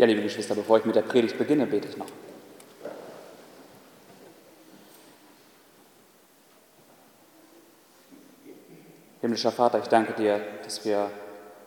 Ja, 0.00 0.06
liebe 0.06 0.22
Geschwister, 0.22 0.54
bevor 0.54 0.78
ich 0.78 0.86
mit 0.86 0.96
der 0.96 1.02
Predigt 1.02 1.36
beginne, 1.36 1.66
bete 1.66 1.86
ich 1.86 1.98
noch. 1.98 2.06
Himmlischer 9.20 9.52
Vater, 9.52 9.78
ich 9.78 9.88
danke 9.88 10.14
dir, 10.14 10.40
dass 10.64 10.86
wir 10.86 11.10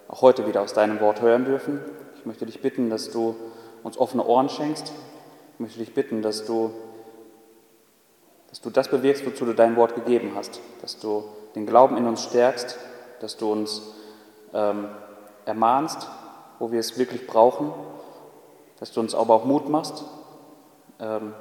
auch 0.07 0.23
heute 0.23 0.47
wieder 0.47 0.63
aus 0.63 0.73
deinem 0.73 0.99
Wort 0.99 1.21
hören 1.21 1.45
dürfen. 1.45 1.79
Ich 2.17 2.25
möchte 2.25 2.47
dich 2.47 2.59
bitten, 2.59 2.89
dass 2.89 3.11
du 3.11 3.35
uns 3.83 3.99
offene 3.99 4.25
Ohren 4.25 4.49
schenkst. 4.49 4.91
Ich 5.53 5.59
möchte 5.59 5.77
dich 5.77 5.93
bitten, 5.93 6.23
dass 6.23 6.43
du, 6.43 6.73
dass 8.49 8.61
du 8.61 8.71
das 8.71 8.89
bewirkst, 8.89 9.27
wozu 9.27 9.45
du 9.45 9.53
dein 9.53 9.75
Wort 9.75 9.93
gegeben 9.93 10.31
hast, 10.33 10.59
dass 10.81 10.97
du 10.97 11.23
den 11.53 11.67
Glauben 11.67 11.97
in 11.97 12.07
uns 12.07 12.23
stärkst, 12.23 12.79
dass 13.19 13.37
du 13.37 13.51
uns 13.51 13.93
ähm, 14.55 14.87
ermahnst, 15.45 16.07
wo 16.57 16.71
wir 16.71 16.79
es 16.79 16.97
wirklich 16.97 17.27
brauchen, 17.27 17.71
dass 18.79 18.91
du 18.91 18.99
uns 18.99 19.15
aber 19.15 19.33
auch 19.33 19.45
Mut 19.45 19.69
machst, 19.69 20.03
ähm, 20.99 21.33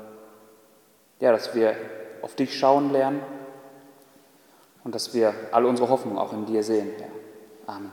ja, 1.21 1.33
dass 1.33 1.55
wir 1.55 1.77
auf 2.23 2.35
dich 2.35 2.59
schauen 2.59 2.93
lernen 2.93 3.21
und 4.85 4.95
dass 4.95 5.15
wir 5.15 5.35
alle 5.53 5.69
unsere 5.69 5.89
Hoffnung 5.89 6.19
auch 6.19 6.33
in 6.33 6.47
dir 6.47 6.63
sehen, 6.63 6.91
Herr. 6.99 7.75
Amen. 7.75 7.93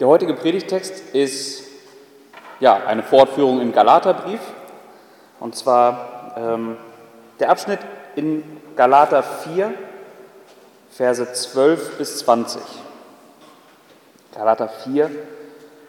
Der 0.00 0.08
heutige 0.08 0.34
Predigtext 0.34 1.14
ist 1.14 1.62
ja, 2.62 2.76
eine 2.86 3.02
Fortführung 3.02 3.60
im 3.60 3.72
Galaterbrief, 3.72 4.40
und 5.40 5.56
zwar 5.56 6.34
ähm, 6.36 6.76
der 7.40 7.50
Abschnitt 7.50 7.80
in 8.14 8.44
Galater 8.76 9.22
4, 9.22 9.74
Verse 10.90 11.32
12 11.32 11.98
bis 11.98 12.18
20. 12.18 12.60
Galater 14.34 14.68
4, 14.68 15.10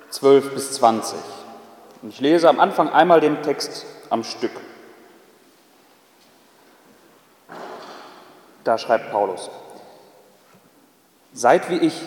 12 0.10 0.54
bis 0.54 0.74
20. 0.74 1.18
Und 2.02 2.10
ich 2.10 2.20
lese 2.20 2.50
am 2.50 2.60
Anfang 2.60 2.90
einmal 2.90 3.22
den 3.22 3.42
Text 3.42 3.86
am 4.10 4.24
Stück. 4.26 4.52
Da 8.66 8.78
schreibt 8.78 9.12
Paulus, 9.12 9.50
Seid 11.34 11.70
wie 11.70 11.78
ich, 11.78 12.00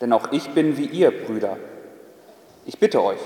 denn 0.00 0.12
auch 0.12 0.30
ich 0.30 0.50
bin 0.50 0.76
wie 0.76 0.86
ihr, 0.86 1.10
Brüder. 1.10 1.56
Ich 2.66 2.78
bitte 2.78 3.02
euch, 3.02 3.18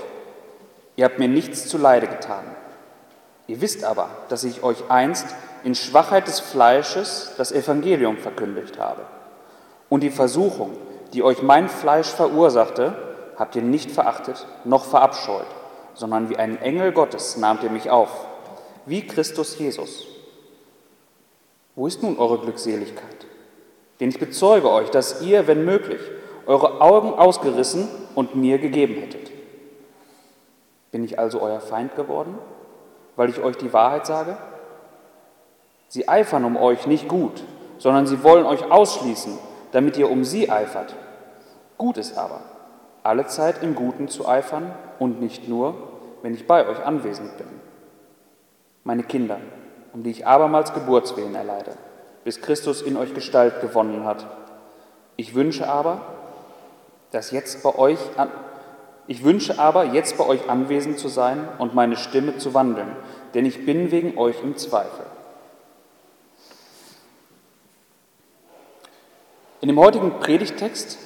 ihr 0.95 1.05
habt 1.05 1.19
mir 1.19 1.27
nichts 1.27 1.67
zu 1.67 1.77
Leide 1.77 2.07
getan. 2.07 2.45
Ihr 3.47 3.59
wisst 3.61 3.83
aber, 3.83 4.09
dass 4.29 4.43
ich 4.45 4.63
euch 4.63 4.89
einst 4.89 5.27
in 5.63 5.75
Schwachheit 5.75 6.27
des 6.27 6.39
Fleisches 6.39 7.33
das 7.37 7.51
Evangelium 7.51 8.17
verkündigt 8.17 8.79
habe. 8.79 9.01
Und 9.89 10.01
die 10.01 10.09
Versuchung, 10.09 10.75
die 11.15 11.23
euch 11.23 11.41
mein 11.41 11.69
Fleisch 11.69 12.09
verursachte, 12.09 12.93
habt 13.37 13.55
ihr 13.55 13.61
nicht 13.61 13.89
verachtet 13.89 14.45
noch 14.65 14.83
verabscheut, 14.83 15.45
sondern 15.93 16.29
wie 16.29 16.35
einen 16.35 16.57
Engel 16.57 16.91
Gottes 16.91 17.37
nahmt 17.37 17.63
ihr 17.63 17.69
mich 17.69 17.89
auf, 17.89 18.09
wie 18.85 19.07
Christus 19.07 19.57
Jesus. 19.57 20.07
Wo 21.73 21.87
ist 21.87 22.03
nun 22.03 22.19
eure 22.19 22.39
Glückseligkeit? 22.39 23.25
Denn 24.01 24.09
ich 24.09 24.19
bezeuge 24.19 24.69
euch, 24.69 24.89
dass 24.89 25.21
ihr, 25.21 25.47
wenn 25.47 25.63
möglich, 25.63 26.01
eure 26.47 26.81
Augen 26.81 27.13
ausgerissen 27.13 27.87
und 28.13 28.35
mir 28.35 28.57
gegeben 28.57 28.95
hättet. 28.95 29.31
Bin 30.91 31.05
ich 31.05 31.17
also 31.17 31.41
euer 31.41 31.61
Feind 31.61 31.95
geworden, 31.95 32.37
weil 33.15 33.29
ich 33.29 33.41
euch 33.41 33.55
die 33.55 33.71
Wahrheit 33.71 34.05
sage? 34.05 34.35
Sie 35.87 36.09
eifern 36.09 36.43
um 36.43 36.57
euch 36.57 36.87
nicht 36.87 37.07
gut, 37.07 37.41
sondern 37.77 38.05
sie 38.05 38.21
wollen 38.21 38.45
euch 38.45 38.69
ausschließen, 38.69 39.37
damit 39.71 39.95
ihr 39.95 40.11
um 40.11 40.25
sie 40.25 40.49
eifert. 40.49 40.93
Gut 41.77 41.97
ist 41.97 42.17
aber, 42.17 42.41
alle 43.03 43.27
Zeit 43.27 43.61
im 43.61 43.75
Guten 43.75 44.07
zu 44.07 44.27
eifern 44.27 44.71
und 44.99 45.19
nicht 45.21 45.47
nur, 45.47 45.75
wenn 46.21 46.33
ich 46.33 46.47
bei 46.47 46.67
euch 46.67 46.83
anwesend 46.83 47.37
bin. 47.37 47.47
Meine 48.83 49.03
Kinder, 49.03 49.39
um 49.93 50.03
die 50.03 50.11
ich 50.11 50.25
abermals 50.25 50.73
Geburtswehen 50.73 51.35
erleide, 51.35 51.73
bis 52.23 52.41
Christus 52.41 52.81
in 52.81 52.97
euch 52.97 53.13
Gestalt 53.13 53.61
gewonnen 53.61 54.05
hat. 54.05 54.25
Ich 55.17 55.35
wünsche 55.35 55.69
aber, 55.69 56.01
dass 57.11 57.31
jetzt 57.31 57.61
bei 57.63 57.75
euch 57.75 57.99
an, 58.17 58.29
ich 59.07 59.23
wünsche 59.23 59.59
aber, 59.59 59.85
jetzt 59.85 60.17
bei 60.17 60.25
euch 60.25 60.49
anwesend 60.49 60.97
zu 60.97 61.07
sein 61.07 61.47
und 61.59 61.75
meine 61.75 61.95
Stimme 61.95 62.37
zu 62.37 62.53
wandeln, 62.53 62.95
denn 63.33 63.45
ich 63.45 63.65
bin 63.65 63.91
wegen 63.91 64.17
euch 64.17 64.41
im 64.41 64.57
Zweifel. 64.57 65.05
In 69.61 69.67
dem 69.67 69.79
heutigen 69.79 70.19
Predigtext 70.19 70.97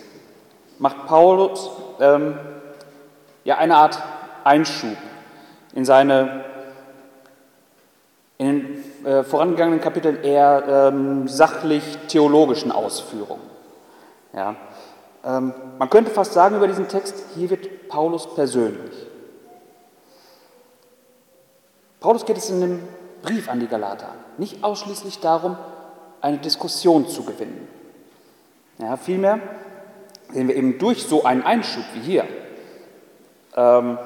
macht 0.79 1.05
Paulus 1.05 1.69
ähm, 1.99 2.37
ja 3.43 3.57
eine 3.57 3.75
Art 3.75 4.01
Einschub 4.43 4.97
in 5.73 5.85
seine 5.85 6.45
in 8.37 8.47
den 8.47 9.05
äh, 9.05 9.23
vorangegangenen 9.23 9.81
Kapiteln 9.81 10.23
eher 10.23 10.91
ähm, 10.93 11.27
sachlich-theologischen 11.27 12.71
Ausführungen. 12.71 13.43
Ja. 14.33 14.55
Ähm, 15.25 15.53
man 15.77 15.89
könnte 15.89 16.09
fast 16.09 16.31
sagen 16.31 16.55
über 16.55 16.67
diesen 16.67 16.87
Text, 16.87 17.15
hier 17.35 17.49
wird 17.49 17.89
Paulus 17.89 18.33
persönlich. 18.33 19.07
Paulus 21.99 22.25
geht 22.25 22.37
es 22.37 22.49
in 22.49 22.61
dem 22.61 22.87
Brief 23.21 23.49
an 23.49 23.59
die 23.59 23.67
Galater 23.67 24.07
nicht 24.37 24.63
ausschließlich 24.63 25.19
darum, 25.19 25.57
eine 26.21 26.37
Diskussion 26.37 27.09
zu 27.09 27.23
gewinnen. 27.23 27.67
Ja, 28.77 28.95
vielmehr 28.95 29.39
sehen 30.31 30.47
wir 30.47 30.55
eben 30.55 30.77
durch 30.77 31.03
so 31.03 31.23
einen 31.23 31.43
Einschub 31.43 31.83
wie 31.93 31.99
hier, 31.99 32.25
ähm, 33.55 33.97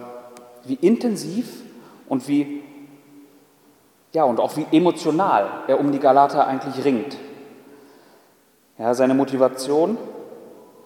wie 0.66 0.76
intensiv 0.76 1.48
und 2.08 2.28
wie 2.28 2.64
ja, 4.14 4.24
und 4.26 4.40
auch 4.40 4.56
wie 4.58 4.68
emotional 4.72 5.64
er 5.68 5.80
um 5.80 5.92
die 5.92 6.00
Galater 6.00 6.46
eigentlich 6.46 6.86
ringt. 6.86 7.18
Ja, 8.78 8.94
seine 8.94 9.16
Motivation 9.16 9.98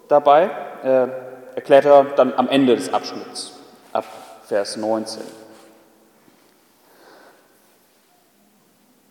dabei 0.08 0.50
äh, 0.84 1.08
erklärt 1.56 1.86
er 1.86 2.06
dann 2.16 2.34
am 2.34 2.48
Ende 2.48 2.76
des 2.76 2.94
Abschnitts, 2.94 3.54
ab 3.92 4.06
Vers 4.46 4.78
19. 4.78 5.22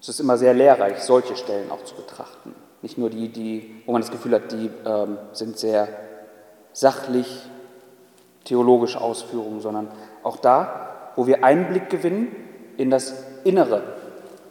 Es 0.01 0.09
ist 0.09 0.21
immer 0.21 0.39
sehr 0.39 0.55
lehrreich, 0.55 1.03
solche 1.03 1.37
Stellen 1.37 1.71
auch 1.71 1.85
zu 1.85 1.95
betrachten. 1.95 2.55
Nicht 2.81 2.97
nur 2.97 3.11
die, 3.11 3.29
die 3.29 3.83
wo 3.85 3.93
man 3.93 4.01
das 4.01 4.11
Gefühl 4.11 4.35
hat, 4.35 4.53
die 4.53 4.71
ähm, 4.87 5.19
sind 5.33 5.59
sehr 5.59 5.89
sachlich, 6.77 7.49
theologische 8.45 9.01
Ausführungen, 9.01 9.63
sondern 9.63 9.89
auch 10.23 10.37
da, 10.37 10.91
wo 11.17 11.27
wir 11.27 11.43
Einblick 11.43 11.89
gewinnen 11.89 12.29
in 12.77 12.91
das 12.91 13.15
Innere 13.45 13.83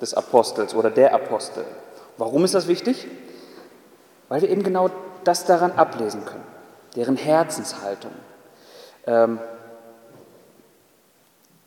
des 0.01 0.15
Apostels 0.15 0.73
oder 0.73 0.89
der 0.89 1.13
Apostel. 1.13 1.63
Warum 2.17 2.43
ist 2.43 2.55
das 2.55 2.67
wichtig? 2.67 3.07
Weil 4.27 4.41
wir 4.41 4.49
eben 4.49 4.63
genau 4.63 4.89
das 5.23 5.45
daran 5.45 5.73
ablesen 5.73 6.25
können, 6.25 6.43
deren 6.95 7.15
Herzenshaltung. 7.15 8.11
Ähm, 9.05 9.39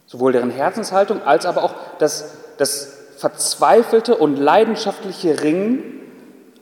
sowohl 0.07 0.33
deren 0.33 0.51
Herzenshaltung 0.51 1.23
als 1.23 1.47
aber 1.47 1.63
auch 1.63 1.75
das, 2.01 2.33
das 2.57 2.97
verzweifelte 3.17 4.17
und 4.17 4.37
leidenschaftliche 4.37 5.41
Ringen 5.41 6.01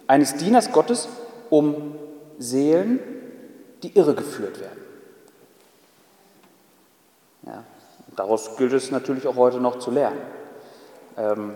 eines 0.07 0.37
Dieners 0.37 0.71
Gottes 0.73 1.09
um 1.49 1.95
Seelen, 2.39 3.16
die 3.87 3.97
irregeführt 3.97 4.61
werden. 4.61 4.81
Ja, 7.43 7.65
daraus 8.17 8.57
gilt 8.57 8.73
es 8.73 8.91
natürlich 8.91 9.27
auch 9.29 9.37
heute 9.37 9.61
noch 9.61 9.79
zu 9.79 9.93
lernen. 9.93 10.21
Ähm, 11.17 11.55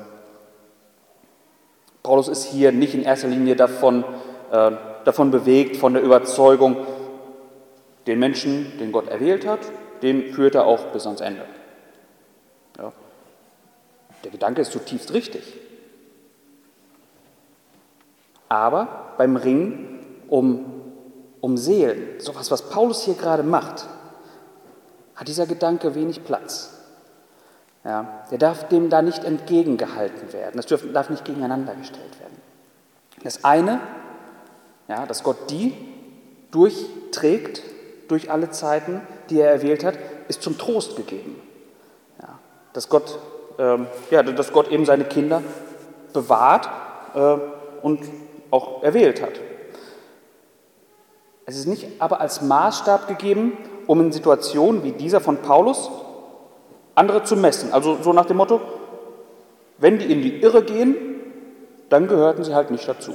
Paulus 2.04 2.28
ist 2.28 2.44
hier 2.44 2.70
nicht 2.70 2.94
in 2.94 3.02
erster 3.02 3.28
Linie 3.28 3.56
davon, 3.56 4.04
äh, 4.52 4.70
davon 5.04 5.32
bewegt, 5.32 5.76
von 5.76 5.94
der 5.94 6.02
Überzeugung, 6.02 6.76
den 8.06 8.18
Menschen, 8.20 8.78
den 8.78 8.92
Gott 8.92 9.08
erwählt 9.08 9.46
hat, 9.46 9.60
den 10.02 10.32
führt 10.32 10.54
er 10.54 10.66
auch 10.66 10.84
bis 10.86 11.06
ans 11.06 11.20
Ende. 11.20 11.44
Ja. 12.78 12.92
Der 14.24 14.30
Gedanke 14.30 14.62
ist 14.62 14.72
zutiefst 14.72 15.12
richtig. 15.12 15.42
Aber 18.48 19.14
beim 19.18 19.36
Ringen 19.36 20.24
um, 20.28 20.79
um 21.40 21.56
Seelen, 21.56 22.20
sowas, 22.20 22.50
was 22.50 22.68
Paulus 22.68 23.02
hier 23.02 23.14
gerade 23.14 23.42
macht, 23.42 23.86
hat 25.14 25.28
dieser 25.28 25.46
Gedanke 25.46 25.94
wenig 25.94 26.24
Platz. 26.24 26.70
Ja, 27.84 28.24
der 28.30 28.38
darf 28.38 28.68
dem 28.68 28.90
da 28.90 29.00
nicht 29.00 29.24
entgegengehalten 29.24 30.32
werden. 30.34 30.52
Das 30.56 30.66
darf, 30.66 31.08
nicht 31.08 31.24
gegeneinander 31.24 31.74
gestellt 31.74 32.20
werden. 32.20 32.36
Das 33.22 33.44
eine, 33.44 33.80
ja, 34.88 35.06
dass 35.06 35.22
Gott 35.22 35.50
die 35.50 35.74
durchträgt 36.50 37.62
durch 38.08 38.30
alle 38.30 38.50
Zeiten, 38.50 39.00
die 39.30 39.40
er 39.40 39.50
erwählt 39.50 39.84
hat, 39.84 39.94
ist 40.28 40.42
zum 40.42 40.58
Trost 40.58 40.96
gegeben. 40.96 41.40
Ja, 42.20 42.38
dass, 42.74 42.88
Gott, 42.88 43.18
ähm, 43.58 43.86
ja, 44.10 44.22
dass 44.22 44.52
Gott 44.52 44.68
eben 44.68 44.84
seine 44.84 45.04
Kinder 45.04 45.42
bewahrt 46.12 46.68
äh, 47.14 47.36
und 47.82 48.00
auch 48.50 48.82
erwählt 48.82 49.22
hat. 49.22 49.40
Es 51.50 51.56
ist 51.56 51.66
nicht 51.66 52.00
aber 52.00 52.20
als 52.20 52.42
Maßstab 52.42 53.08
gegeben, 53.08 53.58
um 53.88 54.00
in 54.00 54.12
Situationen 54.12 54.84
wie 54.84 54.92
dieser 54.92 55.20
von 55.20 55.38
Paulus 55.38 55.90
andere 56.94 57.24
zu 57.24 57.34
messen. 57.34 57.72
Also 57.72 58.00
so 58.00 58.12
nach 58.12 58.26
dem 58.26 58.36
Motto, 58.36 58.60
wenn 59.78 59.98
die 59.98 60.12
in 60.12 60.22
die 60.22 60.40
Irre 60.42 60.62
gehen, 60.62 60.94
dann 61.88 62.06
gehörten 62.06 62.44
sie 62.44 62.54
halt 62.54 62.70
nicht 62.70 62.86
dazu. 62.86 63.14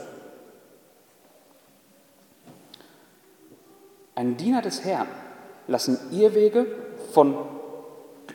Ein 4.15 4.35
Diener 4.35 4.61
des 4.61 4.83
Herrn 4.83 5.07
lassen 5.69 5.97
Irrwege 6.11 6.65
von 7.13 7.37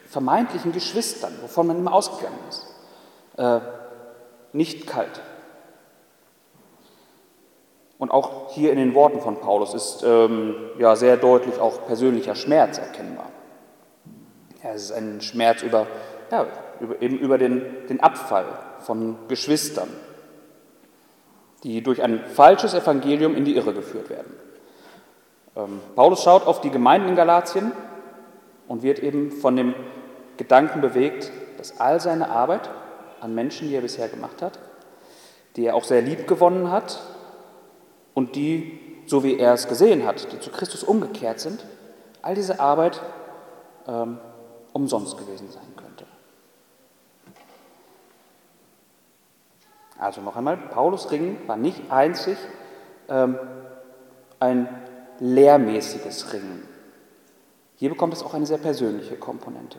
vermeintlichen 0.08 0.72
Geschwistern, 0.72 1.34
wovon 1.42 1.66
man 1.66 1.76
immer 1.76 1.92
ausgegangen 1.92 2.38
ist, 2.48 2.66
äh, 3.36 3.60
nicht 4.54 4.86
kalt. 4.86 5.20
Und 8.00 8.10
auch 8.10 8.50
hier 8.52 8.72
in 8.72 8.78
den 8.78 8.94
Worten 8.94 9.20
von 9.20 9.36
Paulus 9.36 9.74
ist 9.74 10.02
ähm, 10.06 10.54
ja 10.78 10.96
sehr 10.96 11.18
deutlich 11.18 11.60
auch 11.60 11.84
persönlicher 11.84 12.34
Schmerz 12.34 12.78
erkennbar. 12.78 13.26
Ja, 14.64 14.70
es 14.70 14.84
ist 14.84 14.92
ein 14.92 15.20
Schmerz 15.20 15.62
über, 15.62 15.86
ja, 16.30 16.46
über, 16.80 17.02
eben 17.02 17.18
über 17.18 17.36
den, 17.36 17.62
den 17.90 18.00
Abfall 18.00 18.46
von 18.78 19.16
Geschwistern, 19.28 19.90
die 21.62 21.82
durch 21.82 22.02
ein 22.02 22.24
falsches 22.24 22.72
Evangelium 22.72 23.36
in 23.36 23.44
die 23.44 23.54
Irre 23.54 23.74
geführt 23.74 24.08
werden. 24.08 24.32
Ähm, 25.54 25.80
Paulus 25.94 26.22
schaut 26.22 26.46
auf 26.46 26.62
die 26.62 26.70
Gemeinden 26.70 27.10
in 27.10 27.16
Galatien 27.16 27.72
und 28.66 28.82
wird 28.82 29.00
eben 29.00 29.30
von 29.30 29.56
dem 29.56 29.74
Gedanken 30.38 30.80
bewegt, 30.80 31.30
dass 31.58 31.78
all 31.78 32.00
seine 32.00 32.30
Arbeit 32.30 32.70
an 33.20 33.34
Menschen, 33.34 33.68
die 33.68 33.74
er 33.74 33.82
bisher 33.82 34.08
gemacht 34.08 34.40
hat, 34.40 34.58
die 35.56 35.66
er 35.66 35.74
auch 35.74 35.84
sehr 35.84 36.00
lieb 36.00 36.26
gewonnen 36.26 36.70
hat 36.70 36.98
und 38.14 38.36
die, 38.36 38.78
so 39.06 39.22
wie 39.24 39.38
er 39.38 39.54
es 39.54 39.68
gesehen 39.68 40.06
hat, 40.06 40.32
die 40.32 40.40
zu 40.40 40.50
Christus 40.50 40.84
umgekehrt 40.84 41.40
sind, 41.40 41.64
all 42.22 42.34
diese 42.34 42.60
Arbeit 42.60 43.00
ähm, 43.86 44.18
umsonst 44.72 45.18
gewesen 45.18 45.50
sein 45.50 45.62
könnte. 45.76 46.06
Also 49.98 50.20
noch 50.20 50.36
einmal, 50.36 50.56
Paulus 50.56 51.10
Ringen 51.10 51.36
war 51.46 51.56
nicht 51.56 51.90
einzig 51.90 52.38
ähm, 53.08 53.38
ein 54.38 54.68
lehrmäßiges 55.18 56.32
Ringen. 56.32 56.66
Hier 57.76 57.90
bekommt 57.90 58.14
es 58.14 58.22
auch 58.22 58.34
eine 58.34 58.46
sehr 58.46 58.58
persönliche 58.58 59.16
Komponente. 59.16 59.78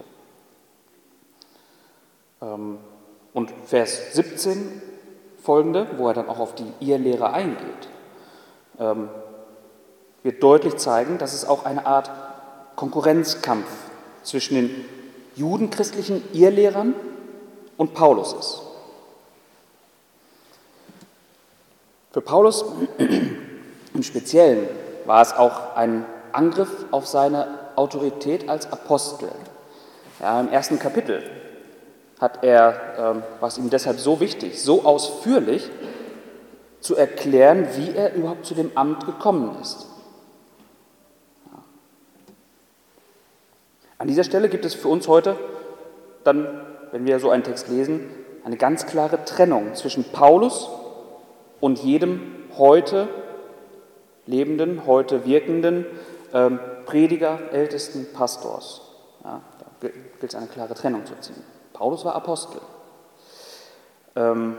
Ähm, 2.42 2.77
und 3.34 3.51
Vers 3.66 4.13
17 4.13 4.81
folgende, 5.42 5.88
wo 5.98 6.07
er 6.07 6.13
dann 6.13 6.30
auch 6.30 6.39
auf 6.39 6.56
die 6.56 6.72
Irrlehre 6.80 7.31
eingeht, 7.31 7.89
ähm, 8.81 9.10
wird 10.24 10.44
deutlich 10.44 10.75
zeigen, 10.78 11.18
dass 11.18 11.33
es 11.33 11.45
auch 11.45 11.66
eine 11.66 11.86
Art 11.86 12.12
Konkurrenzkampf 12.75 13.68
zwischen 14.24 14.56
den 14.56 14.86
judenchristlichen 15.36 16.24
Irrlehrern 16.33 16.95
und 17.78 17.94
Paulus 17.94 18.33
ist. 18.33 18.62
Für 22.12 22.22
Paulus 22.22 22.66
im 23.94 24.04
Speziellen 24.04 24.68
war 25.06 25.22
es 25.22 25.34
auch 25.34 25.75
ein 25.75 26.06
Angriff 26.34 26.86
auf 26.92 27.07
seine 27.07 27.48
Autorität 27.75 28.50
als 28.50 28.72
Apostel. 28.72 29.30
Ja, 30.19 30.39
Im 30.39 30.50
ersten 30.50 30.77
Kapitel 30.77 31.24
hat 32.19 32.44
er, 32.44 32.80
ähm, 32.98 33.24
was 33.39 33.57
ihm 33.57 33.69
deshalb 33.69 34.00
so 34.00 34.19
wichtig, 34.19 34.62
so 34.62 34.84
ausführlich 34.84 35.69
zu 36.81 36.95
erklären, 36.95 37.68
wie 37.75 37.95
er 37.95 38.13
überhaupt 38.13 38.45
zu 38.45 38.56
dem 38.56 38.72
Amt 38.75 39.06
gekommen 39.06 39.57
ist. 39.62 39.88
An 43.98 44.07
dieser 44.07 44.24
Stelle 44.24 44.50
gibt 44.50 44.66
es 44.66 44.74
für 44.74 44.88
uns 44.88 45.07
heute 45.07 45.38
dann, 46.24 46.48
wenn 46.92 47.06
wir 47.06 47.19
so 47.19 47.30
einen 47.30 47.44
Text 47.44 47.68
lesen, 47.68 48.10
eine 48.44 48.57
ganz 48.57 48.88
klare 48.88 49.24
Trennung 49.25 49.75
zwischen 49.75 50.04
Paulus 50.06 50.69
und 51.60 51.80
jedem 51.83 52.22
heute 52.57 53.07
lebenden, 54.25 54.88
heute 54.88 55.25
wirkenden 55.25 55.86
ähm, 56.34 56.60
Prediger, 56.86 57.39
Ältesten, 57.51 58.07
Pastors. 58.12 58.81
Ja, 59.24 59.42
da 59.60 59.88
gilt 59.88 60.34
es 60.34 60.36
eine 60.36 60.48
klare 60.48 60.74
Trennung 60.74 61.06
zu 61.06 61.13
ziehen. 61.19 61.44
Paulus 61.74 62.04
war 62.04 62.16
Apostel. 62.16 62.60
Ähm, 64.16 64.57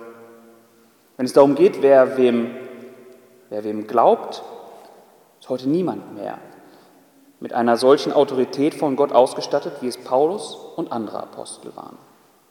wenn 1.22 1.26
es 1.26 1.34
darum 1.34 1.54
geht, 1.54 1.82
wer 1.82 2.16
wem, 2.16 2.50
wer 3.48 3.62
wem 3.62 3.86
glaubt, 3.86 4.42
ist 5.38 5.48
heute 5.48 5.68
niemand 5.68 6.16
mehr 6.16 6.36
mit 7.38 7.52
einer 7.52 7.76
solchen 7.76 8.12
Autorität 8.12 8.74
von 8.74 8.96
Gott 8.96 9.12
ausgestattet, 9.12 9.74
wie 9.82 9.86
es 9.86 9.98
Paulus 9.98 10.56
und 10.74 10.90
andere 10.90 11.22
Apostel 11.22 11.76
waren, 11.76 11.96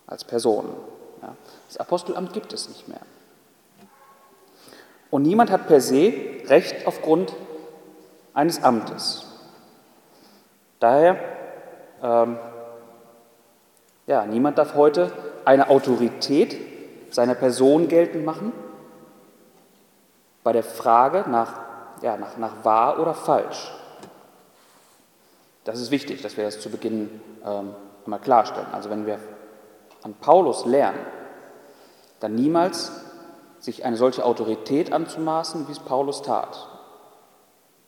als 0.07 0.23
Personen. 0.23 0.69
Ja. 1.21 1.35
Das 1.67 1.81
Apostelamt 1.81 2.31
gibt 2.31 2.53
es 2.53 2.69
nicht 2.69 2.87
mehr. 2.87 3.01
Und 5.09 5.23
niemand 5.23 5.51
hat 5.51 5.67
per 5.67 5.81
se 5.81 6.13
Recht 6.45 6.87
aufgrund 6.87 7.33
eines 8.33 8.63
Amtes. 8.63 9.25
Daher, 10.79 11.19
ähm, 12.01 12.39
ja, 14.07 14.25
niemand 14.25 14.57
darf 14.57 14.75
heute 14.75 15.11
eine 15.43 15.69
Autorität 15.69 16.55
seiner 17.13 17.35
Person 17.35 17.87
geltend 17.87 18.25
machen 18.25 18.53
bei 20.43 20.53
der 20.53 20.63
Frage 20.63 21.29
nach, 21.29 21.53
ja, 22.01 22.17
nach, 22.17 22.37
nach 22.37 22.63
wahr 22.63 22.99
oder 22.99 23.13
falsch. 23.13 23.71
Das 25.63 25.79
ist 25.79 25.91
wichtig, 25.91 26.21
dass 26.21 26.37
wir 26.37 26.43
das 26.43 26.59
zu 26.59 26.69
Beginn 26.69 27.21
ähm, 27.45 27.75
einmal 28.05 28.19
klarstellen. 28.19 28.67
Also 28.71 28.89
wenn 28.89 29.05
wir 29.05 29.19
an 30.01 30.15
Paulus 30.15 30.65
lernen, 30.65 30.99
dann 32.19 32.35
niemals 32.35 32.91
sich 33.59 33.85
eine 33.85 33.97
solche 33.97 34.25
Autorität 34.25 34.91
anzumaßen, 34.91 35.67
wie 35.67 35.71
es 35.71 35.79
Paulus 35.79 36.23
tat. 36.23 36.67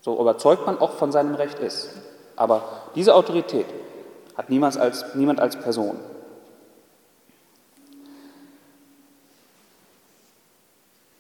So 0.01 0.19
überzeugt 0.19 0.65
man 0.65 0.79
auch 0.79 0.91
von 0.91 1.11
seinem 1.11 1.33
Recht 1.33 1.59
ist. 1.59 1.89
Aber 2.35 2.63
diese 2.95 3.15
Autorität 3.15 3.65
hat 4.35 4.49
niemals 4.49 4.77
als, 4.77 5.15
niemand 5.15 5.39
als 5.39 5.55
Person. 5.55 5.99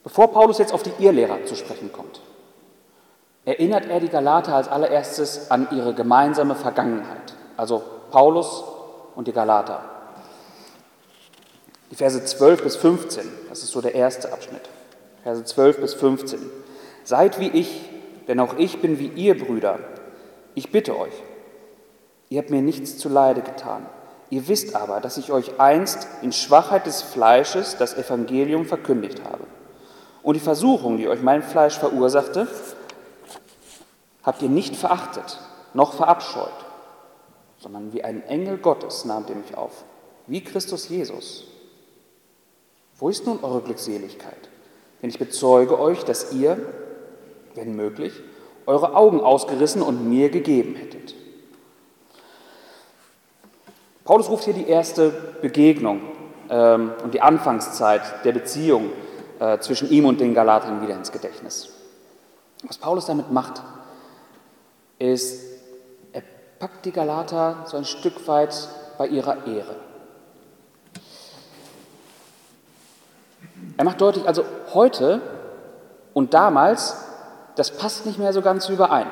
Bevor 0.03 0.31
Paulus 0.31 0.57
jetzt 0.57 0.73
auf 0.73 0.83
die 0.83 0.91
Irrlehrer 0.99 1.45
zu 1.45 1.55
sprechen 1.55 1.91
kommt, 1.93 2.21
erinnert 3.45 3.85
er 3.85 3.99
die 3.99 4.09
Galater 4.09 4.55
als 4.55 4.67
allererstes 4.67 5.49
an 5.49 5.67
ihre 5.71 5.93
gemeinsame 5.93 6.55
Vergangenheit, 6.55 7.33
also 7.55 7.81
Paulus 8.11 8.63
und 9.15 9.27
die 9.27 9.33
Galater. 9.33 9.81
Die 11.91 11.95
Verse 11.95 12.23
12 12.23 12.63
bis 12.63 12.75
15, 12.75 13.23
das 13.49 13.63
ist 13.63 13.71
so 13.71 13.79
der 13.79 13.95
erste 13.95 14.33
Abschnitt. 14.33 14.67
Verse 15.23 15.43
12 15.43 15.79
bis 15.79 15.93
15. 15.93 16.39
Seid 17.03 17.39
wie 17.39 17.49
ich, 17.49 17.89
denn 18.27 18.39
auch 18.39 18.57
ich 18.57 18.81
bin 18.81 18.99
wie 18.99 19.07
ihr 19.07 19.37
Brüder. 19.37 19.79
Ich 20.55 20.71
bitte 20.71 20.97
euch, 20.97 21.13
ihr 22.29 22.39
habt 22.39 22.49
mir 22.49 22.61
nichts 22.61 22.97
zu 22.97 23.09
Leide 23.09 23.41
getan. 23.41 23.85
Ihr 24.29 24.47
wisst 24.47 24.75
aber, 24.75 24.99
dass 24.99 25.17
ich 25.17 25.31
euch 25.31 25.59
einst 25.59 26.07
in 26.21 26.31
Schwachheit 26.31 26.87
des 26.87 27.01
Fleisches 27.01 27.77
das 27.77 27.95
Evangelium 27.95 28.65
verkündigt 28.65 29.21
habe. 29.23 29.43
Und 30.23 30.35
die 30.35 30.39
Versuchung, 30.39 30.97
die 30.97 31.09
euch 31.09 31.21
mein 31.21 31.43
Fleisch 31.43 31.77
verursachte, 31.77 32.47
habt 34.23 34.41
ihr 34.41 34.49
nicht 34.49 34.75
verachtet, 34.75 35.39
noch 35.73 35.93
verabscheut, 35.93 36.49
sondern 37.59 37.93
wie 37.93 38.03
ein 38.03 38.25
Engel 38.27 38.57
Gottes 38.57 39.03
nahmt 39.05 39.29
ihr 39.29 39.35
mich 39.35 39.55
auf, 39.55 39.83
wie 40.27 40.41
Christus 40.41 40.87
Jesus. 40.87 41.43
Wo 42.97 43.09
ist 43.09 43.25
nun 43.25 43.43
eure 43.43 43.61
Glückseligkeit? 43.61 44.49
Denn 45.01 45.09
ich 45.09 45.19
bezeuge 45.19 45.77
euch, 45.77 46.05
dass 46.05 46.31
ihr, 46.31 46.57
wenn 47.55 47.75
möglich, 47.75 48.13
eure 48.65 48.95
Augen 48.95 49.19
ausgerissen 49.19 49.81
und 49.81 50.07
mir 50.07 50.29
gegeben 50.29 50.75
hättet. 50.75 51.15
Paulus 54.05 54.29
ruft 54.29 54.45
hier 54.45 54.53
die 54.53 54.67
erste 54.67 55.09
Begegnung 55.41 56.01
ähm, 56.49 56.93
und 57.03 57.13
die 57.13 57.21
Anfangszeit 57.21 58.01
der 58.23 58.31
Beziehung 58.31 58.91
äh, 59.43 59.59
zwischen 59.59 59.89
ihm 59.89 60.05
und 60.05 60.21
den 60.21 60.33
Galatern 60.33 60.81
wieder 60.81 60.95
ins 60.95 61.11
Gedächtnis. 61.11 61.67
Was 62.65 62.77
Paulus 62.77 63.07
damit 63.07 63.29
macht, 63.29 63.61
ist, 64.97 65.43
er 66.13 66.23
packt 66.59 66.85
die 66.85 66.93
Galater 66.93 67.57
so 67.65 67.75
ein 67.75 67.83
Stück 67.83 68.25
weit 68.29 68.69
bei 68.97 69.07
ihrer 69.07 69.45
Ehre. 69.45 69.75
Er 73.75 73.83
macht 73.83 73.99
deutlich, 73.99 74.25
also 74.25 74.45
heute 74.73 75.21
und 76.13 76.33
damals, 76.33 76.95
das 77.57 77.71
passt 77.71 78.05
nicht 78.05 78.19
mehr 78.19 78.31
so 78.31 78.41
ganz 78.41 78.69
überein. 78.69 79.07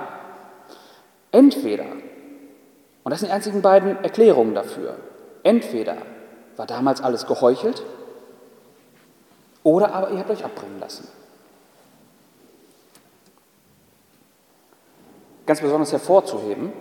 Entweder, 1.33 1.87
und 3.03 3.11
das 3.11 3.19
sind 3.19 3.27
die 3.27 3.33
einzigen 3.33 3.61
beiden 3.61 4.01
Erklärungen 4.01 4.55
dafür, 4.55 4.95
entweder 5.43 5.97
war 6.55 6.67
damals 6.67 7.01
alles 7.01 7.27
geheuchelt 7.27 7.83
oder 9.63 9.93
aber 9.93 10.11
ihr 10.11 10.19
habt 10.19 10.29
euch 10.29 10.43
abbringen 10.43 10.79
lassen. 10.79 11.07
ganz 15.51 15.59
besonders 15.59 15.91
hervorzuheben 15.91 16.71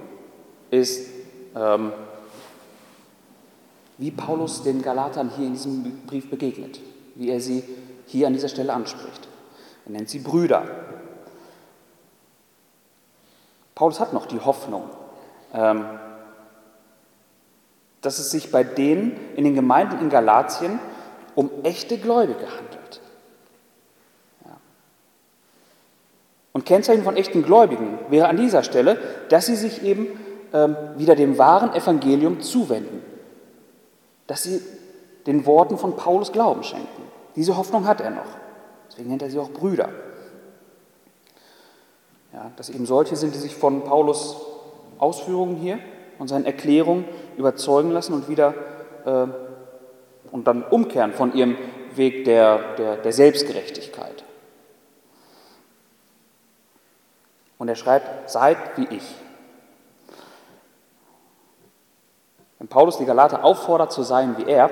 ist, 0.70 1.10
ähm, 1.56 1.92
wie 3.98 4.12
Paulus 4.12 4.62
den 4.62 4.80
Galatern 4.80 5.30
hier 5.36 5.48
in 5.48 5.54
diesem 5.54 6.06
Brief 6.06 6.30
begegnet, 6.30 6.80
wie 7.16 7.30
er 7.30 7.40
sie 7.40 7.64
hier 8.06 8.28
an 8.28 8.32
dieser 8.32 8.48
Stelle 8.48 8.72
anspricht. 8.72 9.26
Er 9.86 9.90
nennt 9.90 10.08
sie 10.08 10.20
Brüder. 10.20 10.62
Paulus 13.74 13.98
hat 13.98 14.12
noch 14.12 14.26
die 14.26 14.38
Hoffnung, 14.38 14.84
ähm, 15.52 15.84
dass 18.02 18.20
es 18.20 18.30
sich 18.30 18.52
bei 18.52 18.62
denen 18.62 19.16
in 19.34 19.42
den 19.42 19.56
Gemeinden 19.56 19.98
in 20.00 20.10
Galatien 20.10 20.78
um 21.40 21.50
echte 21.62 21.96
Gläubige 21.96 22.46
handelt. 22.54 23.00
Ja. 24.44 24.58
Und 26.52 26.66
Kennzeichen 26.66 27.02
von 27.02 27.16
echten 27.16 27.42
Gläubigen 27.42 27.98
wäre 28.10 28.28
an 28.28 28.36
dieser 28.36 28.62
Stelle, 28.62 28.98
dass 29.30 29.46
sie 29.46 29.56
sich 29.56 29.82
eben 29.82 30.06
ähm, 30.52 30.76
wieder 30.98 31.16
dem 31.16 31.38
wahren 31.38 31.72
Evangelium 31.72 32.42
zuwenden, 32.42 33.02
dass 34.26 34.42
sie 34.42 34.60
den 35.26 35.46
Worten 35.46 35.78
von 35.78 35.96
Paulus 35.96 36.30
Glauben 36.30 36.62
schenken. 36.62 37.04
Diese 37.36 37.56
Hoffnung 37.56 37.86
hat 37.86 38.02
er 38.02 38.10
noch. 38.10 38.36
Deswegen 38.90 39.08
nennt 39.08 39.22
er 39.22 39.30
sie 39.30 39.38
auch 39.38 39.50
Brüder. 39.50 39.88
Ja, 42.34 42.50
dass 42.56 42.68
eben 42.68 42.84
solche 42.84 43.16
sind, 43.16 43.34
die 43.34 43.38
sich 43.38 43.54
von 43.54 43.82
Paulus 43.84 44.36
Ausführungen 44.98 45.56
hier 45.56 45.78
und 46.18 46.28
seinen 46.28 46.44
Erklärungen 46.44 47.06
überzeugen 47.38 47.92
lassen 47.92 48.12
und 48.12 48.28
wieder 48.28 48.52
äh, 49.06 49.49
und 50.32 50.46
dann 50.46 50.62
umkehren 50.62 51.12
von 51.12 51.34
ihrem 51.34 51.56
Weg 51.94 52.24
der, 52.24 52.74
der, 52.76 52.96
der 52.96 53.12
Selbstgerechtigkeit. 53.12 54.24
Und 57.58 57.68
er 57.68 57.76
schreibt, 57.76 58.30
seid 58.30 58.56
wie 58.76 58.86
ich. 58.96 59.14
Wenn 62.58 62.68
Paulus 62.68 62.98
die 62.98 63.04
Galater 63.04 63.44
auffordert 63.44 63.92
zu 63.92 64.02
sein 64.02 64.36
wie 64.38 64.44
er, 64.44 64.70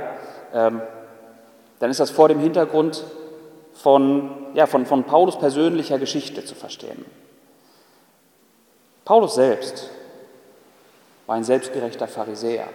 ähm, 0.53 0.81
dann 1.81 1.91
ist 1.91 2.01
das 2.01 2.11
vor 2.11 2.29
dem 2.29 2.39
Hintergrund 2.39 3.05
von, 3.75 4.47
ja, 4.55 4.67
von, 4.67 4.87
von 4.87 5.05
Paulus 5.05 5.39
persönlicher 5.39 5.99
Geschichte 5.99 6.45
zu 6.45 6.55
verstehen. 6.55 7.05
Paulus 9.05 9.35
selbst 9.37 9.91
war 11.27 11.37
ein 11.37 11.45
selbstgerechter 11.45 12.09
Pharisäer, 12.09 12.69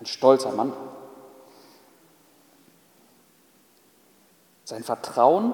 ein 0.00 0.06
stolzer 0.06 0.52
Mann. 0.52 0.72
Sein 4.70 4.84
Vertrauen 4.84 5.52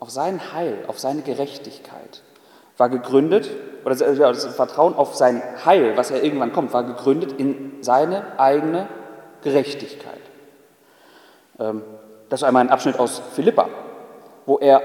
auf 0.00 0.10
sein 0.10 0.52
Heil, 0.52 0.82
auf 0.88 0.98
seine 0.98 1.22
Gerechtigkeit 1.22 2.24
war 2.78 2.88
gegründet, 2.88 3.48
oder 3.84 3.94
das 3.94 4.44
Vertrauen 4.46 4.94
auf 4.96 5.14
sein 5.14 5.40
Heil, 5.64 5.96
was 5.96 6.10
er 6.10 6.24
irgendwann 6.24 6.52
kommt, 6.52 6.72
war 6.72 6.82
gegründet 6.82 7.38
in 7.38 7.74
seine 7.80 8.40
eigene 8.40 8.88
Gerechtigkeit. 9.42 10.18
Ähm, 11.60 11.82
das 12.28 12.40
ist 12.40 12.44
einmal 12.44 12.64
ein 12.64 12.70
Abschnitt 12.70 12.98
aus 12.98 13.22
Philippa, 13.34 13.68
wo 14.46 14.58
er 14.58 14.82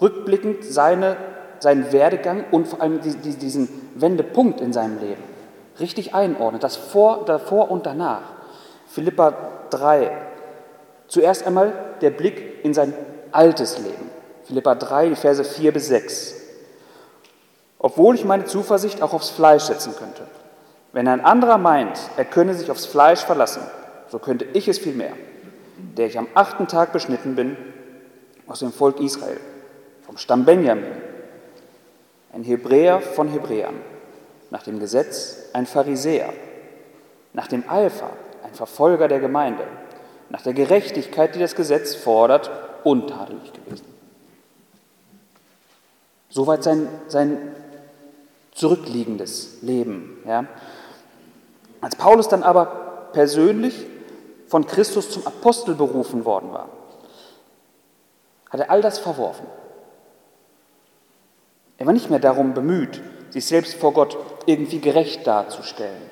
rückblickend 0.00 0.64
seine, 0.64 1.18
seinen 1.58 1.92
Werdegang 1.92 2.46
und 2.50 2.66
vor 2.66 2.80
allem 2.80 3.02
diesen 3.02 3.68
Wendepunkt 3.94 4.62
in 4.62 4.72
seinem 4.72 4.98
Leben 5.00 5.22
richtig 5.80 6.14
einordnet, 6.14 6.64
das 6.64 6.76
vor, 6.76 7.26
davor 7.26 7.70
und 7.70 7.84
danach. 7.84 8.22
Philippa 8.86 9.34
3. 9.68 10.29
Zuerst 11.10 11.44
einmal 11.44 11.72
der 12.02 12.10
Blick 12.10 12.64
in 12.64 12.72
sein 12.72 12.94
altes 13.32 13.78
Leben. 13.78 14.08
Philippa 14.44 14.76
3, 14.76 15.08
die 15.08 15.16
Verse 15.16 15.42
4 15.42 15.72
bis 15.72 15.88
6. 15.88 16.36
Obwohl 17.80 18.14
ich 18.14 18.24
meine 18.24 18.44
Zuversicht 18.44 19.02
auch 19.02 19.12
aufs 19.12 19.30
Fleisch 19.30 19.64
setzen 19.64 19.92
könnte. 19.98 20.22
Wenn 20.92 21.08
ein 21.08 21.24
anderer 21.24 21.58
meint, 21.58 21.98
er 22.16 22.24
könne 22.24 22.54
sich 22.54 22.70
aufs 22.70 22.86
Fleisch 22.86 23.24
verlassen, 23.24 23.62
so 24.08 24.20
könnte 24.20 24.44
ich 24.52 24.68
es 24.68 24.78
vielmehr, 24.78 25.12
der 25.96 26.06
ich 26.06 26.16
am 26.16 26.28
achten 26.34 26.68
Tag 26.68 26.92
beschnitten 26.92 27.34
bin 27.34 27.56
aus 28.46 28.60
dem 28.60 28.72
Volk 28.72 29.00
Israel, 29.00 29.40
vom 30.06 30.16
Stamm 30.16 30.44
Benjamin, 30.44 30.92
ein 32.32 32.44
Hebräer 32.44 33.00
von 33.00 33.26
Hebräern, 33.26 33.80
nach 34.50 34.62
dem 34.62 34.78
Gesetz 34.78 35.50
ein 35.54 35.66
Pharisäer, 35.66 36.32
nach 37.32 37.48
dem 37.48 37.68
Eifer 37.68 38.10
ein 38.44 38.54
Verfolger 38.54 39.08
der 39.08 39.18
Gemeinde, 39.18 39.64
nach 40.30 40.42
der 40.42 40.54
Gerechtigkeit, 40.54 41.34
die 41.34 41.40
das 41.40 41.54
Gesetz 41.54 41.94
fordert, 41.94 42.50
untadelig 42.84 43.52
gewesen. 43.52 43.84
Soweit 46.30 46.62
sein, 46.62 46.88
sein 47.08 47.54
zurückliegendes 48.52 49.58
Leben. 49.62 50.18
Ja. 50.26 50.46
Als 51.80 51.96
Paulus 51.96 52.28
dann 52.28 52.42
aber 52.42 53.08
persönlich 53.12 53.86
von 54.46 54.66
Christus 54.66 55.10
zum 55.10 55.26
Apostel 55.26 55.74
berufen 55.74 56.24
worden 56.24 56.52
war, 56.52 56.68
hat 58.50 58.60
er 58.60 58.70
all 58.70 58.82
das 58.82 58.98
verworfen. 58.98 59.46
Er 61.78 61.86
war 61.86 61.92
nicht 61.92 62.10
mehr 62.10 62.18
darum 62.18 62.54
bemüht, 62.54 63.00
sich 63.30 63.46
selbst 63.46 63.74
vor 63.74 63.92
Gott 63.92 64.16
irgendwie 64.46 64.80
gerecht 64.80 65.26
darzustellen, 65.26 66.02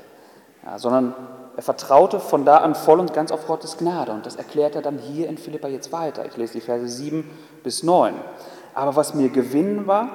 ja, 0.65 0.79
sondern 0.79 1.15
er 1.59 1.63
vertraute 1.65 2.21
von 2.21 2.45
da 2.45 2.59
an 2.59 2.77
voll 2.77 3.01
und 3.01 3.13
ganz 3.13 3.33
auf 3.33 3.49
Gottes 3.49 3.79
Gnade. 3.79 4.13
Und 4.13 4.25
das 4.27 4.37
erklärt 4.37 4.77
er 4.77 4.81
dann 4.81 4.97
hier 4.97 5.29
in 5.29 5.37
Philippa 5.37 5.67
jetzt 5.67 5.91
weiter. 5.91 6.25
Ich 6.25 6.37
lese 6.37 6.53
die 6.53 6.61
Verse 6.61 6.87
7 6.87 7.29
bis 7.65 7.83
9. 7.83 8.15
Aber 8.75 8.95
was 8.95 9.13
mir 9.13 9.29
Gewinn 9.29 9.89
war, 9.89 10.09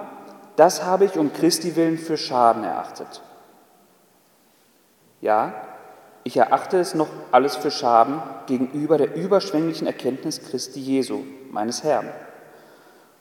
das 0.55 0.85
habe 0.85 1.03
ich 1.03 1.17
um 1.17 1.33
Christi 1.33 1.75
willen 1.75 1.97
für 1.97 2.15
Schaden 2.15 2.63
erachtet. 2.63 3.21
Ja, 5.19 5.53
ich 6.23 6.38
erachte 6.38 6.79
es 6.79 6.95
noch 6.95 7.09
alles 7.33 7.57
für 7.57 7.71
Schaden 7.71 8.23
gegenüber 8.45 8.97
der 8.97 9.13
überschwänglichen 9.13 9.85
Erkenntnis 9.85 10.41
Christi 10.50 10.79
Jesu, 10.79 11.23
meines 11.51 11.83
Herrn. 11.83 12.07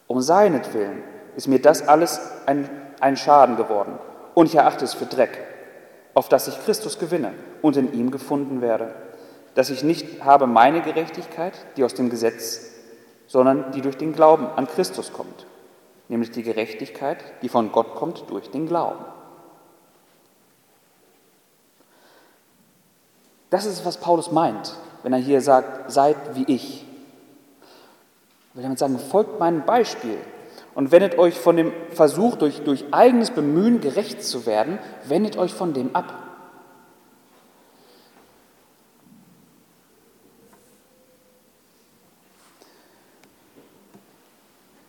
Um 0.07 0.21
seinetwillen 0.21 1.03
ist 1.35 1.49
mir 1.49 1.61
das 1.61 1.89
alles 1.89 2.21
ein, 2.47 2.71
ein 3.01 3.17
Schaden 3.17 3.57
geworden 3.57 3.99
und 4.35 4.47
ich 4.47 4.55
erachte 4.55 4.85
es 4.85 4.95
für 4.95 5.07
Dreck, 5.07 5.52
auf 6.15 6.29
dass 6.29 6.49
ich 6.49 6.65
Christus 6.65 6.99
gewinne 6.99 7.33
und 7.63 7.77
in 7.77 7.93
ihm 7.93 8.11
gefunden 8.11 8.61
werde, 8.61 8.95
dass 9.55 9.71
ich 9.71 9.83
nicht 9.83 10.25
habe 10.25 10.47
meine 10.47 10.83
Gerechtigkeit, 10.83 11.55
die 11.77 11.85
aus 11.85 11.95
dem 11.95 12.11
Gesetz, 12.11 12.71
sondern 13.27 13.73
die 13.73 13.81
durch 13.81 13.97
den 13.97 14.13
Glauben 14.13 14.47
an 14.47 14.67
Christus 14.67 15.13
kommt 15.13 15.47
nämlich 16.13 16.31
die 16.31 16.43
Gerechtigkeit, 16.43 17.19
die 17.41 17.49
von 17.49 17.73
Gott 17.73 17.95
kommt 17.95 18.25
durch 18.29 18.51
den 18.51 18.69
Glauben. 18.69 19.05
Das 23.49 23.65
ist, 23.65 23.85
was 23.85 23.97
Paulus 23.97 24.31
meint, 24.31 24.75
wenn 25.03 25.15
er 25.15 25.19
hier 25.19 25.41
sagt, 25.41 25.91
seid 25.91 26.17
wie 26.35 26.45
ich. 26.45 26.87
Er 28.53 28.57
will 28.57 28.63
damit 28.63 28.79
sagen, 28.79 28.99
folgt 28.99 29.41
meinem 29.41 29.65
Beispiel 29.65 30.19
und 30.75 30.91
wendet 30.91 31.19
euch 31.19 31.39
von 31.39 31.57
dem 31.57 31.73
Versuch, 31.91 32.37
durch, 32.37 32.63
durch 32.63 32.85
eigenes 32.93 33.31
Bemühen 33.31 33.81
gerecht 33.81 34.25
zu 34.25 34.47
werden, 34.47 34.79
wendet 35.07 35.37
euch 35.37 35.53
von 35.53 35.75
dem 35.75 35.95
ab. 35.95 36.15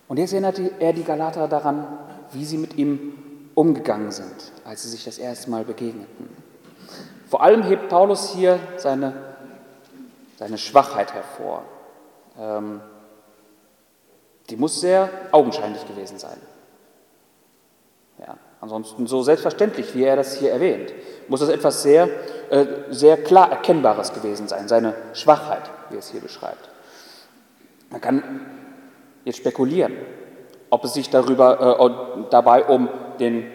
Und 0.08 0.18
jetzt 0.18 0.32
erinnert 0.32 0.60
er 0.78 0.92
die 0.92 1.02
Galater 1.02 1.48
daran, 1.48 1.86
wie 2.32 2.44
sie 2.44 2.58
mit 2.58 2.76
ihm 2.76 3.18
umgegangen 3.54 4.12
sind, 4.12 4.52
als 4.64 4.82
sie 4.82 4.90
sich 4.90 5.04
das 5.04 5.18
erste 5.18 5.50
Mal 5.50 5.64
begegneten. 5.64 6.28
Vor 7.28 7.42
allem 7.42 7.62
hebt 7.62 7.88
Paulus 7.88 8.32
hier 8.32 8.60
seine, 8.76 9.12
seine 10.36 10.58
Schwachheit 10.58 11.14
hervor. 11.14 11.62
Ähm, 12.38 12.80
die 14.50 14.56
muss 14.56 14.80
sehr 14.80 15.08
augenscheinlich 15.32 15.86
gewesen 15.86 16.18
sein. 16.18 16.38
Ja, 18.18 18.36
ansonsten 18.60 19.06
so 19.06 19.22
selbstverständlich, 19.22 19.94
wie 19.94 20.04
er 20.04 20.16
das 20.16 20.36
hier 20.36 20.52
erwähnt, 20.52 20.92
muss 21.28 21.40
das 21.40 21.48
etwas 21.48 21.82
sehr, 21.82 22.08
äh, 22.50 22.66
sehr 22.90 23.16
klar 23.16 23.50
Erkennbares 23.50 24.12
gewesen 24.12 24.48
sein, 24.48 24.68
seine 24.68 24.94
Schwachheit, 25.14 25.70
wie 25.88 25.96
er 25.96 25.98
es 25.98 26.10
hier 26.10 26.20
beschreibt. 26.20 26.68
Man 27.90 28.00
kann 28.00 28.22
jetzt 29.24 29.38
spekulieren, 29.38 29.94
ob 30.70 30.84
es 30.84 30.94
sich 30.94 31.10
darüber, 31.10 31.80
äh, 31.80 32.24
dabei 32.30 32.64
um 32.64 32.88
den, 33.18 33.50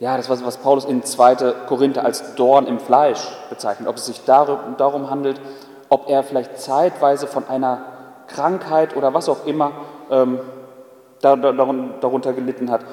ja, 0.00 0.16
das 0.16 0.28
was, 0.28 0.44
was 0.44 0.58
Paulus 0.58 0.84
in 0.84 1.04
2. 1.04 1.66
Korinther 1.66 2.04
als 2.04 2.34
Dorn 2.34 2.66
im 2.66 2.80
Fleisch 2.80 3.20
bezeichnet, 3.48 3.88
ob 3.88 3.96
es 3.96 4.06
sich 4.06 4.24
darum, 4.24 4.76
darum 4.76 5.10
handelt, 5.10 5.40
ob 5.88 6.08
er 6.08 6.22
vielleicht 6.22 6.58
zeitweise 6.58 7.26
von 7.26 7.48
einer 7.48 7.84
Krankheit 8.26 8.96
oder 8.96 9.14
was 9.14 9.28
auch 9.28 9.46
immer 9.46 9.72
ähm, 10.10 10.40
darunter 11.20 12.32
gelitten 12.32 12.70
hat. 12.70 12.84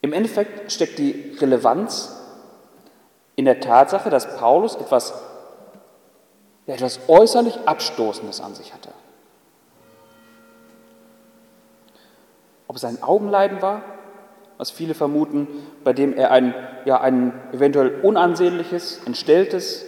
Im 0.00 0.12
Endeffekt 0.12 0.70
steckt 0.70 0.98
die 0.98 1.36
Relevanz 1.40 2.20
in 3.36 3.46
der 3.46 3.60
Tatsache, 3.60 4.10
dass 4.10 4.36
Paulus 4.36 4.76
etwas, 4.76 5.14
ja, 6.66 6.74
etwas 6.74 7.00
äußerlich 7.08 7.66
Abstoßendes 7.66 8.40
an 8.40 8.54
sich 8.54 8.72
hatte. 8.72 8.90
Ob 12.68 12.76
es 12.76 12.84
ein 12.84 13.02
Augenleiden 13.02 13.60
war 13.62 13.82
was 14.58 14.70
viele 14.70 14.94
vermuten, 14.94 15.48
bei 15.82 15.92
dem 15.92 16.14
er 16.14 16.30
ein, 16.30 16.54
ja, 16.84 17.00
ein 17.00 17.32
eventuell 17.52 18.00
unansehnliches, 18.02 19.04
entstelltes 19.04 19.84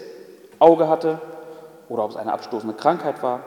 Auge 0.58 0.88
hatte 0.88 1.20
oder 1.88 2.04
ob 2.04 2.10
es 2.10 2.16
eine 2.16 2.32
abstoßende 2.32 2.74
Krankheit 2.74 3.22
war. 3.22 3.40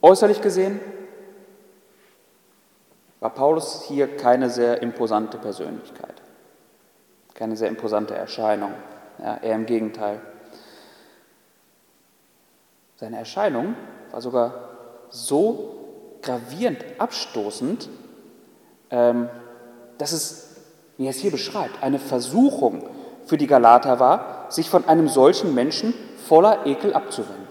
Äußerlich 0.00 0.40
gesehen 0.40 0.80
war 3.20 3.30
Paulus 3.30 3.82
hier 3.88 4.16
keine 4.16 4.48
sehr 4.48 4.80
imposante 4.80 5.38
Persönlichkeit, 5.38 6.14
keine 7.34 7.56
sehr 7.56 7.68
imposante 7.68 8.14
Erscheinung, 8.14 8.72
ja, 9.18 9.38
eher 9.38 9.56
im 9.56 9.66
Gegenteil. 9.66 10.20
Seine 12.96 13.18
Erscheinung 13.18 13.74
war 14.12 14.20
sogar 14.20 14.68
so 15.10 16.18
gravierend 16.22 16.84
abstoßend, 16.98 17.88
ähm, 18.90 19.28
dass 19.98 20.12
es, 20.12 20.56
wie 20.96 21.06
er 21.06 21.10
es 21.10 21.18
hier 21.18 21.30
beschreibt, 21.30 21.82
eine 21.82 21.98
Versuchung 21.98 22.88
für 23.24 23.36
die 23.36 23.46
Galater 23.46 23.98
war, 23.98 24.46
sich 24.50 24.70
von 24.70 24.86
einem 24.86 25.08
solchen 25.08 25.54
Menschen 25.54 25.94
voller 26.26 26.66
Ekel 26.66 26.94
abzuwenden. 26.94 27.47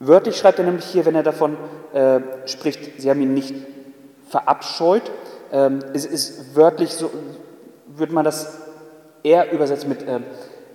Wörtlich 0.00 0.36
schreibt 0.36 0.58
er 0.58 0.64
nämlich 0.64 0.84
hier, 0.84 1.04
wenn 1.06 1.14
er 1.14 1.24
davon 1.24 1.56
äh, 1.92 2.20
spricht, 2.46 3.00
sie 3.00 3.10
haben 3.10 3.20
ihn 3.20 3.34
nicht 3.34 3.54
verabscheut. 4.28 5.10
Ähm, 5.50 5.80
es 5.92 6.06
ist 6.06 6.54
wörtlich 6.54 6.92
so, 6.92 7.10
würde 7.86 8.12
man 8.12 8.24
das 8.24 8.60
eher 9.24 9.50
übersetzt 9.52 9.88
mit, 9.88 10.02
äh, 10.02 10.20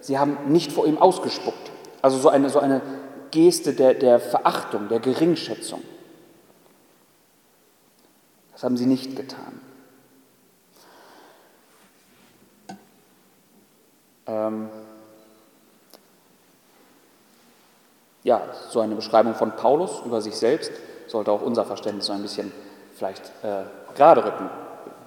sie 0.01 0.19
haben 0.19 0.37
nicht 0.47 0.73
vor 0.73 0.85
ihm 0.85 0.97
ausgespuckt. 0.97 1.71
Also 2.01 2.17
so 2.17 2.27
eine, 2.27 2.49
so 2.49 2.59
eine 2.59 2.81
Geste 3.31 3.73
der, 3.73 3.93
der 3.93 4.19
Verachtung, 4.19 4.89
der 4.89 4.99
Geringschätzung. 4.99 5.81
Das 8.51 8.63
haben 8.63 8.75
sie 8.75 8.85
nicht 8.85 9.15
getan. 9.15 9.61
Ähm 14.27 14.69
ja, 18.23 18.41
so 18.69 18.79
eine 18.79 18.95
Beschreibung 18.95 19.35
von 19.35 19.51
Paulus 19.51 20.01
über 20.05 20.21
sich 20.21 20.35
selbst 20.35 20.71
sollte 21.07 21.31
auch 21.31 21.41
unser 21.41 21.65
Verständnis 21.65 22.05
so 22.05 22.13
ein 22.13 22.21
bisschen 22.21 22.51
vielleicht 22.95 23.25
äh, 23.43 23.63
gerade 23.95 24.23
rücken. 24.23 24.49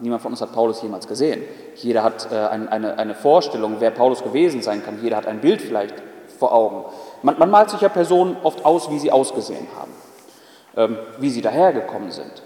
Niemand 0.00 0.22
von 0.22 0.32
uns 0.32 0.42
hat 0.42 0.52
Paulus 0.52 0.82
jemals 0.82 1.08
gesehen. 1.08 1.42
Jeder 1.76 2.02
hat 2.02 2.30
äh, 2.30 2.36
ein, 2.36 2.68
eine, 2.68 2.98
eine 2.98 3.14
Vorstellung, 3.14 3.76
wer 3.78 3.90
Paulus 3.90 4.22
gewesen 4.22 4.62
sein 4.62 4.84
kann. 4.84 5.02
Jeder 5.02 5.16
hat 5.16 5.26
ein 5.26 5.40
Bild 5.40 5.62
vielleicht 5.62 5.94
vor 6.38 6.52
Augen. 6.52 6.84
Man, 7.22 7.38
man 7.38 7.50
malt 7.50 7.70
sich 7.70 7.80
ja 7.80 7.88
Personen 7.88 8.36
oft 8.42 8.64
aus, 8.64 8.90
wie 8.90 8.98
sie 8.98 9.10
ausgesehen 9.10 9.66
haben, 9.78 9.92
ähm, 10.76 10.98
wie 11.18 11.30
sie 11.30 11.40
dahergekommen 11.40 12.10
sind. 12.10 12.42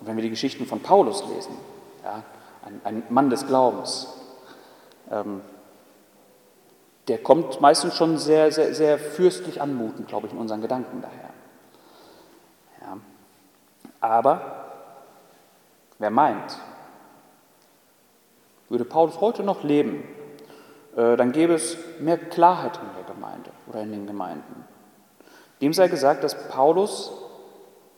Und 0.00 0.06
wenn 0.06 0.16
wir 0.16 0.22
die 0.22 0.30
Geschichten 0.30 0.66
von 0.66 0.80
Paulus 0.80 1.24
lesen, 1.34 1.54
ja, 2.04 2.22
ein, 2.64 2.80
ein 2.84 3.02
Mann 3.08 3.30
des 3.30 3.46
Glaubens, 3.46 4.08
ähm, 5.10 5.40
der 7.08 7.18
kommt 7.18 7.60
meistens 7.60 7.94
schon 7.94 8.18
sehr, 8.18 8.52
sehr, 8.52 8.74
sehr 8.74 8.98
fürstlich 8.98 9.60
anmutend, 9.60 10.08
glaube 10.08 10.26
ich, 10.26 10.32
in 10.32 10.38
unseren 10.38 10.60
Gedanken 10.60 11.02
daher. 11.02 11.30
Ja. 12.82 12.98
Aber 14.00 14.66
wer 15.98 16.10
meint, 16.10 16.58
würde 18.68 18.84
Paulus 18.84 19.20
heute 19.20 19.42
noch 19.42 19.64
leben, 19.64 20.04
äh, 20.96 21.16
dann 21.16 21.32
gäbe 21.32 21.54
es 21.54 21.76
mehr 21.98 22.18
Klarheit 22.18 22.78
in 22.78 22.94
der 22.96 23.14
Gemeinde 23.14 23.50
oder 23.66 23.82
in 23.82 23.92
den 23.92 24.06
Gemeinden. 24.06 24.64
Dem 25.60 25.72
sei 25.72 25.88
gesagt, 25.88 26.24
dass 26.24 26.48
Paulus 26.48 27.12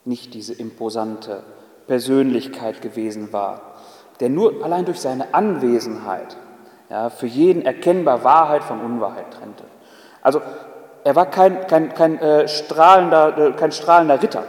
nicht 0.05 0.35
diese 0.35 0.55
imposante 0.55 1.45
Persönlichkeit 1.87 2.83
gewesen 2.83 3.33
war, 3.33 3.77
der 4.21 4.31
nur 4.31 4.65
allein 4.65 4.85
durch 4.85 5.01
seine 5.01 5.35
Anwesenheit 5.35 6.37
ja, 6.93 7.09
für 7.09 7.27
jeden 7.27 7.65
erkennbar 7.65 8.23
Wahrheit 8.23 8.63
von 8.63 8.79
Unwahrheit 8.83 9.31
trennte. 9.31 9.65
Also 10.21 10.43
er 11.05 11.17
war 11.17 11.25
kein, 11.25 11.67
kein, 11.67 11.95
kein, 11.95 12.19
äh, 12.19 12.47
strahlender, 12.47 13.39
äh, 13.39 13.53
kein 13.53 13.73
strahlender 13.73 14.23
Ritter, 14.23 14.45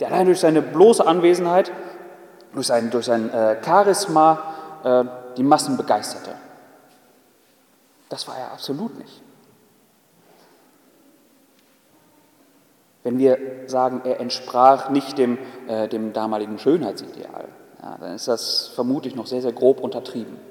der 0.00 0.08
allein 0.08 0.24
durch 0.24 0.40
seine 0.40 0.62
bloße 0.62 1.06
Anwesenheit, 1.06 1.70
durch 2.54 2.66
sein, 2.66 2.90
durch 2.90 3.04
sein 3.04 3.30
äh, 3.30 3.62
Charisma 3.62 4.42
äh, 4.82 5.04
die 5.36 5.42
Massen 5.42 5.76
begeisterte. 5.76 6.34
Das 8.08 8.26
war 8.26 8.38
er 8.38 8.50
absolut 8.50 8.98
nicht. 8.98 9.20
Wenn 13.02 13.18
wir 13.18 13.38
sagen, 13.66 14.00
er 14.04 14.18
entsprach 14.18 14.88
nicht 14.88 15.18
dem, 15.18 15.36
äh, 15.68 15.88
dem 15.88 16.14
damaligen 16.14 16.58
Schönheitsideal, 16.58 17.48
ja, 17.82 17.96
dann 18.00 18.14
ist 18.14 18.28
das 18.28 18.68
vermutlich 18.68 19.14
noch 19.14 19.26
sehr, 19.26 19.42
sehr 19.42 19.52
grob 19.52 19.80
untertrieben. 19.80 20.49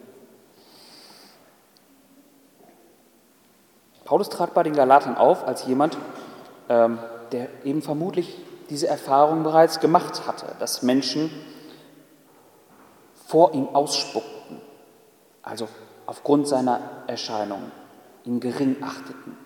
Paulus 4.10 4.30
trat 4.30 4.56
bei 4.56 4.63
den 4.63 4.74
Galatern 4.74 5.15
auf 5.15 5.48
als 5.48 5.67
jemand, 5.67 5.95
ähm, 6.67 6.98
der 7.32 7.48
eben 7.63 7.84
vermutlich 7.84 8.41
diese 8.72 8.88
Erfahrung 8.88 9.43
bereits 9.43 9.82
gemacht 9.82 10.26
hatte, 10.26 10.48
dass 10.58 10.82
Menschen 10.82 11.30
vor 13.28 13.54
ihm 13.54 13.67
ausspuckten, 13.67 14.60
also 15.43 15.67
aufgrund 16.08 16.48
seiner 16.48 16.82
Erscheinung 17.06 17.72
ihn 18.24 18.39
gering 18.39 18.78
achteten. 18.82 19.38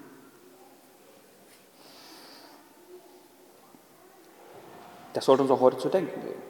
Das 5.11 5.25
sollte 5.25 5.43
uns 5.43 5.51
auch 5.51 5.59
heute 5.59 5.77
zu 5.77 5.89
denken 5.89 6.21
geben. 6.21 6.41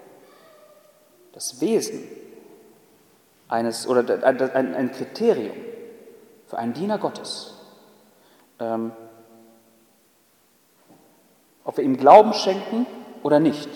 Das 1.32 1.60
Wesen 1.62 2.04
eines 3.47 3.88
oder 3.88 4.23
ein, 4.23 4.76
ein 4.76 4.91
Kriterium 4.91 5.58
für 6.45 6.60
einen 6.60 6.76
Diener 6.76 6.99
Gottes, 6.99 7.52
ähm, 8.59 8.91
ob 11.63 11.77
wir 11.77 11.83
ihm 11.83 11.97
Glauben 11.97 12.33
schenken 12.33 12.85
oder 13.23 13.39
nicht, 13.39 13.69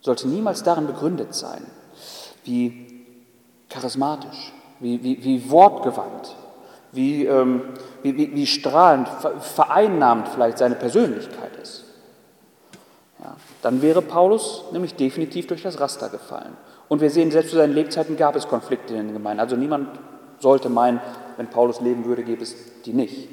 sollte 0.00 0.28
niemals 0.28 0.62
darin 0.62 0.86
begründet 0.86 1.34
sein, 1.34 1.66
wie 2.44 3.06
charismatisch, 3.70 4.52
wie, 4.80 5.02
wie, 5.02 5.24
wie 5.24 5.50
wortgewandt, 5.50 6.36
wie, 6.92 7.24
ähm, 7.24 7.62
wie, 8.02 8.16
wie, 8.16 8.34
wie 8.34 8.46
strahlend, 8.46 9.08
vereinnahmend 9.40 10.28
vielleicht 10.28 10.58
seine 10.58 10.74
Persönlichkeit 10.74 11.56
ist. 11.56 11.84
Ja, 13.18 13.36
dann 13.62 13.80
wäre 13.80 14.02
Paulus 14.02 14.64
nämlich 14.72 14.94
definitiv 14.94 15.46
durch 15.46 15.62
das 15.62 15.80
Raster 15.80 16.10
gefallen. 16.10 16.56
Und 16.88 17.00
wir 17.00 17.10
sehen, 17.10 17.30
selbst 17.30 17.50
zu 17.50 17.56
seinen 17.56 17.72
Lebzeiten 17.72 18.16
gab 18.16 18.36
es 18.36 18.46
Konflikte 18.46 18.94
in 18.94 19.06
den 19.06 19.14
Gemeinden. 19.14 19.40
Also 19.40 19.56
niemand 19.56 19.88
sollte 20.38 20.68
meinen, 20.68 21.00
wenn 21.36 21.48
Paulus 21.48 21.80
leben 21.80 22.04
würde, 22.04 22.24
gäbe 22.24 22.42
es 22.42 22.54
die 22.82 22.92
nicht. 22.92 23.28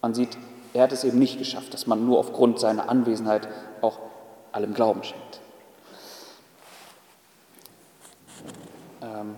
Man 0.00 0.14
sieht, 0.14 0.36
er 0.72 0.84
hat 0.84 0.92
es 0.92 1.04
eben 1.04 1.18
nicht 1.18 1.38
geschafft, 1.38 1.74
dass 1.74 1.86
man 1.86 2.04
nur 2.06 2.18
aufgrund 2.18 2.58
seiner 2.58 2.88
Anwesenheit 2.88 3.48
auch 3.80 3.98
allem 4.52 4.74
Glauben 4.74 5.02
schenkt. 5.02 5.40
Ähm, 9.02 9.36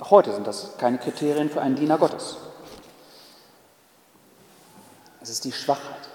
auch 0.00 0.10
heute 0.10 0.32
sind 0.32 0.46
das 0.46 0.76
keine 0.78 0.98
Kriterien 0.98 1.50
für 1.50 1.60
einen 1.60 1.76
Diener 1.76 1.98
Gottes. 1.98 2.36
Es 5.20 5.30
ist 5.30 5.44
die 5.44 5.52
Schwachheit. 5.52 6.08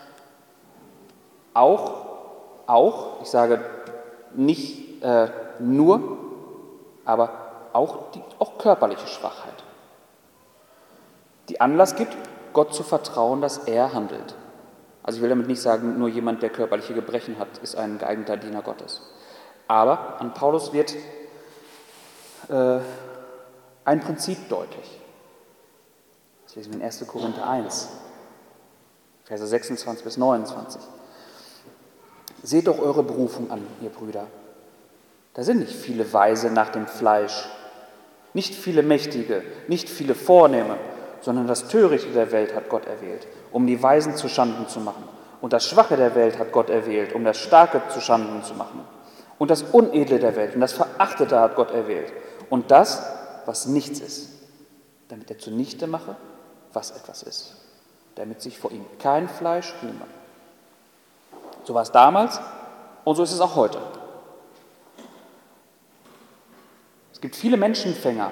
Auch, 1.54 2.06
auch, 2.68 3.22
ich 3.22 3.30
sage 3.30 3.66
nicht 4.34 5.04
äh, 5.04 5.30
nur, 5.60 6.18
aber 7.04 7.51
auch, 7.74 8.12
die, 8.12 8.22
auch 8.40 8.58
körperliche 8.58 9.08
Schwachheit, 9.08 9.64
die 11.50 11.60
Anlass 11.62 11.96
gibt, 11.96 12.16
Gott 12.54 12.74
zu 12.74 12.84
vertrauen, 12.84 13.42
dass 13.42 13.60
er 13.60 13.94
handelt. 13.94 14.36
Also 15.04 15.18
ich 15.18 15.22
will 15.22 15.30
damit 15.30 15.48
nicht 15.48 15.62
sagen, 15.62 15.98
nur 15.98 16.10
jemand, 16.10 16.44
der 16.44 16.50
körperliche 16.50 16.94
Gebrechen 16.94 17.40
hat, 17.40 17.58
ist 17.60 17.76
ein 17.76 17.98
geeigneter 17.98 18.38
Diener 18.38 18.62
Gottes. 18.62 19.02
Aber 19.68 20.20
an 20.20 20.34
Paulus 20.34 20.74
wird 20.74 20.96
äh, 22.50 22.80
ein 23.86 24.00
Prinzip 24.02 24.50
deutlich. 24.50 25.00
Das 26.46 26.56
lesen 26.56 26.74
wir 26.74 26.80
in 26.80 26.86
1. 26.86 27.08
Korinther 27.08 27.50
1, 27.50 27.90
Verse 29.24 29.48
26 29.48 30.04
bis 30.04 30.18
29. 30.18 30.82
Seht 32.44 32.68
doch 32.68 32.80
eure 32.80 33.04
Berufung 33.04 33.50
an, 33.50 33.66
ihr 33.82 33.90
Brüder. 33.90 34.28
Da 35.34 35.44
sind 35.44 35.60
nicht 35.60 35.74
viele 35.74 36.12
Weise 36.12 36.52
nach 36.52 36.70
dem 36.70 36.88
Fleisch, 36.88 37.48
nicht 38.34 38.56
viele 38.56 38.84
Mächtige, 38.84 39.44
nicht 39.68 39.90
viele 39.90 40.16
Vornehme, 40.16 40.78
sondern 41.22 41.48
das 41.48 41.68
Törichte 41.68 42.10
der 42.10 42.32
Welt 42.32 42.56
hat 42.56 42.70
Gott 42.70 42.88
erwählt, 42.88 43.28
um 43.52 43.68
die 43.68 43.82
Weisen 43.82 44.16
zu 44.16 44.28
Schanden 44.28 44.68
zu 44.68 44.80
machen. 44.80 45.04
Und 45.42 45.54
das 45.54 45.68
Schwache 45.68 45.98
der 45.98 46.16
Welt 46.16 46.38
hat 46.38 46.52
Gott 46.52 46.70
erwählt, 46.70 47.14
um 47.14 47.24
das 47.24 47.38
Starke 47.38 47.82
zu 47.90 48.00
Schanden 48.00 48.44
zu 48.44 48.54
machen. 48.54 48.82
Und 49.40 49.50
das 49.50 49.64
Unedle 49.64 50.20
der 50.20 50.36
Welt 50.36 50.54
und 50.54 50.62
das 50.62 50.74
Verachtete 50.74 51.40
hat 51.40 51.56
Gott 51.56 51.72
erwählt. 51.72 52.14
Und 52.50 52.70
das, 52.70 53.04
was 53.46 53.66
nichts 53.66 54.00
ist, 54.00 54.30
damit 55.10 55.30
er 55.30 55.40
zunichte 55.40 55.88
mache, 55.88 56.16
was 56.74 56.92
etwas 56.92 57.24
ist. 57.24 57.56
Damit 58.16 58.42
sich 58.42 58.58
vor 58.60 58.72
ihm 58.72 58.86
kein 59.00 59.28
Fleisch 59.28 59.74
rühme. 59.82 60.06
So 61.64 61.74
war 61.74 61.82
es 61.82 61.92
damals 61.92 62.40
und 63.04 63.16
so 63.16 63.24
ist 63.24 63.32
es 63.32 63.42
auch 63.42 63.56
heute. 63.56 63.80
Es 67.22 67.30
gibt 67.30 67.36
viele 67.36 67.56
Menschenfänger 67.56 68.32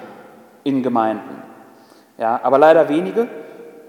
in 0.64 0.82
Gemeinden, 0.82 1.44
ja, 2.18 2.40
aber 2.42 2.58
leider 2.58 2.88
wenige, 2.88 3.28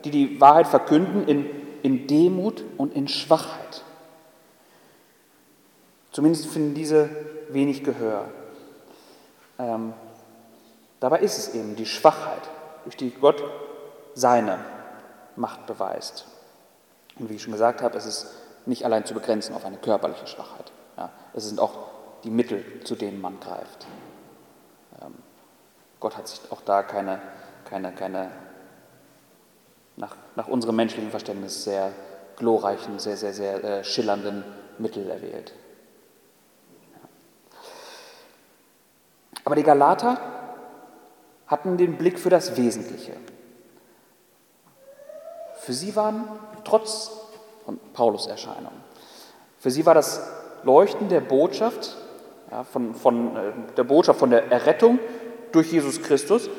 die 0.06 0.12
die 0.12 0.40
Wahrheit 0.40 0.68
verkünden 0.68 1.28
in, 1.28 1.50
in 1.82 2.06
Demut 2.06 2.64
und 2.78 2.94
in 2.94 3.08
Schwachheit. 3.08 3.84
Zumindest 6.12 6.46
finden 6.46 6.76
diese 6.76 7.10
wenig 7.50 7.84
Gehör. 7.84 8.26
Ähm, 9.58 9.94
dabei 11.00 11.22
ist 11.22 11.40
es 11.40 11.56
eben 11.56 11.76
die 11.76 11.88
Schwachheit, 11.88 12.48
durch 12.84 12.96
die 12.96 13.10
Gott 13.10 13.44
seine 14.14 14.60
Macht 15.36 15.66
beweist. 15.66 16.28
Und 17.18 17.28
wie 17.32 17.38
ich 17.38 17.42
schon 17.42 17.54
gesagt 17.54 17.82
habe, 17.82 17.98
es 17.98 18.06
ist 18.06 18.28
nicht 18.68 18.86
allein 18.86 19.04
zu 19.04 19.16
begrenzen 19.16 19.56
auf 19.56 19.66
eine 19.66 19.78
körperliche 19.78 20.28
Schwachheit. 20.28 20.72
Ja, 20.96 21.10
es 21.34 21.50
sind 21.50 21.60
auch 21.60 21.90
die 22.24 22.30
Mittel, 22.30 22.64
zu 22.84 22.94
denen 22.94 23.20
man 23.20 23.40
greift. 23.40 23.88
Gott 26.02 26.18
hat 26.18 26.28
sich 26.28 26.42
auch 26.50 26.62
da 26.62 26.82
keine, 26.84 27.22
keine, 27.64 27.94
keine 27.94 28.32
nach, 29.96 30.18
nach 30.36 30.48
unserem 30.48 30.76
menschlichen 30.76 31.12
Verständnis 31.12 31.64
sehr 31.64 31.94
glorreichen, 32.38 32.98
sehr, 32.98 33.16
sehr, 33.16 33.34
sehr 33.34 33.64
äh, 33.64 33.84
schillernden 33.84 34.44
Mittel 34.80 35.10
erwählt. 35.10 35.54
Aber 39.46 39.56
die 39.56 39.64
Galater 39.64 40.20
hatten 41.46 41.78
den 41.78 41.98
Blick 41.98 42.18
für 42.18 42.30
das 42.30 42.58
Wesentliche. 42.58 43.14
Für 45.60 45.74
sie 45.74 45.96
waren, 45.96 46.28
trotz 46.64 47.12
von 47.64 47.80
Paulus 47.94 48.26
Erscheinung, 48.26 48.74
für 49.60 49.70
sie 49.70 49.86
war 49.86 49.94
das 49.94 50.28
Leuchten 50.64 51.10
der 51.10 51.22
Botschaft, 51.22 51.96
ja, 52.50 52.64
von, 52.64 52.96
von 52.96 53.36
äh, 53.36 53.52
der 53.78 53.84
Botschaft 53.84 54.20
von 54.20 54.32
der 54.32 54.52
Errettung 54.52 54.98
durch 55.52 55.72
Jesus 55.72 56.02
Christus 56.02 56.50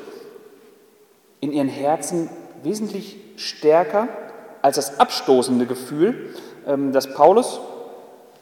in 1.39 1.51
ihren 1.51 1.67
Herzen 1.67 2.29
wesentlich 2.63 3.17
stärker 3.35 4.07
als 4.61 4.77
das 4.77 4.99
abstoßende 4.99 5.65
Gefühl, 5.65 6.33
ähm, 6.65 6.93
das 6.93 7.13
Paulus 7.13 7.59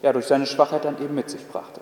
ja, 0.02 0.12
durch 0.12 0.26
seine 0.26 0.46
Schwachheit 0.46 0.84
dann 0.84 1.02
eben 1.02 1.14
mit 1.14 1.30
sich 1.30 1.46
brachte. 1.48 1.80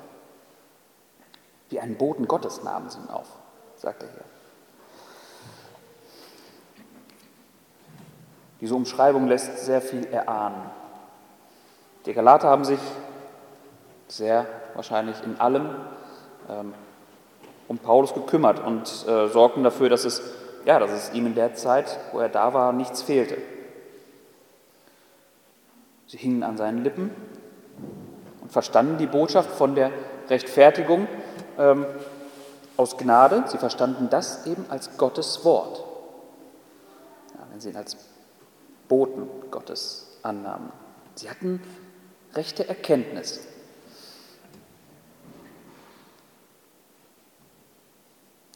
Wie 1.68 1.80
einen 1.80 1.96
Boten 1.96 2.26
Gottes 2.26 2.62
nahmen 2.62 2.90
sie 2.90 2.98
ihn 2.98 3.10
auf, 3.10 3.28
sagt 3.76 4.02
er 4.02 4.08
hier. 4.08 4.24
Diese 8.60 8.74
Umschreibung 8.74 9.26
lässt 9.26 9.58
sehr 9.58 9.80
viel 9.80 10.04
erahnen. 10.06 10.70
Die 12.06 12.12
Galater 12.12 12.48
haben 12.48 12.64
sich 12.64 12.80
sehr 14.08 14.46
wahrscheinlich 14.74 15.16
in 15.24 15.40
allem 15.40 15.70
ähm, 16.48 16.74
um 17.70 17.78
Paulus 17.78 18.14
gekümmert 18.14 18.58
und 18.58 19.06
äh, 19.06 19.28
sorgten 19.28 19.62
dafür, 19.62 19.88
dass 19.88 20.04
es, 20.04 20.20
ja, 20.64 20.80
dass 20.80 20.90
es 20.90 21.12
ihm 21.14 21.26
in 21.26 21.36
der 21.36 21.54
Zeit, 21.54 22.00
wo 22.10 22.18
er 22.18 22.28
da 22.28 22.52
war, 22.52 22.72
nichts 22.72 23.00
fehlte. 23.00 23.38
Sie 26.08 26.16
hingen 26.16 26.42
an 26.42 26.56
seinen 26.56 26.82
Lippen 26.82 27.12
und 28.40 28.50
verstanden 28.50 28.98
die 28.98 29.06
Botschaft 29.06 29.52
von 29.52 29.76
der 29.76 29.92
Rechtfertigung 30.28 31.06
ähm, 31.58 31.86
aus 32.76 32.98
Gnade. 32.98 33.44
Sie 33.46 33.58
verstanden 33.58 34.08
das 34.10 34.48
eben 34.48 34.66
als 34.68 34.96
Gottes 34.96 35.44
Wort. 35.44 35.84
Ja, 37.34 37.46
wenn 37.52 37.60
sie 37.60 37.70
ihn 37.70 37.76
als 37.76 37.96
Boten 38.88 39.28
Gottes 39.52 40.18
annahmen. 40.24 40.72
Sie 41.14 41.30
hatten 41.30 41.62
rechte 42.34 42.68
Erkenntnis. 42.68 43.46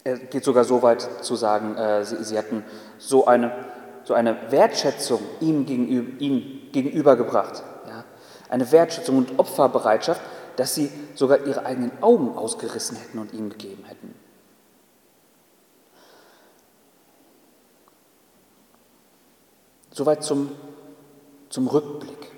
Er 0.07 0.19
geht 0.19 0.45
sogar 0.45 0.65
so 0.65 0.83
weit 0.83 1.25
zu 1.25 1.35
sagen, 1.35 1.77
äh, 1.77 2.05
sie, 2.05 2.23
sie, 2.23 2.37
hatten 2.37 2.63
so 2.99 3.25
eine, 3.25 3.53
so 4.05 4.13
eine 4.13 4.53
Wertschätzung 4.53 5.21
ihm 5.41 5.65
gegenüber, 5.65 6.21
ihm 6.21 6.71
gegenübergebracht. 6.73 7.63
Ja? 7.89 8.05
Eine 8.51 8.71
Wertschätzung 8.71 9.17
und 9.17 9.39
Opferbereitschaft, 9.39 10.21
dass 10.57 10.75
sie 10.75 10.93
sogar 11.15 11.47
ihre 11.47 11.65
eigenen 11.65 11.91
Augen 12.03 12.37
ausgerissen 12.37 12.99
hätten 12.99 13.19
und 13.19 13.33
ihm 13.33 13.49
gegeben 13.49 13.85
hätten. 13.85 14.15
Soweit 19.91 20.23
zum, 20.23 20.51
zum 21.49 21.67
Rückblick, 21.67 22.31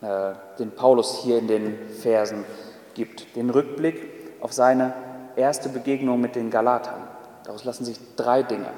äh, 0.00 0.34
den 0.58 0.70
Paulus 0.70 1.18
hier 1.22 1.38
in 1.38 1.48
den 1.48 1.88
Versen 2.00 2.46
gibt. 2.94 3.36
Den 3.36 3.50
Rückblick 3.50 4.08
auf 4.40 4.54
seine 4.54 5.11
erste 5.36 5.68
Begegnung 5.68 6.20
mit 6.20 6.34
den 6.34 6.50
Galatern. 6.50 7.08
Daraus 7.44 7.64
lassen 7.64 7.84
sich 7.84 7.98
drei 8.16 8.42
Dinge 8.42 8.70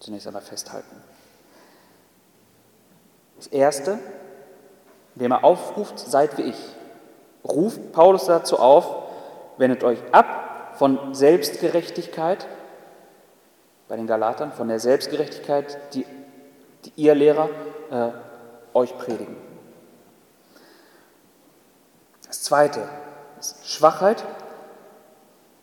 zunächst 0.00 0.26
einmal 0.26 0.42
festhalten. 0.42 1.02
Das 3.36 3.46
erste, 3.48 3.98
indem 5.14 5.32
er 5.32 5.44
aufruft, 5.44 5.98
seid 5.98 6.38
wie 6.38 6.42
ich. 6.42 6.76
Ruft 7.44 7.92
Paulus 7.92 8.26
dazu 8.26 8.58
auf, 8.58 9.04
wendet 9.58 9.84
euch 9.84 9.98
ab 10.12 10.74
von 10.74 11.14
Selbstgerechtigkeit 11.14 12.46
bei 13.88 13.96
den 13.96 14.06
Galatern, 14.06 14.52
von 14.52 14.68
der 14.68 14.80
Selbstgerechtigkeit, 14.80 15.78
die 15.94 16.04
die 16.86 16.92
ihr 16.96 17.14
Lehrer 17.14 17.48
äh, 17.90 18.10
euch 18.74 18.96
predigen. 18.96 19.36
Das 22.26 22.42
Zweite 22.42 22.88
ist 23.38 23.68
Schwachheit 23.68 24.24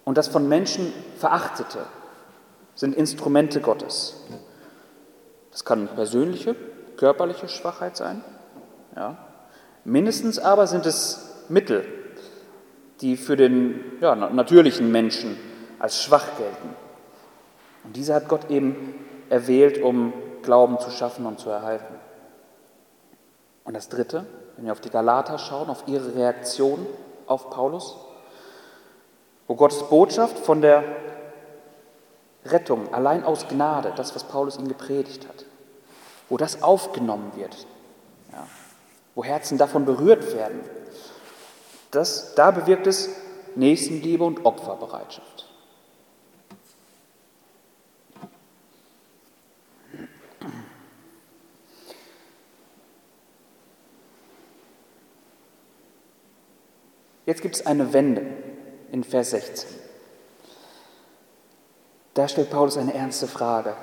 und 0.05 0.17
das 0.17 0.27
von 0.27 0.47
Menschen 0.47 0.93
verachtete 1.17 1.85
sind 2.75 2.95
Instrumente 2.95 3.61
Gottes. 3.61 4.15
Das 5.51 5.63
kann 5.63 5.87
persönliche, 5.87 6.55
körperliche 6.97 7.47
Schwachheit 7.47 7.95
sein. 7.95 8.23
Ja. 8.95 9.17
Mindestens 9.83 10.39
aber 10.39 10.67
sind 10.67 10.85
es 10.85 11.45
Mittel, 11.49 11.85
die 13.01 13.17
für 13.17 13.35
den 13.35 13.79
ja, 14.01 14.15
natürlichen 14.15 14.91
Menschen 14.91 15.37
als 15.79 16.01
schwach 16.01 16.37
gelten. 16.37 16.69
Und 17.83 17.95
diese 17.95 18.13
hat 18.13 18.29
Gott 18.29 18.49
eben 18.49 18.95
erwählt, 19.29 19.81
um 19.81 20.13
Glauben 20.41 20.79
zu 20.79 20.89
schaffen 20.89 21.25
und 21.25 21.39
zu 21.39 21.49
erhalten. 21.49 21.95
Und 23.65 23.75
das 23.75 23.89
Dritte, 23.89 24.25
wenn 24.55 24.65
wir 24.65 24.71
auf 24.71 24.81
die 24.81 24.89
Galater 24.89 25.37
schauen, 25.37 25.69
auf 25.69 25.83
ihre 25.87 26.15
Reaktion 26.15 26.85
auf 27.27 27.49
Paulus, 27.49 27.97
wo 29.47 29.55
Gottes 29.55 29.83
Botschaft 29.89 30.39
von 30.39 30.61
der 30.61 30.83
Rettung 32.45 32.93
allein 32.93 33.23
aus 33.23 33.47
Gnade, 33.47 33.93
das, 33.95 34.15
was 34.15 34.23
Paulus 34.23 34.57
ihnen 34.57 34.67
gepredigt 34.67 35.27
hat, 35.27 35.45
wo 36.29 36.37
das 36.37 36.63
aufgenommen 36.63 37.31
wird, 37.35 37.67
ja, 38.31 38.45
wo 39.15 39.23
Herzen 39.23 39.57
davon 39.57 39.85
berührt 39.85 40.33
werden, 40.35 40.61
das, 41.91 42.33
da 42.35 42.51
bewirkt 42.51 42.87
es 42.87 43.09
Nächstenliebe 43.55 44.23
und 44.23 44.45
Opferbereitschaft. 44.45 45.49
Jetzt 57.25 57.41
gibt 57.41 57.55
es 57.55 57.65
eine 57.65 57.93
Wende 57.93 58.42
in 58.93 59.03
Vers 59.03 59.31
16. 59.31 59.67
Da 62.13 62.27
stellt 62.27 62.51
Paulus 62.51 62.77
eine 62.77 62.93
ernste 62.93 63.25
Frage. 63.27 63.75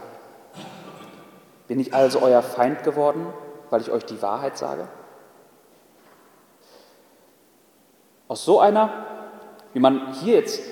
Bin 1.67 1.81
ich 1.81 1.93
also 1.93 2.23
euer 2.23 2.43
Feind 2.43 2.85
geworden, 2.85 3.27
weil 3.71 3.81
ich 3.81 3.91
euch 3.91 4.05
die 4.05 4.23
Wahrheit 4.23 4.57
sage? 4.57 4.87
Aus 8.29 8.45
so 8.45 8.61
einer, 8.61 9.05
wie 9.73 9.81
man 9.81 10.13
hier 10.13 10.37
jetzt 10.37 10.63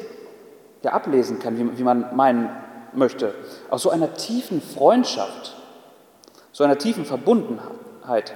ja 0.84 0.92
ablesen 0.92 1.40
kann, 1.40 1.58
wie, 1.58 1.76
wie 1.76 1.82
man 1.82 2.14
meinen 2.14 2.48
möchte, 2.92 3.34
aus 3.70 3.82
so 3.82 3.90
einer 3.90 4.14
tiefen 4.14 4.62
Freundschaft, 4.62 5.56
so 6.52 6.62
einer 6.62 6.78
tiefen 6.78 7.04
Verbundenheit, 7.04 8.32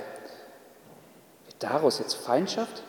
wird 1.46 1.62
daraus 1.62 2.00
jetzt 2.00 2.14
Feindschaft? 2.14 2.82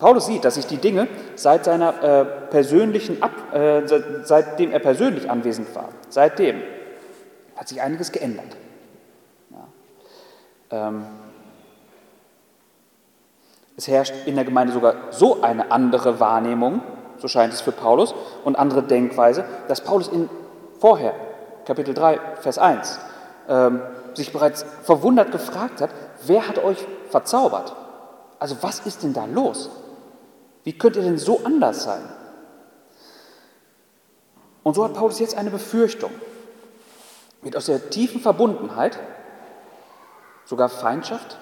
Paulus 0.00 0.26
sieht, 0.26 0.44
dass 0.46 0.54
sich 0.54 0.66
die 0.66 0.78
Dinge 0.78 1.06
seit 1.36 1.66
seiner 1.66 2.02
äh, 2.02 2.24
persönlichen 2.24 3.22
Ab, 3.22 3.54
äh, 3.54 3.82
seitdem 4.24 4.72
er 4.72 4.78
persönlich 4.80 5.30
anwesend 5.30 5.72
war, 5.74 5.90
seitdem 6.08 6.62
hat 7.54 7.68
sich 7.68 7.82
einiges 7.82 8.10
geändert. 8.10 8.56
Ja. 9.50 10.88
Ähm, 10.88 11.04
es 13.76 13.88
herrscht 13.88 14.14
in 14.24 14.36
der 14.36 14.44
Gemeinde 14.46 14.72
sogar 14.72 14.94
so 15.10 15.42
eine 15.42 15.70
andere 15.70 16.18
Wahrnehmung, 16.18 16.80
so 17.18 17.28
scheint 17.28 17.52
es 17.52 17.60
für 17.60 17.72
Paulus, 17.72 18.14
und 18.44 18.56
andere 18.58 18.82
Denkweise, 18.82 19.44
dass 19.68 19.82
Paulus 19.82 20.08
in 20.08 20.30
vorher, 20.78 21.12
Kapitel 21.66 21.92
3, 21.92 22.18
Vers 22.40 22.56
1, 22.56 22.98
ähm, 23.50 23.82
sich 24.14 24.32
bereits 24.32 24.64
verwundert 24.82 25.30
gefragt 25.30 25.82
hat, 25.82 25.90
wer 26.24 26.48
hat 26.48 26.64
euch 26.64 26.78
verzaubert? 27.10 27.76
Also 28.38 28.56
was 28.62 28.80
ist 28.80 29.02
denn 29.02 29.12
da 29.12 29.26
los? 29.26 29.68
Wie 30.64 30.76
könnt 30.76 30.96
ihr 30.96 31.02
denn 31.02 31.18
so 31.18 31.40
anders 31.44 31.84
sein? 31.84 32.02
Und 34.62 34.74
so 34.74 34.84
hat 34.84 34.94
Paulus 34.94 35.18
jetzt 35.18 35.36
eine 35.36 35.50
Befürchtung. 35.50 36.12
Wird 37.42 37.56
aus 37.56 37.66
der 37.66 37.90
tiefen 37.90 38.20
Verbundenheit 38.20 38.98
sogar 40.44 40.68
Feindschaft? 40.68 41.38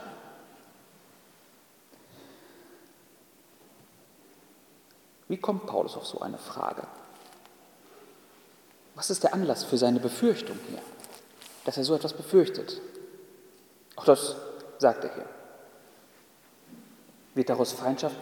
Wie 5.26 5.36
kommt 5.36 5.66
Paulus 5.66 5.96
auf 5.96 6.06
so 6.06 6.20
eine 6.20 6.38
Frage? 6.38 6.86
Was 8.94 9.10
ist 9.10 9.22
der 9.22 9.34
Anlass 9.34 9.64
für 9.64 9.78
seine 9.78 10.00
Befürchtung 10.00 10.58
hier, 10.68 10.80
dass 11.64 11.76
er 11.76 11.84
so 11.84 11.94
etwas 11.94 12.14
befürchtet? 12.14 12.80
Auch 13.96 14.04
das 14.04 14.36
sagt 14.78 15.04
er 15.04 15.14
hier. 15.14 15.26
Wird 17.34 17.48
daraus 17.48 17.72
Feindschaft 17.72 18.16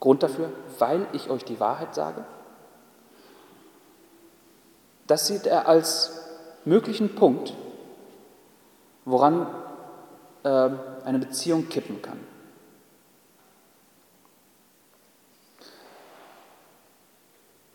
Grund 0.00 0.22
dafür, 0.22 0.50
weil 0.78 1.06
ich 1.12 1.30
euch 1.30 1.44
die 1.44 1.60
Wahrheit 1.60 1.94
sage? 1.94 2.24
Das 5.06 5.26
sieht 5.26 5.46
er 5.46 5.66
als 5.66 6.20
möglichen 6.64 7.14
Punkt, 7.14 7.54
woran 9.04 9.46
äh, 10.44 10.70
eine 11.04 11.18
Beziehung 11.18 11.68
kippen 11.68 12.02
kann. 12.02 12.20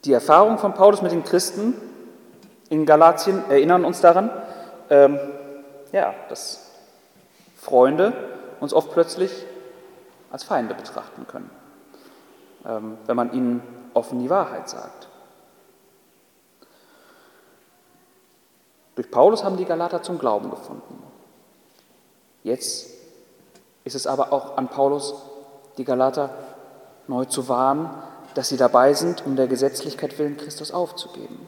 Die 0.05 0.13
Erfahrungen 0.13 0.57
von 0.57 0.73
Paulus 0.73 1.01
mit 1.01 1.11
den 1.11 1.23
Christen 1.23 1.73
in 2.69 2.85
Galatien 2.85 3.41
erinnern 3.49 3.85
uns 3.85 4.01
daran, 4.01 4.29
ähm, 4.89 5.17
ja, 5.91 6.13
dass 6.27 6.71
Freunde 7.57 8.11
uns 8.59 8.73
oft 8.73 8.91
plötzlich 8.91 9.45
als 10.31 10.43
Feinde 10.43 10.73
betrachten 10.73 11.25
können, 11.27 11.49
wenn 12.63 13.15
man 13.15 13.33
ihnen 13.33 13.61
offen 13.93 14.19
die 14.19 14.29
Wahrheit 14.29 14.69
sagt. 14.69 15.09
Durch 18.95 19.09
Paulus 19.09 19.43
haben 19.43 19.57
die 19.57 19.65
Galater 19.65 20.03
zum 20.03 20.19
Glauben 20.19 20.49
gefunden. 20.49 21.01
Jetzt 22.43 22.89
ist 23.83 23.95
es 23.95 24.07
aber 24.07 24.31
auch 24.31 24.57
an 24.57 24.69
Paulus, 24.69 25.15
die 25.77 25.83
Galater 25.83 26.29
neu 27.07 27.25
zu 27.25 27.47
warnen, 27.47 27.89
dass 28.35 28.49
sie 28.49 28.57
dabei 28.57 28.93
sind, 28.93 29.25
um 29.25 29.35
der 29.35 29.47
Gesetzlichkeit 29.47 30.17
willen 30.17 30.37
Christus 30.37 30.71
aufzugeben. 30.71 31.39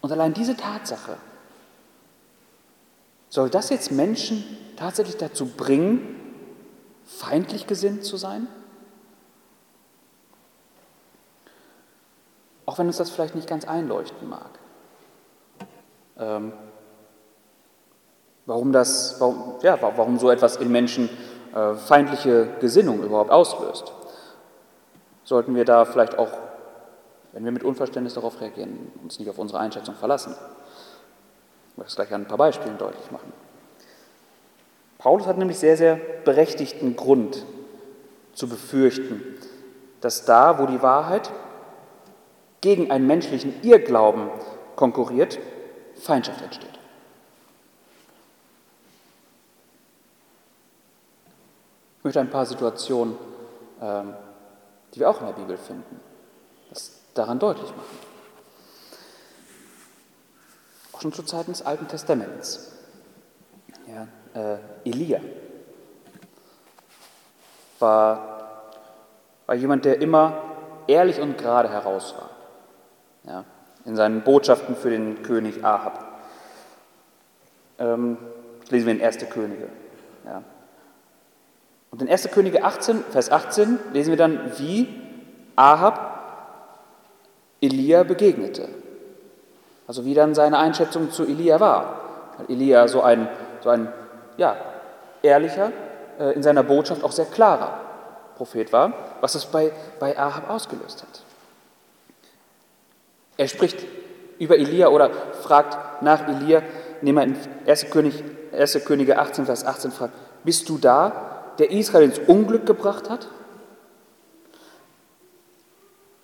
Und 0.00 0.12
allein 0.12 0.34
diese 0.34 0.56
Tatsache 0.56 1.16
soll 3.28 3.50
das 3.50 3.70
jetzt 3.70 3.92
Menschen 3.92 4.44
tatsächlich 4.76 5.16
dazu 5.16 5.46
bringen, 5.46 6.17
feindlich 7.08 7.66
gesinnt 7.66 8.04
zu 8.04 8.16
sein? 8.16 8.46
Auch 12.66 12.78
wenn 12.78 12.86
uns 12.86 12.98
das 12.98 13.10
vielleicht 13.10 13.34
nicht 13.34 13.48
ganz 13.48 13.66
einleuchten 13.66 14.28
mag. 14.28 14.50
Ähm, 16.18 16.52
warum, 18.44 18.72
das, 18.72 19.20
warum, 19.20 19.54
ja, 19.62 19.80
warum 19.80 20.18
so 20.18 20.30
etwas 20.30 20.56
in 20.56 20.70
Menschen 20.70 21.08
äh, 21.54 21.74
feindliche 21.74 22.48
Gesinnung 22.60 23.02
überhaupt 23.02 23.30
auslöst. 23.30 23.92
Sollten 25.24 25.54
wir 25.54 25.64
da 25.64 25.86
vielleicht 25.86 26.18
auch, 26.18 26.30
wenn 27.32 27.44
wir 27.44 27.52
mit 27.52 27.64
Unverständnis 27.64 28.14
darauf 28.14 28.40
reagieren, 28.40 28.92
uns 29.02 29.18
nicht 29.18 29.30
auf 29.30 29.38
unsere 29.38 29.60
Einschätzung 29.60 29.94
verlassen. 29.94 30.34
Ich 31.70 31.78
möchte 31.78 31.90
es 31.90 31.96
gleich 31.96 32.12
an 32.12 32.22
ein 32.22 32.28
paar 32.28 32.38
Beispielen 32.38 32.76
deutlich 32.76 33.10
machen. 33.10 33.32
Paulus 34.98 35.26
hat 35.26 35.38
nämlich 35.38 35.58
sehr, 35.58 35.76
sehr 35.76 35.96
berechtigten 35.96 36.96
Grund 36.96 37.46
zu 38.34 38.48
befürchten, 38.48 39.22
dass 40.00 40.24
da, 40.24 40.58
wo 40.58 40.66
die 40.66 40.82
Wahrheit 40.82 41.30
gegen 42.60 42.90
einen 42.90 43.06
menschlichen 43.06 43.62
Irrglauben 43.62 44.28
konkurriert, 44.74 45.38
Feindschaft 45.94 46.42
entsteht. 46.42 46.68
Ich 51.98 52.04
möchte 52.04 52.20
ein 52.20 52.30
paar 52.30 52.46
Situationen, 52.46 53.16
ähm, 53.80 54.14
die 54.94 55.00
wir 55.00 55.10
auch 55.10 55.20
in 55.20 55.26
der 55.26 55.34
Bibel 55.34 55.56
finden, 55.56 56.00
das 56.70 56.92
daran 57.14 57.38
deutlich 57.38 57.70
machen. 57.70 57.98
Auch 60.92 61.00
schon 61.02 61.12
zu 61.12 61.22
Zeiten 61.22 61.52
des 61.52 61.62
Alten 61.62 61.86
Testaments. 61.86 62.77
Äh, 64.38 64.58
Elia 64.84 65.20
war, 67.80 68.70
war 69.46 69.54
jemand, 69.56 69.84
der 69.84 70.00
immer 70.00 70.42
ehrlich 70.86 71.20
und 71.20 71.38
gerade 71.38 71.68
heraus 71.68 72.14
war. 72.16 72.30
Ja, 73.24 73.44
in 73.84 73.96
seinen 73.96 74.22
Botschaften 74.22 74.76
für 74.76 74.90
den 74.90 75.22
König 75.22 75.64
Ahab. 75.64 76.04
Ähm, 77.78 78.16
lesen 78.70 78.86
wir 78.86 78.94
in 78.94 79.02
1. 79.02 79.28
Könige. 79.30 79.68
Ja. 80.24 80.42
Und 81.90 82.02
in 82.02 82.08
1. 82.08 82.30
Könige 82.30 82.62
18, 82.62 83.02
Vers 83.10 83.30
18 83.30 83.78
lesen 83.92 84.10
wir 84.10 84.16
dann, 84.16 84.52
wie 84.58 84.88
Ahab 85.56 86.18
Elia 87.60 88.04
begegnete. 88.04 88.68
Also 89.88 90.04
wie 90.04 90.14
dann 90.14 90.34
seine 90.34 90.58
Einschätzung 90.58 91.10
zu 91.10 91.24
Elia 91.24 91.58
war. 91.58 92.00
Weil 92.36 92.50
Elia 92.50 92.86
so 92.88 93.02
ein, 93.02 93.28
so 93.62 93.70
ein 93.70 93.92
ja, 94.38 94.56
ehrlicher, 95.20 95.72
äh, 96.18 96.32
in 96.32 96.42
seiner 96.42 96.62
Botschaft 96.62 97.04
auch 97.04 97.12
sehr 97.12 97.26
klarer 97.26 97.80
Prophet 98.36 98.72
war, 98.72 98.94
was 99.20 99.34
es 99.34 99.44
bei, 99.44 99.72
bei 99.98 100.16
Ahab 100.18 100.48
ausgelöst 100.48 101.02
hat. 101.02 101.22
Er 103.36 103.48
spricht 103.48 103.84
über 104.38 104.56
Elia 104.56 104.88
oder 104.88 105.10
fragt 105.10 106.02
nach 106.02 106.26
Elia, 106.28 106.62
indem 107.00 107.18
er 107.18 107.24
in 107.24 107.36
1. 107.66 107.90
König, 107.90 108.24
1. 108.52 108.84
Könige 108.84 109.18
18, 109.18 109.46
Vers 109.46 109.64
18 109.66 109.90
fragt, 109.90 110.14
bist 110.44 110.68
du 110.68 110.78
da, 110.78 111.52
der 111.58 111.70
Israel 111.72 112.04
ins 112.04 112.20
Unglück 112.20 112.64
gebracht 112.64 113.10
hat? 113.10 113.28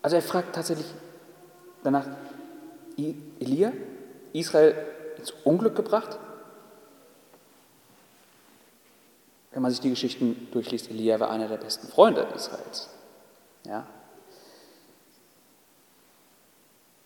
Also 0.02 0.16
er 0.16 0.22
fragt 0.22 0.54
tatsächlich 0.54 0.86
danach, 1.82 2.06
Elia, 2.96 3.72
Israel 4.32 4.74
ins 5.18 5.32
Unglück 5.42 5.74
gebracht? 5.74 6.18
Wenn 9.54 9.62
man 9.62 9.70
sich 9.70 9.80
die 9.80 9.90
Geschichten 9.90 10.48
durchliest, 10.50 10.90
Elia 10.90 11.20
war 11.20 11.30
einer 11.30 11.46
der 11.46 11.58
besten 11.58 11.86
Freunde 11.86 12.26
Israels. 12.34 12.90
Ja. 13.64 13.86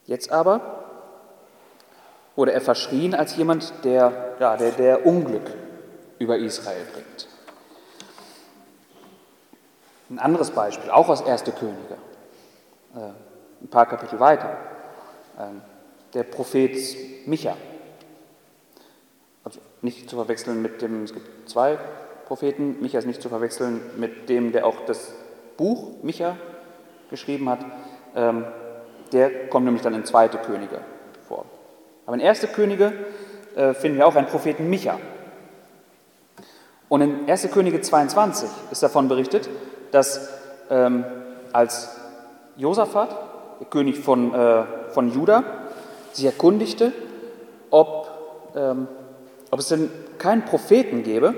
Jetzt 0.07 0.33
aber 0.33 0.87
wurde 2.37 2.53
er 2.53 2.63
verschrien 2.63 3.15
als 3.15 3.37
jemand, 3.37 3.85
der, 3.85 4.37
ja, 4.41 4.57
der, 4.57 4.73
der 4.73 5.05
Unglück 5.05 5.43
über 6.19 6.39
Israel 6.39 6.87
bringt. 6.95 7.29
Ein 10.09 10.19
anderes 10.19 10.51
Beispiel, 10.51 10.91
auch 10.91 11.11
aus 11.11 11.23
1. 11.23 11.45
Könige, 11.45 11.99
äh, 12.95 13.11
ein 13.61 13.69
paar 13.69 13.85
Kapitel 13.85 14.19
weiter, 14.21 14.57
ähm, 15.39 15.61
der 16.15 16.23
Prophet 16.23 17.27
Micha. 17.27 17.55
Also 19.45 19.61
nicht 19.83 20.09
zu 20.09 20.17
verwechseln 20.17 20.63
mit 20.63 20.81
dem, 20.81 21.05
es 21.05 21.13
gibt 21.13 21.51
zwei 21.51 21.79
Propheten, 22.29 22.77
Micha 22.83 22.99
ist 22.99 23.07
nicht 23.07 23.23
zu 23.23 23.31
verwechseln 23.31 23.81
mit 23.97 24.29
dem, 24.29 24.53
der 24.53 24.67
auch 24.67 24.85
das 24.85 25.15
Buch 25.57 26.03
Micha 26.03 26.37
geschrieben 27.09 27.49
hat. 27.49 27.61
Ähm, 28.15 28.45
der 29.13 29.49
kommt 29.49 29.65
nämlich 29.65 29.83
dann 29.83 29.95
in 29.95 30.05
2. 30.05 30.29
Könige 30.29 30.83
vor. 31.27 31.47
Aber 32.05 32.17
in 32.17 32.23
1. 32.23 32.49
Könige 32.53 32.93
äh, 33.57 33.73
finden 33.73 33.97
wir 33.97 34.07
auch 34.07 34.15
einen 34.15 34.27
Propheten 34.27 34.69
Micha. 34.69 35.01
Und 36.91 37.01
in 37.01 37.31
1. 37.31 37.51
Könige 37.51 37.81
22 37.81 38.51
ist 38.71 38.83
davon 38.83 39.09
berichtet, 39.09 39.49
dass 39.91 40.29
ähm, 40.69 41.07
als 41.55 41.97
Josaphat, 42.59 43.09
der 43.61 43.69
König 43.69 44.01
von, 44.01 44.35
äh, 44.35 44.65
von 44.91 45.11
Juda, 45.11 45.45
sich 46.13 46.27
erkundigte, 46.27 46.93
ob, 47.71 48.53
ähm, 48.55 48.87
ob 49.51 49.61
es 49.61 49.69
denn 49.69 49.91
keinen 50.19 50.45
Propheten 50.45 51.03
gäbe, 51.05 51.35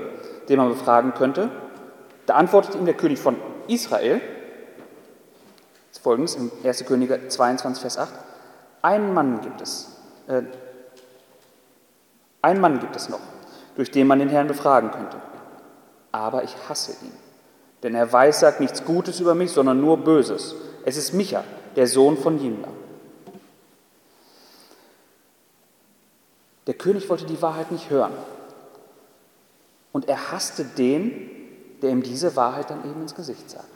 den 0.51 0.59
man 0.59 0.69
befragen 0.69 1.13
könnte, 1.13 1.49
da 2.25 2.35
antwortete 2.35 2.77
ihm 2.77 2.85
der 2.85 2.93
König 2.93 3.19
von 3.19 3.35
Israel, 3.67 4.21
folgendes, 6.01 6.35
in 6.35 6.51
1. 6.63 6.85
Könige 6.85 7.27
22, 7.27 7.81
Vers 7.81 7.97
8, 7.99 8.11
einen 8.81 9.13
Mann 9.13 9.41
gibt 9.41 9.61
es, 9.61 9.97
äh, 10.27 10.41
einen 12.41 12.59
Mann 12.59 12.79
gibt 12.79 12.95
es 12.95 13.07
noch, 13.07 13.19
durch 13.75 13.91
den 13.91 14.07
man 14.07 14.17
den 14.17 14.29
Herrn 14.29 14.47
befragen 14.47 14.89
könnte, 14.89 15.17
aber 16.11 16.43
ich 16.43 16.55
hasse 16.67 16.93
ihn 17.03 17.11
denn 17.83 17.95
er 17.95 18.13
weissagt 18.13 18.59
nichts 18.59 18.85
Gutes 18.85 19.19
über 19.19 19.35
mich, 19.35 19.51
sondern 19.51 19.81
nur 19.81 19.97
Böses. 19.97 20.55
Es 20.85 20.97
ist 20.97 21.13
Micha, 21.13 21.43
der 21.75 21.87
Sohn 21.87 22.17
von 22.17 22.39
Jimla. 22.39 22.67
Der 26.67 26.75
König 26.75 27.09
wollte 27.09 27.25
die 27.25 27.41
Wahrheit 27.41 27.71
nicht 27.71 27.89
hören. 27.89 28.13
Und 29.91 30.07
er 30.07 30.31
hasste 30.31 30.63
den, 30.63 31.29
der 31.81 31.89
ihm 31.89 32.03
diese 32.03 32.35
Wahrheit 32.35 32.69
dann 32.69 32.89
eben 32.89 33.01
ins 33.01 33.15
Gesicht 33.15 33.49
sagte. 33.49 33.67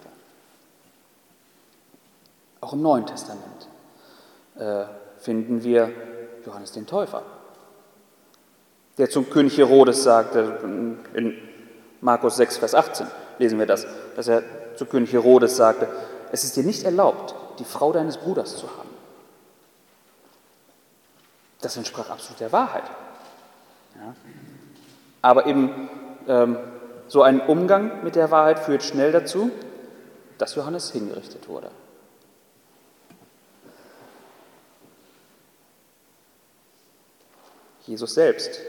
Auch 2.61 2.73
im 2.73 2.81
Neuen 2.81 3.05
Testament 3.05 3.67
äh, 4.57 4.85
finden 5.17 5.63
wir 5.63 5.91
Johannes 6.45 6.71
den 6.71 6.87
Täufer, 6.87 7.23
der 8.97 9.09
zum 9.09 9.29
König 9.29 9.57
Herodes 9.57 10.03
sagte, 10.03 10.59
in 11.13 11.37
Markus 12.01 12.37
6, 12.37 12.57
Vers 12.57 12.75
18 12.75 13.07
lesen 13.39 13.59
wir 13.59 13.65
das, 13.65 13.85
dass 14.15 14.27
er 14.27 14.43
zu 14.75 14.85
König 14.85 15.11
Herodes 15.11 15.57
sagte, 15.57 15.87
es 16.31 16.43
ist 16.43 16.55
dir 16.55 16.63
nicht 16.63 16.83
erlaubt, 16.83 17.35
die 17.59 17.65
Frau 17.65 17.91
deines 17.91 18.17
Bruders 18.17 18.57
zu 18.57 18.67
haben. 18.69 18.89
Das 21.61 21.77
entsprach 21.77 22.09
absolut 22.09 22.39
der 22.39 22.51
Wahrheit. 22.51 22.83
Ja. 23.95 24.13
Aber 25.21 25.47
eben 25.47 25.89
so 27.07 27.21
ein 27.21 27.39
Umgang 27.39 28.03
mit 28.03 28.15
der 28.15 28.31
Wahrheit 28.31 28.59
führt 28.59 28.83
schnell 28.83 29.11
dazu, 29.11 29.51
dass 30.37 30.55
Johannes 30.55 30.91
hingerichtet 30.91 31.47
wurde. 31.47 31.69
Jesus 37.85 38.15
selbst 38.15 38.59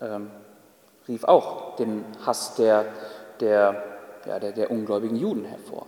ähm, 0.00 0.30
rief 1.08 1.24
auch 1.24 1.76
den 1.76 2.04
Hass 2.24 2.54
der, 2.54 2.84
der, 3.40 3.82
ja, 4.26 4.38
der, 4.38 4.52
der 4.52 4.70
ungläubigen 4.70 5.16
Juden 5.16 5.44
hervor. 5.44 5.86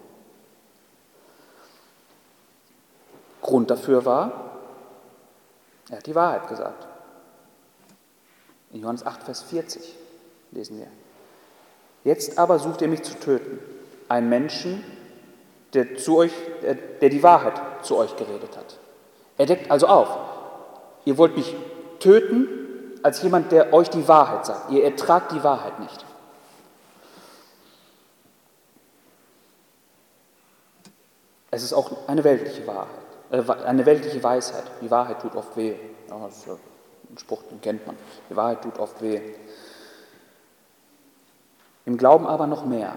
Grund 3.40 3.70
dafür 3.70 4.04
war, 4.04 4.50
er 5.90 5.98
hat 5.98 6.06
die 6.06 6.14
Wahrheit 6.14 6.48
gesagt. 6.48 6.86
In 8.72 8.80
Johannes 8.80 9.06
8, 9.06 9.22
Vers 9.22 9.42
40 9.42 9.96
lesen 10.52 10.78
wir. 10.78 10.86
Jetzt 12.04 12.38
aber 12.38 12.58
sucht 12.58 12.82
ihr 12.82 12.88
mich 12.88 13.02
zu 13.02 13.14
töten, 13.18 13.58
einen 14.08 14.28
Menschen, 14.28 14.84
der, 15.74 15.96
zu 15.96 16.16
euch, 16.16 16.32
der 17.00 17.08
die 17.08 17.22
Wahrheit 17.22 17.60
zu 17.82 17.96
euch 17.96 18.16
geredet 18.16 18.56
hat. 18.56 18.78
Er 19.38 19.46
deckt 19.46 19.70
also 19.70 19.86
auf. 19.86 20.08
Ihr 21.04 21.16
wollt 21.16 21.36
mich 21.36 21.54
töten 22.00 22.48
als 23.02 23.22
jemand, 23.22 23.52
der 23.52 23.72
euch 23.72 23.88
die 23.88 24.06
Wahrheit 24.08 24.46
sagt. 24.46 24.70
Ihr 24.70 24.84
ertragt 24.84 25.32
die 25.32 25.42
Wahrheit 25.42 25.78
nicht. 25.80 26.04
Es 31.50 31.62
ist 31.62 31.72
auch 31.72 32.08
eine 32.08 32.22
weltliche 32.22 32.66
Wahrheit, 32.66 32.88
äh, 33.30 33.42
eine 33.64 33.84
weltliche 33.84 34.22
Weisheit. 34.22 34.64
Die 34.80 34.90
Wahrheit 34.90 35.20
tut 35.20 35.34
oft 35.34 35.56
weh. 35.56 35.74
Ja, 36.08 36.18
das 36.26 36.38
ist 36.38 36.48
ein 36.48 37.18
Spruch, 37.18 37.42
den 37.50 37.60
kennt 37.60 37.86
man. 37.86 37.96
Die 38.28 38.36
Wahrheit 38.36 38.62
tut 38.62 38.78
oft 38.78 39.02
weh. 39.02 39.20
Im 41.86 41.96
Glauben 41.96 42.26
aber 42.26 42.46
noch 42.46 42.64
mehr. 42.64 42.94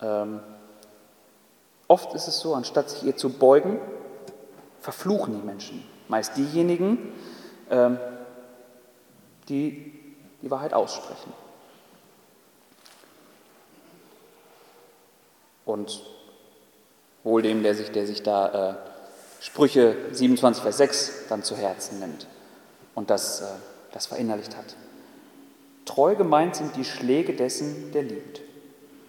Ähm, 0.00 0.40
oft 1.88 2.14
ist 2.14 2.28
es 2.28 2.40
so, 2.40 2.54
anstatt 2.54 2.90
sich 2.90 3.04
ihr 3.04 3.16
zu 3.16 3.30
beugen, 3.30 3.78
verfluchen 4.80 5.40
die 5.40 5.46
Menschen. 5.46 5.84
Meist 6.08 6.36
diejenigen, 6.36 7.12
ähm, 7.70 7.98
die 9.48 9.96
die 10.42 10.50
Wahrheit 10.50 10.74
aussprechen. 10.74 11.32
Und 15.64 16.04
wohl 17.24 17.42
dem, 17.42 17.64
der 17.64 17.74
sich, 17.74 17.90
der 17.90 18.06
sich 18.06 18.22
da 18.22 18.70
äh, 18.70 18.74
Sprüche 19.40 19.96
27, 20.12 20.62
Vers 20.62 20.76
6 20.76 21.12
dann 21.28 21.42
zu 21.42 21.56
Herzen 21.56 21.98
nimmt 21.98 22.28
und 22.94 23.10
das, 23.10 23.40
äh, 23.40 23.46
das 23.92 24.06
verinnerlicht 24.06 24.56
hat. 24.56 24.76
Treu 25.86 26.16
gemeint 26.16 26.56
sind 26.56 26.76
die 26.76 26.84
Schläge 26.84 27.32
dessen, 27.32 27.92
der 27.92 28.02
liebt, 28.02 28.42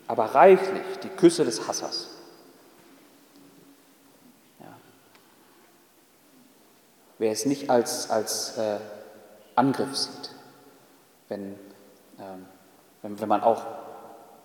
aber 0.08 0.26
reichlich 0.26 1.00
die 1.04 1.10
Küsse 1.10 1.44
des 1.44 1.68
Hassers. 1.68 2.12
Ja. 4.60 4.68
Wer 7.18 7.32
es 7.32 7.46
nicht 7.46 7.70
als, 7.70 8.10
als 8.10 8.58
äh, 8.58 8.78
Angriff 9.56 9.96
sieht, 9.98 10.32
wenn, 11.30 11.56
ähm, 12.20 12.46
wenn, 13.02 13.20
wenn 13.20 13.28
man 13.28 13.42
auch 13.42 13.66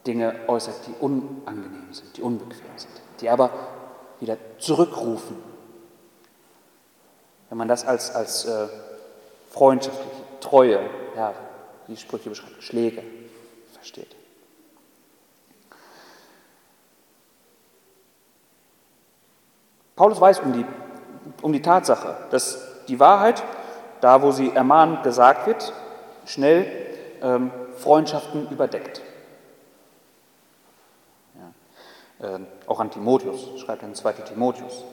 Dinge 0.06 0.34
äußert, 0.48 0.86
die 0.86 0.94
unangenehm 1.00 1.92
sind, 1.92 2.16
die 2.16 2.22
unbequem 2.22 2.76
sind, 2.76 3.00
die 3.20 3.28
aber 3.28 3.50
wieder 4.20 4.38
zurückrufen. 4.58 5.36
Wenn 7.50 7.58
man 7.58 7.68
das 7.68 7.84
als, 7.84 8.10
als 8.14 8.46
äh, 8.46 8.68
freundschaftliche, 9.50 10.10
treue, 10.40 10.80
ja, 11.14 11.34
wie 11.86 11.96
Sprüche 11.96 12.28
beschreiben, 12.28 12.60
Schläge 12.60 13.02
versteht. 13.74 14.14
Paulus 19.96 20.20
weiß 20.20 20.40
um 20.40 20.52
die, 20.52 20.66
um 21.42 21.52
die 21.52 21.62
Tatsache, 21.62 22.16
dass 22.30 22.86
die 22.88 22.98
Wahrheit 22.98 23.42
da 24.02 24.20
wo 24.20 24.32
sie 24.32 24.50
ermahnend 24.50 25.04
gesagt 25.04 25.46
wird, 25.46 25.72
schnell 26.26 26.66
ähm, 27.22 27.50
Freundschaften 27.76 28.48
überdeckt. 28.50 29.00
Ja. 32.20 32.36
Äh, 32.36 32.40
auch 32.66 32.80
an 32.80 32.90
Timotheus, 32.90 33.60
schreibt 33.60 33.82
er 33.82 33.88
in 33.88 33.94
2. 33.94 34.12
Timotheus, 34.14 34.84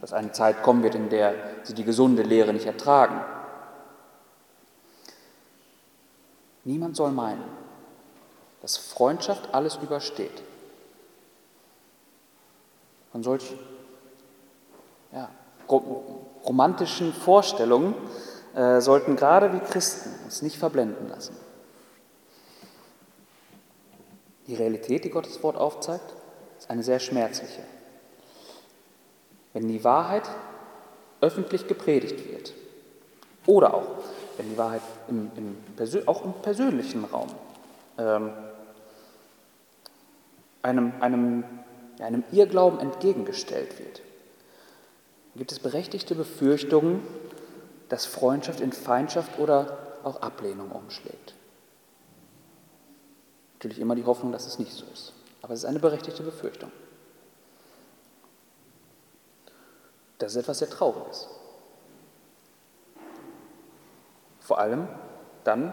dass 0.00 0.14
eine 0.14 0.32
Zeit 0.32 0.62
kommen 0.62 0.82
wird, 0.82 0.94
in 0.94 1.10
der 1.10 1.34
sie 1.64 1.74
die 1.74 1.84
gesunde 1.84 2.22
Lehre 2.22 2.54
nicht 2.54 2.64
ertragen. 2.64 3.20
Niemand 6.66 6.96
soll 6.96 7.12
meinen, 7.12 7.44
dass 8.60 8.76
Freundschaft 8.76 9.54
alles 9.54 9.76
übersteht. 9.76 10.42
Von 13.12 13.22
solch 13.22 13.54
ja, 15.12 15.30
romantischen 15.68 17.12
Vorstellungen 17.12 17.94
äh, 18.56 18.80
sollten 18.80 19.14
gerade 19.14 19.52
wie 19.52 19.60
Christen 19.60 20.10
uns 20.24 20.42
nicht 20.42 20.56
verblenden 20.56 21.08
lassen. 21.08 21.36
Die 24.48 24.56
Realität, 24.56 25.04
die 25.04 25.10
Gottes 25.10 25.40
Wort 25.44 25.56
aufzeigt, 25.56 26.14
ist 26.58 26.68
eine 26.68 26.82
sehr 26.82 26.98
schmerzliche. 26.98 27.62
Wenn 29.52 29.68
die 29.68 29.84
Wahrheit 29.84 30.28
öffentlich 31.20 31.68
gepredigt 31.68 32.28
wird 32.28 32.54
oder 33.46 33.72
auch 33.72 33.86
wenn 34.36 34.50
die 34.50 34.58
Wahrheit 34.58 34.82
im, 35.08 35.30
im 35.36 36.06
auch 36.06 36.24
im 36.24 36.32
persönlichen 36.34 37.04
Raum 37.04 37.28
ähm, 37.98 38.30
einem, 40.62 40.92
einem, 41.00 41.44
einem 42.00 42.24
Irrglauben 42.32 42.80
entgegengestellt 42.80 43.78
wird, 43.78 44.02
gibt 45.36 45.52
es 45.52 45.58
berechtigte 45.58 46.14
Befürchtungen, 46.14 47.02
dass 47.88 48.06
Freundschaft 48.06 48.60
in 48.60 48.72
Feindschaft 48.72 49.38
oder 49.38 49.78
auch 50.02 50.22
Ablehnung 50.22 50.70
umschlägt. 50.70 51.34
Natürlich 53.54 53.78
immer 53.78 53.94
die 53.94 54.04
Hoffnung, 54.04 54.32
dass 54.32 54.46
es 54.46 54.58
nicht 54.58 54.72
so 54.72 54.84
ist. 54.92 55.12
Aber 55.42 55.54
es 55.54 55.60
ist 55.60 55.66
eine 55.66 55.78
berechtigte 55.78 56.22
Befürchtung. 56.22 56.72
Das 60.18 60.32
ist 60.32 60.42
etwas 60.42 60.58
sehr 60.58 60.70
Trauriges. 60.70 61.28
Vor 64.46 64.60
allem 64.60 64.86
dann, 65.42 65.72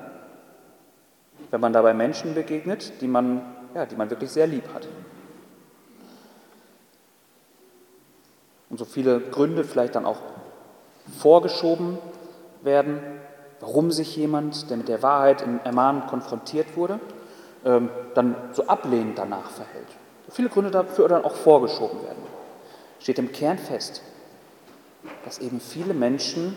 wenn 1.52 1.62
man 1.62 1.74
dabei 1.74 1.94
Menschen 1.94 2.34
begegnet, 2.34 3.02
die 3.02 3.08
man, 3.08 3.44
ja, 3.76 3.86
die 3.86 3.96
man 3.96 4.10
wirklich 4.10 4.32
sehr 4.32 4.48
lieb 4.48 4.64
hat. 4.74 4.88
Und 8.72 8.80
so 8.80 8.86
viele 8.86 9.20
Gründe 9.20 9.64
vielleicht 9.64 9.94
dann 9.94 10.08
auch 10.08 10.18
vorgeschoben 11.20 12.00
werden, 12.64 13.00
warum 13.60 13.92
sich 13.92 14.16
jemand, 14.18 14.72
der 14.72 14.78
mit 14.78 14.88
der 14.88 15.04
Wahrheit 15.04 15.44
im 15.44 15.60
Ermahnen 15.64 16.08
konfrontiert 16.08 16.76
wurde, 16.76 17.00
ähm, 17.66 17.90
dann 18.16 18.36
so 18.54 18.66
ablehnend 18.66 19.20
danach 19.20 19.52
verhält. 19.52 19.86
Viele 20.30 20.50
Gründe 20.50 20.72
dafür 20.72 21.08
dann 21.08 21.24
auch 21.24 21.36
vorgeschoben 21.36 22.02
werden. 22.02 22.24
Steht 23.00 23.20
im 23.20 23.32
Kern 23.32 23.60
fest, 23.60 24.02
dass 25.26 25.38
eben 25.38 25.60
viele 25.60 25.94
Menschen 25.94 26.56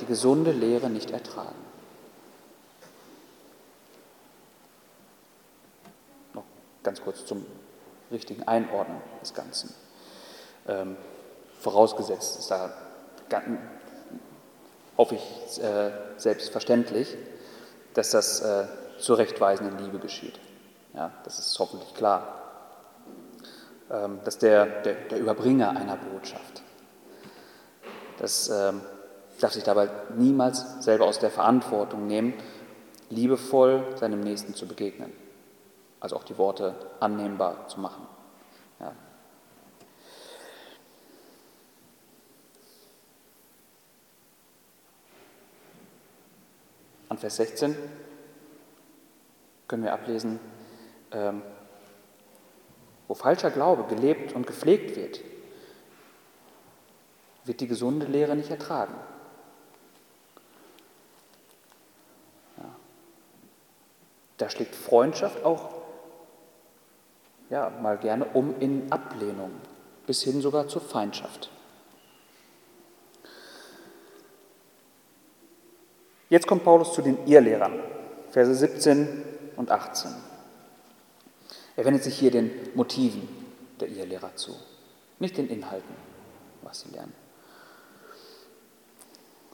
die 0.00 0.06
gesunde 0.06 0.52
Lehre 0.52 0.90
nicht 0.90 1.10
ertragen. 1.10 1.54
Noch 6.34 6.44
ganz 6.82 7.00
kurz 7.00 7.24
zum 7.26 7.44
richtigen 8.10 8.42
Einordnen 8.44 9.00
des 9.20 9.34
Ganzen. 9.34 9.74
Ähm, 10.66 10.96
vorausgesetzt 11.60 12.38
ist 12.38 12.50
da 12.50 12.72
hoffe 14.96 15.14
ich 15.14 15.62
äh, 15.62 15.90
selbstverständlich, 16.16 17.16
dass 17.94 18.10
das 18.10 18.40
äh, 18.40 18.66
zurechtweisend 18.98 19.70
in 19.70 19.84
Liebe 19.84 19.98
geschieht. 19.98 20.38
Ja, 20.94 21.12
das 21.24 21.38
ist 21.38 21.58
hoffentlich 21.58 21.94
klar. 21.94 22.34
Ähm, 23.90 24.20
dass 24.24 24.38
der, 24.38 24.66
der, 24.82 24.94
der, 24.94 25.18
Überbringer 25.18 25.70
einer 25.70 25.96
Botschaft, 25.96 26.62
dass, 28.18 28.50
ähm, 28.50 28.82
darf 29.38 29.52
sich 29.52 29.64
dabei 29.64 29.88
niemals 30.16 30.84
selber 30.84 31.06
aus 31.06 31.18
der 31.18 31.30
Verantwortung 31.30 32.06
nehmen, 32.06 32.34
liebevoll 33.10 33.84
seinem 33.96 34.20
Nächsten 34.20 34.54
zu 34.54 34.66
begegnen. 34.66 35.12
Also 36.00 36.16
auch 36.16 36.24
die 36.24 36.38
Worte 36.38 36.74
annehmbar 37.00 37.68
zu 37.68 37.80
machen. 37.80 38.06
Ja. 38.80 38.92
An 47.08 47.18
Vers 47.18 47.36
16 47.36 47.76
können 49.66 49.84
wir 49.84 49.92
ablesen, 49.92 50.38
ähm, 51.10 51.42
wo 53.06 53.14
falscher 53.14 53.50
Glaube 53.50 53.84
gelebt 53.94 54.34
und 54.34 54.46
gepflegt 54.46 54.96
wird, 54.96 55.20
wird 57.44 57.60
die 57.60 57.66
gesunde 57.66 58.06
Lehre 58.06 58.36
nicht 58.36 58.50
ertragen. 58.50 58.94
Da 64.38 64.48
schlägt 64.48 64.74
Freundschaft 64.74 65.44
auch 65.44 65.70
ja, 67.50 67.70
mal 67.70 67.98
gerne 67.98 68.26
um 68.34 68.54
in 68.60 68.90
Ablehnung, 68.92 69.50
bis 70.06 70.22
hin 70.22 70.40
sogar 70.40 70.68
zur 70.68 70.82
Feindschaft. 70.82 71.50
Jetzt 76.30 76.46
kommt 76.46 76.64
Paulus 76.64 76.92
zu 76.92 77.00
den 77.00 77.26
Irrlehrern, 77.26 77.80
Verse 78.30 78.54
17 78.54 79.24
und 79.56 79.70
18. 79.70 80.10
Er 81.76 81.84
wendet 81.84 82.04
sich 82.04 82.18
hier 82.18 82.30
den 82.30 82.50
Motiven 82.74 83.28
der 83.80 83.88
Irrlehrer 83.88 84.36
zu, 84.36 84.54
nicht 85.18 85.38
den 85.38 85.48
Inhalten, 85.48 85.94
was 86.62 86.80
sie 86.80 86.90
lernen. 86.90 87.14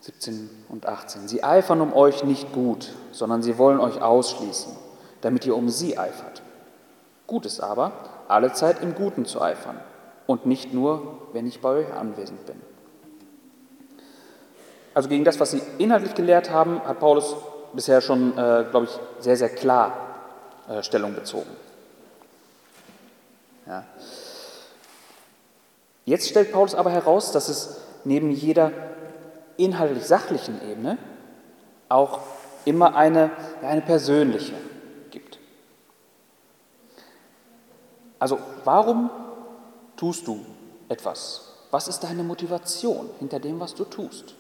17 0.05 0.51
und 0.69 0.85
18. 0.87 1.29
Sie 1.29 1.43
eifern 1.43 1.81
um 1.81 1.95
euch 1.95 2.25
nicht 2.25 2.53
gut, 2.53 2.91
sondern 3.11 3.43
sie 3.43 3.57
wollen 3.57 3.81
euch 3.81 4.03
ausschließen, 4.03 4.71
damit 5.23 5.47
ihr 5.47 5.57
um 5.57 5.71
sie 5.71 5.97
eifert. 5.97 6.43
Gut 7.27 7.47
ist 7.47 7.61
aber, 7.61 7.93
alle 8.29 8.53
Zeit 8.53 8.83
im 8.83 8.95
Guten 8.95 9.25
zu 9.25 9.41
eifern 9.41 9.81
und 10.27 10.45
nicht 10.45 10.75
nur, 10.75 11.23
wenn 11.33 11.47
ich 11.47 11.63
bei 11.63 11.71
euch 11.71 11.93
anwesend 11.95 12.45
bin. 12.45 12.61
Also 14.93 15.09
gegen 15.09 15.25
das, 15.25 15.41
was 15.41 15.53
sie 15.53 15.63
inhaltlich 15.79 16.15
gelehrt 16.15 16.51
haben, 16.51 16.83
hat 16.85 17.01
Paulus 17.01 17.35
bisher 17.73 18.03
schon, 18.03 18.33
äh, 18.33 18.67
glaube 18.71 18.85
ich, 18.85 18.99
sehr, 19.21 19.39
sehr 19.39 19.49
klar 19.49 19.97
äh, 20.69 20.83
Stellung 20.83 21.15
bezogen. 21.15 21.51
Ja. 23.67 23.85
Jetzt 26.05 26.29
stellt 26.29 26.53
Paulus 26.53 26.75
aber 26.75 26.91
heraus, 26.91 27.33
dass 27.33 27.49
es 27.49 27.81
neben 28.05 28.31
jeder 28.31 28.71
inhaltlich 29.57 30.05
sachlichen 30.05 30.61
Ebene 30.69 30.99
auch 31.89 32.21
immer 32.65 32.97
eine, 32.97 33.31
eine 33.63 33.83
persönliche 33.83 34.55
gibt. 35.11 35.39
Also 38.19 38.39
warum 38.65 39.11
tust 39.97 40.27
du 40.27 40.45
etwas? 40.89 41.53
Was 41.71 41.89
ist 41.89 42.01
deine 42.05 42.23
Motivation 42.23 43.11
hinter 43.19 43.41
dem, 43.41 43.61
was 43.61 43.75
du 43.75 43.85
tust? 43.85 44.35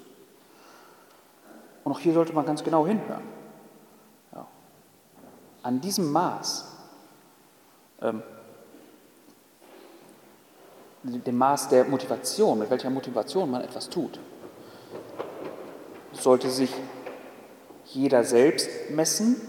Und 1.83 1.93
auch 1.93 1.99
hier 1.99 2.15
sollte 2.15 2.33
man 2.33 2.47
ganz 2.47 2.65
genau 2.65 2.87
hinhören. 2.87 3.25
Ja. 4.35 4.47
An 5.63 5.81
diesem 5.81 6.11
Maß, 6.11 6.73
ähm, 8.01 8.23
dem 11.03 11.37
Maß 11.37 11.69
der 11.69 11.85
Motivation, 11.85 12.59
mit 12.59 12.71
welcher 12.71 12.89
Motivation 12.89 13.51
man 13.51 13.61
etwas 13.61 13.91
tut, 13.91 14.19
sollte 16.15 16.51
sich 16.51 16.71
jeder 17.87 18.25
selbst 18.25 18.69
messen, 18.91 19.41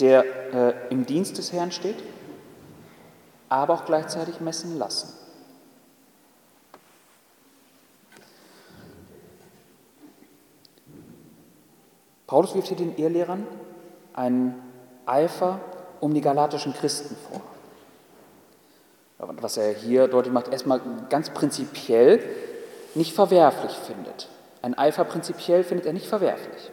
der 0.00 0.24
äh, 0.52 0.74
im 0.90 1.06
Dienst 1.06 1.38
des 1.38 1.52
Herrn 1.52 1.72
steht, 1.72 1.96
aber 3.48 3.74
auch 3.74 3.84
gleichzeitig 3.84 4.40
messen 4.40 4.78
lassen. 4.78 5.12
Paulus 12.26 12.54
wirft 12.54 12.68
hier 12.68 12.76
den 12.76 12.96
Irrlehrern 12.96 13.46
einen 14.12 14.60
Eifer 15.06 15.60
um 16.00 16.12
die 16.12 16.20
galatischen 16.20 16.74
Christen 16.74 17.16
vor. 17.30 17.40
Was 19.18 19.56
er 19.56 19.72
hier 19.72 20.08
deutlich 20.08 20.32
macht, 20.32 20.48
erstmal 20.48 20.80
ganz 21.08 21.30
prinzipiell 21.30 22.22
nicht 22.94 23.14
verwerflich 23.14 23.72
findet. 23.72 24.28
Ein 24.62 24.76
Eifer 24.76 25.04
prinzipiell 25.04 25.64
findet 25.64 25.86
er 25.86 25.92
nicht 25.92 26.06
verwerflich. 26.06 26.70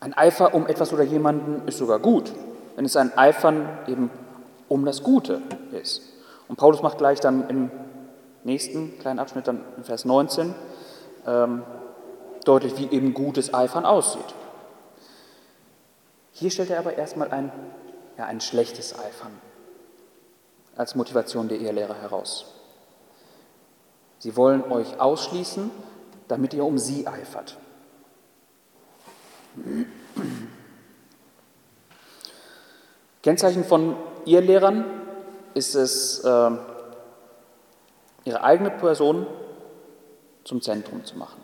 Ein 0.00 0.14
Eifer 0.14 0.54
um 0.54 0.66
etwas 0.66 0.92
oder 0.92 1.04
jemanden 1.04 1.66
ist 1.68 1.78
sogar 1.78 2.00
gut, 2.00 2.32
wenn 2.74 2.84
es 2.84 2.96
ein 2.96 3.16
Eifern 3.16 3.68
eben 3.86 4.10
um 4.68 4.84
das 4.84 5.02
Gute 5.02 5.40
ist. 5.70 6.02
Und 6.48 6.56
Paulus 6.56 6.82
macht 6.82 6.98
gleich 6.98 7.20
dann 7.20 7.48
im 7.48 7.70
nächsten 8.44 8.98
kleinen 8.98 9.18
Abschnitt, 9.18 9.46
dann 9.46 9.60
in 9.76 9.84
Vers 9.84 10.04
19, 10.04 10.54
ähm, 11.26 11.62
deutlich, 12.44 12.76
wie 12.78 12.94
eben 12.94 13.14
gutes 13.14 13.54
Eifern 13.54 13.84
aussieht. 13.84 14.34
Hier 16.32 16.50
stellt 16.50 16.70
er 16.70 16.80
aber 16.80 16.94
erstmal 16.94 17.30
ein, 17.30 17.52
ja, 18.18 18.24
ein 18.24 18.40
schlechtes 18.40 18.98
Eifern 18.98 19.32
als 20.74 20.94
Motivation 20.94 21.48
der 21.48 21.60
Ehelehrer 21.60 21.94
heraus. 21.94 22.46
Sie 24.22 24.36
wollen 24.36 24.62
euch 24.70 25.00
ausschließen, 25.00 25.70
damit 26.28 26.54
ihr 26.54 26.64
um 26.64 26.78
sie 26.78 27.08
eifert. 27.08 27.56
Kennzeichen 33.22 33.64
von 33.64 33.96
Irrlehrern 34.24 34.84
ist 35.54 35.74
es, 35.74 36.20
äh, 36.20 36.50
ihre 38.24 38.42
eigene 38.44 38.70
Person 38.70 39.26
zum 40.44 40.62
Zentrum 40.62 41.04
zu 41.04 41.16
machen 41.16 41.42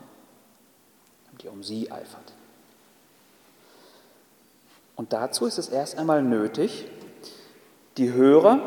die 1.41 1.47
um 1.47 1.63
sie 1.63 1.91
eifert. 1.91 2.33
Und 4.95 5.13
dazu 5.13 5.45
ist 5.45 5.57
es 5.57 5.69
erst 5.69 5.97
einmal 5.97 6.21
nötig, 6.21 6.85
die 7.97 8.11
Hörer 8.11 8.59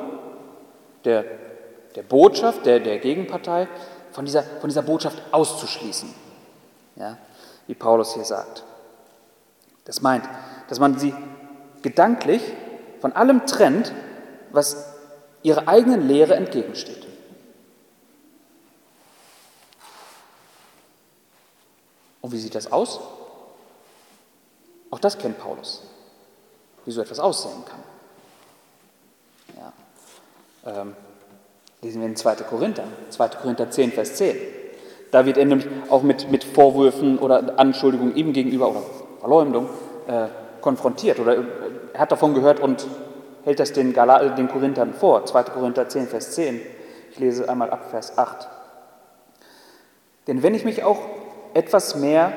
der, 1.05 1.25
der 1.95 2.03
Botschaft, 2.03 2.65
der, 2.65 2.81
der 2.81 2.99
Gegenpartei, 2.99 3.69
von 4.13 4.25
dieser, 4.25 4.43
von 4.43 4.69
dieser 4.69 4.83
Botschaft 4.83 5.21
auszuschließen. 5.33 6.13
Ja, 6.97 7.17
wie 7.67 7.75
Paulus 7.75 8.15
hier 8.15 8.25
sagt. 8.25 8.65
Das 9.85 10.01
meint, 10.01 10.29
dass 10.69 10.79
man 10.79 10.99
sie 10.99 11.15
gedanklich 11.83 12.43
von 13.01 13.13
allem 13.13 13.47
trennt, 13.47 13.93
was 14.53 14.87
ihrer 15.43 15.67
eigenen 15.69 16.07
Lehre 16.07 16.37
entgegensteht. 16.37 17.07
Und 22.21 22.31
wie 22.31 22.39
sieht 22.39 22.55
das 22.55 22.71
aus? 22.71 23.01
Auch 24.91 25.01
das 25.01 25.19
kennt 25.19 25.39
Paulus, 25.39 25.83
wie 26.85 26.93
so 26.93 27.01
etwas 27.01 27.19
aussehen 27.19 27.65
kann. 27.65 27.83
Ja. 29.57 29.73
Ähm, 30.83 30.97
lesen 31.83 32.01
wir 32.01 32.09
in 32.09 32.17
2. 32.17 32.37
Korinther, 32.49 32.85
2. 33.11 33.29
Korinther 33.29 33.69
10, 33.69 33.91
Vers 33.91 34.15
10. 34.15 34.37
Da 35.11 35.27
wird 35.27 35.37
er 35.37 35.45
nämlich 35.45 35.67
auch 35.91 36.03
mit, 36.03 36.31
mit 36.31 36.45
Vorwürfen 36.45 37.19
oder 37.19 37.59
Anschuldigungen 37.59 38.15
ihm 38.15 38.33
gegenüber 38.33 38.71
oder 38.71 38.83
Verleumdung 39.19 39.69
äh, 40.07 40.29
konfrontiert. 40.61 41.19
Oder 41.19 41.39
äh, 41.39 41.43
er 41.93 42.01
hat 42.01 42.13
davon 42.13 42.35
gehört 42.35 42.61
und 42.61 42.87
hält 43.45 43.59
das 43.59 43.73
den, 43.73 43.93
Gal 43.93 44.35
den 44.37 44.49
Korinthern 44.49 44.95
vor. 44.95 45.27
2. 45.27 45.43
Korinther 45.45 45.89
10, 45.89 46.07
Vers 46.07 46.31
10. 46.33 46.61
Ich 47.11 47.19
lese 47.19 47.49
einmal 47.49 47.71
ab 47.71 47.91
Vers 47.91 48.17
8. 48.17 48.49
Denn 50.29 50.45
wenn 50.45 50.55
ich 50.55 50.65
mich 50.65 50.85
auch 50.85 51.01
etwas 51.53 51.97
mehr 51.97 52.33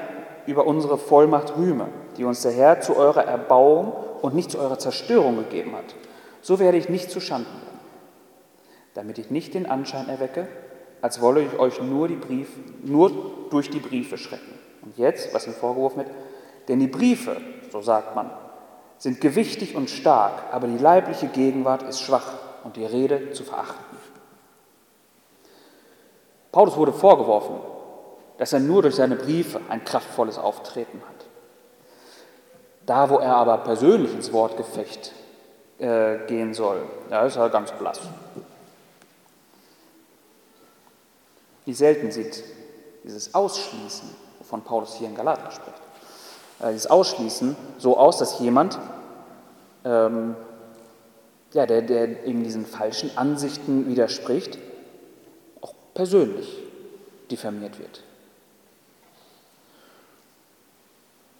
über 0.47 0.65
unsere 0.65 0.97
Vollmacht 0.97 1.55
rühme, 1.55 1.87
die 2.17 2.25
uns 2.25 2.41
der 2.41 2.51
Herr 2.51 2.81
zu 2.81 2.97
eurer 2.97 3.25
Erbauung 3.25 3.93
und 4.23 4.33
nicht 4.33 4.49
zu 4.49 4.57
eurer 4.57 4.79
Zerstörung 4.79 5.37
gegeben 5.37 5.75
hat, 5.75 5.95
so 6.41 6.59
werde 6.59 6.79
ich 6.79 6.89
nicht 6.89 7.11
zu 7.11 7.19
Schanden 7.19 7.61
werden, 7.61 7.74
damit 8.95 9.19
ich 9.19 9.29
nicht 9.29 9.53
den 9.53 9.67
Anschein 9.67 10.09
erwecke, 10.09 10.47
als 11.01 11.21
wolle 11.21 11.41
ich 11.41 11.59
euch 11.59 11.79
nur, 11.81 12.07
die 12.07 12.15
Brief, 12.15 12.49
nur 12.83 13.11
durch 13.51 13.69
die 13.69 13.79
Briefe 13.79 14.17
schrecken. 14.17 14.57
Und 14.81 14.97
jetzt, 14.97 15.33
was 15.33 15.45
ihm 15.45 15.53
vorgeworfen 15.53 15.99
wird, 15.99 16.09
denn 16.67 16.79
die 16.79 16.87
Briefe, 16.87 17.37
so 17.71 17.81
sagt 17.81 18.15
man, 18.15 18.31
sind 18.97 19.21
gewichtig 19.21 19.75
und 19.75 19.89
stark, 19.89 20.43
aber 20.51 20.67
die 20.67 20.77
leibliche 20.77 21.27
Gegenwart 21.27 21.83
ist 21.83 22.01
schwach 22.01 22.33
und 22.63 22.77
die 22.77 22.85
Rede 22.85 23.31
zu 23.31 23.43
verachten. 23.43 23.83
Paulus 26.51 26.77
wurde 26.77 26.93
vorgeworfen, 26.93 27.57
dass 28.37 28.53
er 28.53 28.61
nur 28.61 28.81
durch 28.81 28.95
seine 28.95 29.17
Briefe 29.17 29.59
ein 29.67 29.83
kraftvolles 29.83 30.37
Auftreten 30.37 31.01
hat. 31.05 31.25
Da, 32.85 33.09
wo 33.09 33.17
er 33.17 33.35
aber 33.35 33.57
persönlich 33.57 34.13
ins 34.13 34.31
Wortgefecht 34.31 35.11
äh, 35.79 36.19
gehen 36.27 36.53
soll, 36.53 36.83
da 37.09 37.25
ist 37.25 37.35
er 37.35 37.49
ganz 37.49 37.73
blass. 37.73 37.99
Wie 41.65 41.73
selten 41.73 42.11
sieht 42.11 42.43
dieses 43.03 43.33
Ausschließen, 43.33 44.09
wovon 44.39 44.63
Paulus 44.63 44.95
hier 44.95 45.07
in 45.07 45.15
Galater 45.15 45.51
spricht, 45.51 45.81
äh, 46.59 46.71
dieses 46.71 46.87
Ausschließen 46.87 47.55
so 47.77 47.97
aus, 47.97 48.17
dass 48.17 48.39
jemand, 48.39 48.79
ähm, 49.83 50.35
ja, 51.53 51.65
der, 51.65 51.81
der 51.81 52.25
eben 52.25 52.43
diesen 52.43 52.65
falschen 52.65 53.17
Ansichten 53.17 53.87
widerspricht, 53.87 54.57
auch 55.61 55.73
persönlich 55.93 56.63
diffamiert 57.31 57.79
wird. 57.79 58.03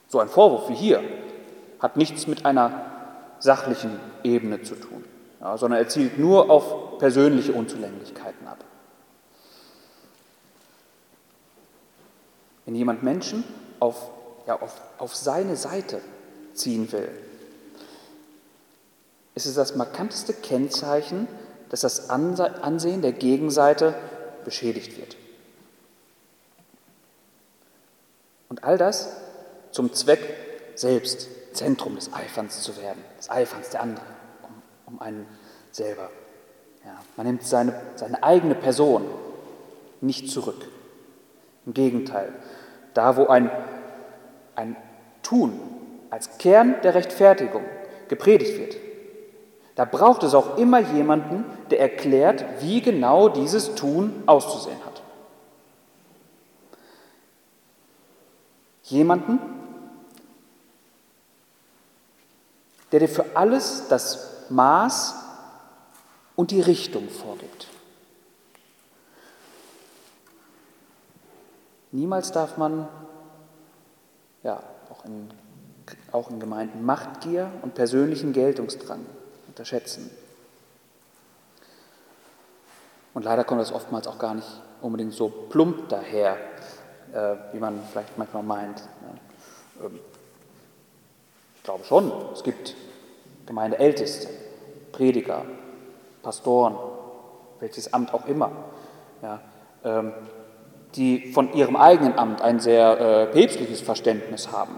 So 0.08 0.20
ein 0.20 0.30
Vorwurf 0.30 0.70
wie 0.70 0.76
hier 0.76 1.04
hat 1.80 1.98
nichts 1.98 2.26
mit 2.26 2.46
einer 2.46 2.86
sachlichen 3.40 4.00
Ebene 4.24 4.64
zu 4.64 4.76
tun, 4.76 5.04
ja, 5.42 5.58
sondern 5.58 5.80
er 5.80 5.88
zielt 5.88 6.18
nur 6.18 6.50
auf 6.50 6.98
persönliche 7.00 7.54
Unzulänglichkeiten 7.54 8.48
ab. 8.48 8.65
Wenn 12.66 12.76
jemand 12.76 13.04
Menschen 13.04 13.44
auf, 13.80 14.10
ja, 14.48 14.60
auf, 14.60 14.82
auf 14.98 15.16
seine 15.16 15.56
Seite 15.56 16.02
ziehen 16.54 16.92
will, 16.92 17.10
ist 19.36 19.46
es 19.46 19.56
das 19.56 19.76
markanteste 19.76 20.34
Kennzeichen, 20.34 21.28
dass 21.70 21.82
das 21.82 22.10
Ansehen 22.10 23.02
der 23.02 23.12
Gegenseite 23.12 23.94
beschädigt 24.46 24.98
wird. 24.98 25.18
Und 28.50 28.64
all 28.64 28.78
das 28.78 29.18
zum 29.72 29.94
Zweck, 29.94 30.22
selbst 30.76 31.28
Zentrum 31.54 31.96
des 31.96 32.14
Eiferns 32.14 32.62
zu 32.62 32.78
werden, 32.78 33.04
des 33.18 33.30
Eiferns 33.30 33.70
der 33.70 33.82
anderen, 33.82 34.08
um, 34.44 34.94
um 34.94 35.02
einen 35.02 35.26
selber. 35.72 36.10
Ja, 36.86 37.02
man 37.18 37.28
nimmt 37.28 37.44
seine, 37.44 37.82
seine 37.96 38.24
eigene 38.24 38.56
Person 38.56 39.06
nicht 40.02 40.30
zurück. 40.30 40.68
Im 41.66 41.74
Gegenteil, 41.74 42.34
da 42.94 43.18
wo 43.18 43.28
ein, 43.28 43.50
ein 44.56 44.76
Tun 45.24 45.60
als 46.10 46.38
Kern 46.38 46.76
der 46.84 46.94
Rechtfertigung 46.94 47.64
gepredigt 48.08 48.58
wird, 48.60 48.78
da 49.76 49.84
braucht 49.84 50.24
es 50.24 50.34
auch 50.34 50.58
immer 50.58 50.80
jemanden, 50.80 51.44
der 51.70 51.82
erklärt, 51.82 52.46
wie 52.62 52.82
genau 52.82 53.28
dieses 53.28 53.76
Tun 53.76 54.24
auszusehen 54.26 54.80
hat. 54.86 55.02
Jemanden, 58.84 59.40
der 62.92 63.02
dir 63.02 63.10
für 63.10 63.26
alles 63.34 63.88
das 63.90 64.46
Maß 64.50 65.16
und 66.36 66.52
die 66.52 66.62
Richtung 66.62 67.10
vorgibt. 67.10 67.68
Niemals 71.96 72.34
darf 72.34 72.58
man, 72.58 72.90
ja, 74.44 74.62
auch 74.92 75.06
in, 75.06 75.30
auch 76.12 76.30
in 76.30 76.42
Gemeinden, 76.42 76.84
Machtgier 76.86 77.50
und 77.62 77.74
persönlichen 77.74 78.34
Geltungsdrang 78.34 79.06
unterschätzen. 79.48 80.12
Und 83.14 83.24
leider 83.24 83.46
kommt 83.46 83.62
das 83.62 83.72
oftmals 83.72 84.08
auch 84.08 84.20
gar 84.20 84.34
nicht 84.36 84.62
unbedingt 84.82 85.14
so 85.14 85.30
plump 85.30 85.88
daher, 85.88 86.36
äh, 87.14 87.36
wie 87.54 87.60
man 87.60 87.80
vielleicht 87.90 88.18
manchmal 88.18 88.44
meint. 88.44 88.82
Ja. 89.80 89.86
Ähm, 89.86 90.00
ich 91.56 91.64
glaube 91.64 91.86
schon, 91.86 92.12
es 92.34 92.44
gibt 92.44 92.76
Gemeindeälteste, 93.46 94.28
Prediger, 94.92 95.46
Pastoren, 96.22 96.76
welches 97.62 97.94
Amt 97.94 98.14
auch 98.14 98.26
immer, 98.26 98.52
ja, 99.22 99.40
ähm, 99.86 100.12
die 100.96 101.32
von 101.32 101.54
ihrem 101.54 101.76
eigenen 101.76 102.18
Amt 102.18 102.42
ein 102.42 102.60
sehr 102.60 103.00
äh, 103.00 103.26
päpstliches 103.28 103.82
Verständnis 103.82 104.52
haben 104.52 104.78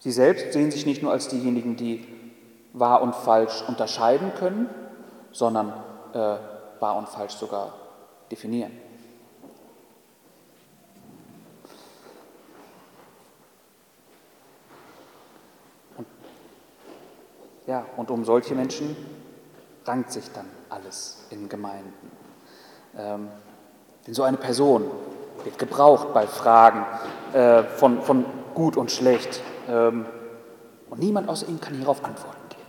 Sie 0.00 0.12
selbst 0.12 0.54
sehen 0.54 0.70
sich 0.70 0.86
nicht 0.86 1.02
nur 1.02 1.12
als 1.12 1.28
diejenigen, 1.28 1.76
die 1.76 2.06
wahr 2.72 3.02
und 3.02 3.14
falsch 3.14 3.62
unterscheiden 3.68 4.32
können, 4.38 4.68
sondern 5.30 5.74
äh, 6.14 6.36
wahr 6.80 6.96
und 6.96 7.06
falsch 7.08 7.34
sogar 7.34 7.74
definieren. 8.30 8.89
Ja, 17.70 17.86
und 17.96 18.10
um 18.10 18.24
solche 18.24 18.56
Menschen 18.56 18.96
rankt 19.84 20.10
sich 20.10 20.24
dann 20.32 20.46
alles 20.68 21.24
in 21.30 21.48
Gemeinden. 21.48 22.10
Ähm, 22.98 23.28
denn 24.04 24.12
so 24.12 24.24
eine 24.24 24.36
Person 24.36 24.90
wird 25.44 25.56
gebraucht 25.56 26.12
bei 26.12 26.26
Fragen 26.26 26.84
äh, 27.32 27.62
von, 27.62 28.02
von 28.02 28.24
gut 28.54 28.76
und 28.76 28.90
schlecht, 28.90 29.40
ähm, 29.68 30.04
und 30.90 30.98
niemand 30.98 31.28
außer 31.28 31.46
ihm 31.46 31.60
kann 31.60 31.74
hierauf 31.74 32.04
Antworten 32.04 32.48
geben. 32.48 32.62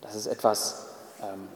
Das 0.00 0.16
ist 0.16 0.26
etwas, 0.26 0.88
ähm, 1.22 1.46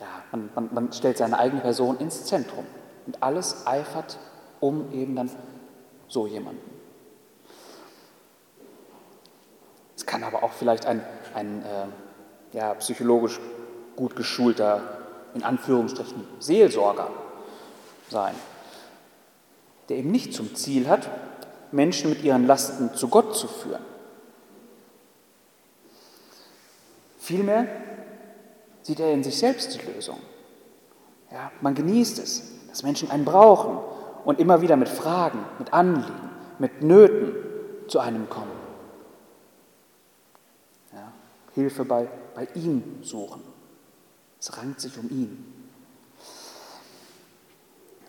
ja, 0.00 0.06
man, 0.32 0.48
man, 0.54 0.68
man 0.72 0.92
stellt 0.94 1.18
seine 1.18 1.38
eigene 1.38 1.60
Person 1.60 1.98
ins 1.98 2.24
Zentrum 2.24 2.64
und 3.06 3.22
alles 3.22 3.66
eifert 3.66 4.18
um 4.60 4.90
eben 4.92 5.14
dann 5.14 5.30
so 6.08 6.26
jemanden. 6.26 6.78
Es 9.97 9.97
kann 10.08 10.24
aber 10.24 10.42
auch 10.42 10.52
vielleicht 10.52 10.86
ein, 10.86 11.02
ein 11.34 11.62
äh, 11.62 12.56
ja, 12.56 12.74
psychologisch 12.74 13.38
gut 13.94 14.16
geschulter, 14.16 14.80
in 15.34 15.44
Anführungsstrichen, 15.44 16.26
Seelsorger 16.40 17.10
sein, 18.10 18.34
der 19.88 19.98
eben 19.98 20.10
nicht 20.10 20.32
zum 20.32 20.56
Ziel 20.56 20.88
hat, 20.88 21.08
Menschen 21.70 22.10
mit 22.10 22.24
ihren 22.24 22.46
Lasten 22.46 22.94
zu 22.94 23.08
Gott 23.08 23.36
zu 23.36 23.46
führen. 23.46 23.82
Vielmehr 27.18 27.66
sieht 28.82 29.00
er 29.00 29.12
in 29.12 29.22
sich 29.22 29.38
selbst 29.38 29.74
die 29.74 29.92
Lösung. 29.92 30.18
Ja, 31.30 31.52
man 31.60 31.74
genießt 31.74 32.18
es, 32.18 32.52
dass 32.68 32.82
Menschen 32.82 33.10
einen 33.10 33.26
brauchen 33.26 33.78
und 34.24 34.40
immer 34.40 34.62
wieder 34.62 34.76
mit 34.76 34.88
Fragen, 34.88 35.44
mit 35.58 35.74
Anliegen, 35.74 36.30
mit 36.58 36.82
Nöten 36.82 37.34
zu 37.88 37.98
einem 37.98 38.30
kommen. 38.30 38.57
Hilfe 41.54 41.84
bei, 41.84 42.08
bei 42.34 42.48
ihm 42.54 42.98
suchen. 43.02 43.42
Es 44.40 44.56
rankt 44.56 44.80
sich 44.80 44.96
um 44.98 45.10
ihn. 45.10 45.54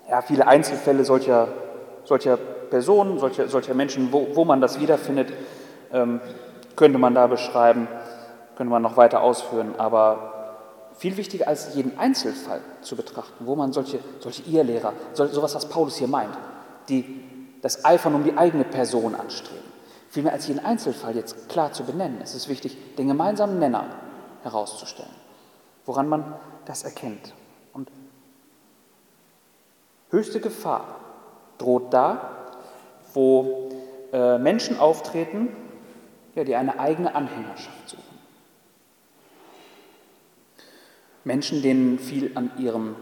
Ja, 0.10 0.22
viele 0.22 0.48
Einzelfälle 0.48 1.06
solcher, 1.06 1.48
solcher 2.04 2.38
Personen, 2.38 3.20
solcher, 3.20 3.48
solcher 3.48 3.74
Menschen, 3.74 4.12
wo, 4.12 4.28
wo 4.36 4.46
man 4.46 4.62
das 4.62 4.80
wiederfindet, 4.80 5.34
ähm, 5.92 6.22
könnte 6.76 6.98
man 6.98 7.14
da 7.16 7.28
beschreiben, 7.28 7.88
könnte 8.56 8.72
man 8.72 8.82
noch 8.82 8.98
weiter 8.98 9.22
ausführen. 9.22 9.76
Aber 9.78 10.30
viel 10.98 11.18
wichtiger 11.18 11.48
als 11.48 11.76
jeden 11.76 11.98
Einzelfall 11.98 12.62
zu 12.82 12.96
betrachten, 12.96 13.46
wo 13.46 13.56
man 13.56 13.72
solche, 13.74 14.00
solche 14.20 14.44
Irrlehrer, 14.44 14.94
so, 15.14 15.26
sowas, 15.28 15.56
was 15.56 15.68
Paulus 15.68 15.98
hier 15.98 16.08
meint, 16.08 16.38
die 16.90 17.24
das 17.62 17.86
Eifern 17.86 18.16
um 18.16 18.24
die 18.24 18.38
eigene 18.38 18.64
Person 18.64 19.16
anstreben. 19.16 19.69
Vielmehr 20.10 20.34
als 20.34 20.48
jeden 20.48 20.60
Einzelfall 20.60 21.16
jetzt 21.16 21.50
klar 21.50 21.72
zu 21.72 21.84
benennen. 21.84 22.20
Es 22.22 22.34
ist 22.34 22.50
wichtig, 22.50 22.96
den 22.96 23.08
gemeinsamen 23.08 23.60
Nenner 23.60 23.86
herauszustellen, 24.42 25.14
woran 25.86 26.08
man 26.08 26.36
das 26.66 26.84
erkennt. 26.84 27.34
Und 27.74 27.92
höchste 30.10 30.40
Gefahr 30.40 30.96
droht 31.60 31.94
da, 31.94 32.48
wo 33.14 33.70
äh, 34.12 34.40
Menschen 34.40 34.80
auftreten, 34.80 35.50
ja, 36.36 36.44
die 36.44 36.56
eine 36.56 36.80
eigene 36.80 37.14
Anhängerschaft 37.14 37.90
suchen. 37.90 38.04
Menschen, 41.24 41.62
denen 41.62 42.00
viel 42.00 42.32
an 42.36 42.52
ihrem 42.58 42.96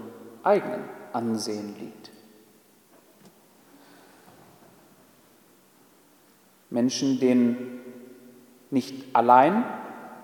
eigenen 0.44 0.84
Ansehen 1.14 1.76
liegt. 1.80 2.07
Menschen, 6.70 7.20
denen 7.20 7.82
nicht 8.70 8.94
allein 9.14 9.66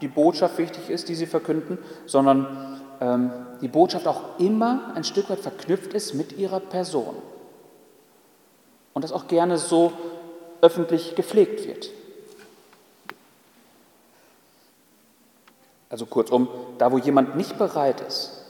die 0.01 0.07
Botschaft 0.07 0.57
wichtig 0.57 0.89
ist, 0.89 1.07
die 1.07 1.15
sie 1.15 1.25
verkünden, 1.25 1.77
sondern 2.05 2.81
ähm, 2.99 3.31
die 3.61 3.67
Botschaft 3.67 4.07
auch 4.07 4.39
immer 4.39 4.91
ein 4.95 5.03
Stück 5.03 5.29
weit 5.29 5.39
verknüpft 5.39 5.93
ist 5.93 6.13
mit 6.13 6.37
ihrer 6.37 6.59
Person 6.59 7.15
und 8.93 9.03
das 9.03 9.11
auch 9.11 9.27
gerne 9.27 9.57
so 9.57 9.93
öffentlich 10.61 11.15
gepflegt 11.15 11.67
wird. 11.67 11.89
Also 15.89 16.05
kurzum, 16.05 16.47
da 16.77 16.91
wo 16.91 16.97
jemand 16.97 17.35
nicht 17.35 17.57
bereit 17.57 18.01
ist, 18.01 18.43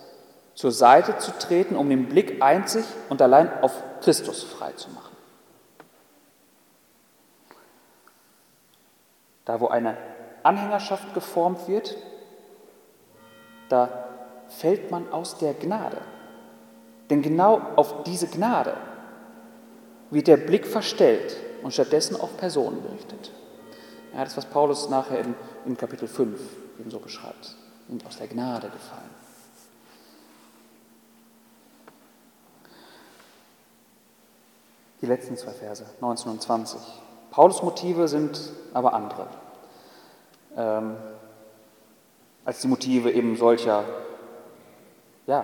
zur 0.55 0.71
Seite 0.71 1.17
zu 1.17 1.31
treten, 1.37 1.75
um 1.75 1.89
den 1.89 2.07
Blick 2.07 2.41
einzig 2.41 2.85
und 3.09 3.21
allein 3.21 3.51
auf 3.61 3.83
Christus 4.01 4.43
frei 4.43 4.71
zu 4.73 4.89
machen. 4.91 5.02
Da 9.45 9.59
wo 9.59 9.67
eine 9.67 9.97
Anhängerschaft 10.43 11.13
geformt 11.13 11.67
wird, 11.67 11.97
da 13.69 14.07
fällt 14.47 14.91
man 14.91 15.11
aus 15.11 15.37
der 15.37 15.53
Gnade. 15.53 15.97
Denn 17.09 17.21
genau 17.21 17.61
auf 17.75 18.03
diese 18.03 18.27
Gnade 18.27 18.75
wird 20.09 20.27
der 20.27 20.37
Blick 20.37 20.65
verstellt 20.65 21.35
und 21.63 21.73
stattdessen 21.73 22.19
auf 22.19 22.37
Personen 22.37 22.81
gerichtet. 22.83 23.31
Ja, 24.13 24.23
das, 24.23 24.37
was 24.37 24.45
Paulus 24.45 24.89
nachher 24.89 25.19
in, 25.19 25.33
in 25.65 25.75
Kapitel 25.75 26.07
5 26.07 26.39
ebenso 26.79 26.99
beschreibt, 26.99 27.55
sind 27.87 28.05
aus 28.05 28.17
der 28.17 28.27
Gnade 28.27 28.69
gefallen. 28.69 29.09
Die 35.01 35.05
letzten 35.05 35.35
zwei 35.35 35.51
Verse, 35.51 35.85
19 35.99 36.31
und 36.31 36.41
20. 36.41 36.79
Paulus 37.33 37.63
Motive 37.63 38.07
sind 38.07 38.39
aber 38.75 38.93
andere 38.93 39.25
ähm, 40.55 40.95
als 42.45 42.61
die 42.61 42.67
Motive 42.67 43.11
eben 43.11 43.35
solcher 43.37 43.83
ja, 45.25 45.43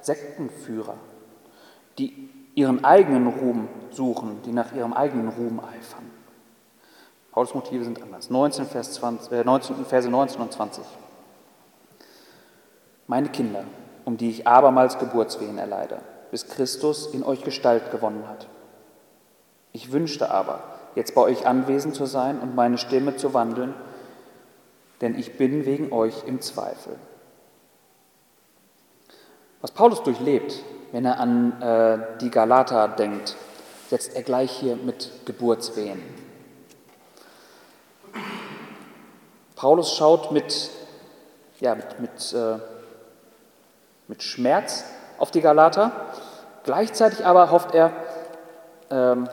Sektenführer, 0.00 0.94
die 1.98 2.28
ihren 2.56 2.84
eigenen 2.84 3.28
Ruhm 3.28 3.68
suchen, 3.90 4.42
die 4.44 4.52
nach 4.52 4.72
ihrem 4.72 4.92
eigenen 4.92 5.28
Ruhm 5.28 5.60
eifern. 5.60 6.10
Paulus 7.30 7.54
Motive 7.54 7.84
sind 7.84 8.02
anders. 8.02 8.30
19, 8.30 8.66
Vers 8.66 8.94
20, 8.94 9.30
äh, 9.30 9.44
19, 9.44 9.84
Verse 9.84 10.10
19 10.10 10.40
und 10.40 10.52
20. 10.52 10.84
Meine 13.06 13.28
Kinder, 13.28 13.62
um 14.04 14.16
die 14.16 14.30
ich 14.30 14.46
abermals 14.48 14.98
Geburtswehen 14.98 15.58
erleide, 15.58 16.00
bis 16.32 16.48
Christus 16.48 17.06
in 17.14 17.22
euch 17.22 17.44
Gestalt 17.44 17.92
gewonnen 17.92 18.26
hat. 18.28 18.48
Ich 19.72 19.92
wünschte 19.92 20.30
aber, 20.30 20.77
jetzt 20.98 21.14
bei 21.14 21.20
euch 21.20 21.46
anwesend 21.46 21.94
zu 21.94 22.06
sein 22.06 22.40
und 22.40 22.56
meine 22.56 22.76
Stimme 22.76 23.16
zu 23.16 23.32
wandeln, 23.32 23.72
denn 25.00 25.16
ich 25.16 25.38
bin 25.38 25.64
wegen 25.64 25.92
euch 25.92 26.24
im 26.26 26.40
Zweifel. 26.40 26.96
Was 29.60 29.70
Paulus 29.70 30.02
durchlebt, 30.02 30.64
wenn 30.90 31.04
er 31.04 31.20
an 31.20 31.62
äh, 31.62 31.98
die 32.20 32.30
Galater 32.30 32.88
denkt, 32.88 33.36
setzt 33.88 34.16
er 34.16 34.24
gleich 34.24 34.50
hier 34.50 34.74
mit 34.74 35.10
Geburtswehen. 35.24 36.02
Paulus 39.54 39.94
schaut 39.94 40.32
mit, 40.32 40.68
ja, 41.60 41.76
mit, 41.76 42.00
mit, 42.00 42.32
äh, 42.32 42.58
mit 44.08 44.24
Schmerz 44.24 44.84
auf 45.18 45.30
die 45.30 45.42
Galater, 45.42 45.92
gleichzeitig 46.64 47.24
aber 47.24 47.52
hofft 47.52 47.72
er, 47.72 47.92
ähm, 48.90 49.28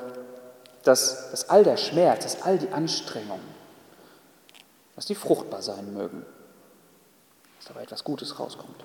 dass, 0.86 1.32
dass 1.32 1.50
all 1.50 1.64
der 1.64 1.78
Schmerz, 1.78 2.24
dass 2.24 2.44
all 2.44 2.58
die 2.58 2.70
Anstrengung, 2.70 3.42
dass 4.96 5.06
die 5.08 5.16
fruchtbar 5.16 5.62
sein 5.62 5.94
mögen, 5.94 6.26
dass 7.58 7.68
dabei 7.68 7.84
etwas 7.84 8.04
Gutes 8.04 8.40
rauskommt. 8.40 8.84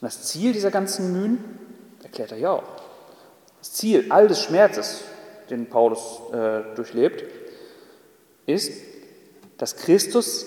Und 0.00 0.02
das 0.02 0.24
Ziel 0.24 0.52
dieser 0.52 0.70
ganzen 0.70 1.12
Mühen 1.12 1.42
erklärt 2.02 2.32
er 2.32 2.38
ja 2.38 2.50
auch. 2.50 2.64
Das 3.60 3.72
Ziel 3.72 4.10
all 4.10 4.28
des 4.28 4.42
Schmerzes, 4.42 5.02
den 5.48 5.70
Paulus 5.70 6.20
äh, 6.32 6.74
durchlebt, 6.74 7.24
ist, 8.46 8.72
dass 9.58 9.76
Christus 9.76 10.46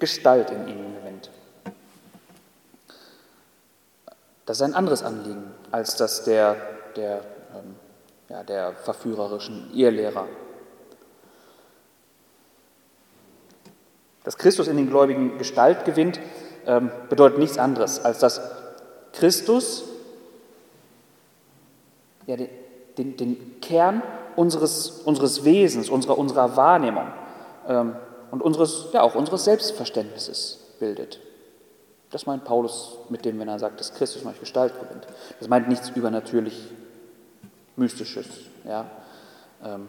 Gestalt 0.00 0.50
in 0.50 0.68
ihnen 0.68 0.94
gewinnt. 0.96 1.30
Das 4.44 4.58
ist 4.58 4.62
ein 4.62 4.74
anderes 4.74 5.02
Anliegen 5.02 5.44
als 5.70 5.96
das 5.96 6.24
der, 6.24 6.56
der, 6.96 7.22
ja, 8.28 8.42
der 8.42 8.72
verführerischen 8.72 9.70
Irrlehrer 9.74 10.26
Dass 14.28 14.36
Christus 14.36 14.68
in 14.68 14.76
den 14.76 14.90
Gläubigen 14.90 15.38
Gestalt 15.38 15.86
gewinnt, 15.86 16.20
ähm, 16.66 16.90
bedeutet 17.08 17.38
nichts 17.38 17.56
anderes, 17.56 18.04
als 18.04 18.18
dass 18.18 18.42
Christus 19.14 19.84
ja, 22.26 22.36
den, 22.36 22.50
den, 22.98 23.16
den 23.16 23.60
Kern 23.62 24.02
unseres, 24.36 25.00
unseres 25.06 25.46
Wesens, 25.46 25.88
unserer, 25.88 26.18
unserer 26.18 26.58
Wahrnehmung 26.58 27.06
ähm, 27.66 27.96
und 28.30 28.42
unseres, 28.42 28.88
ja, 28.92 29.00
auch 29.00 29.14
unseres 29.14 29.44
Selbstverständnisses 29.44 30.74
bildet. 30.78 31.20
Das 32.10 32.26
meint 32.26 32.44
Paulus 32.44 32.98
mit 33.08 33.24
dem, 33.24 33.40
wenn 33.40 33.48
er 33.48 33.58
sagt, 33.58 33.80
dass 33.80 33.94
Christus 33.94 34.20
in 34.20 34.28
euch 34.28 34.40
Gestalt 34.40 34.74
gewinnt. 34.78 35.06
Das 35.38 35.48
meint 35.48 35.68
nichts 35.68 35.88
übernatürlich 35.88 36.70
Mystisches. 37.78 38.26
Ja? 38.64 38.86
Ähm, 39.64 39.88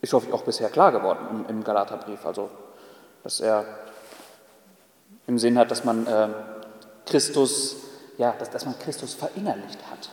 ist 0.00 0.12
hoffe 0.12 0.28
ich 0.28 0.32
auch 0.32 0.42
bisher 0.42 0.70
klar 0.70 0.92
geworden 0.92 1.44
im, 1.48 1.62
Galaterbrief. 1.62 2.24
Also 2.24 2.50
dass 3.22 3.40
er 3.40 3.64
im 5.26 5.38
Sinn 5.38 5.58
hat, 5.58 5.70
dass 5.70 5.84
man 5.84 6.06
äh, 6.06 6.28
Christus, 7.06 7.76
ja, 8.18 8.32
dass, 8.38 8.50
dass 8.50 8.64
man 8.64 8.78
Christus 8.78 9.14
verinnerlicht 9.14 9.78
hat. 9.90 10.10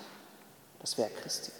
Das 0.80 0.98
wäre 0.98 1.10
Christi. 1.10 1.52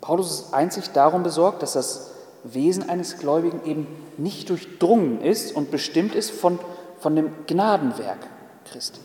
Paulus 0.00 0.40
ist 0.40 0.54
einzig 0.54 0.92
darum 0.92 1.22
besorgt, 1.22 1.62
dass 1.62 1.72
das 1.72 2.10
Wesen 2.44 2.88
eines 2.90 3.18
Gläubigen 3.18 3.64
eben 3.64 3.86
nicht 4.18 4.50
durchdrungen 4.50 5.22
ist 5.22 5.56
und 5.56 5.70
bestimmt 5.70 6.14
ist 6.14 6.30
von, 6.30 6.58
von 7.00 7.16
dem 7.16 7.46
Gnadenwerk 7.46 8.26
Christi. 8.70 9.00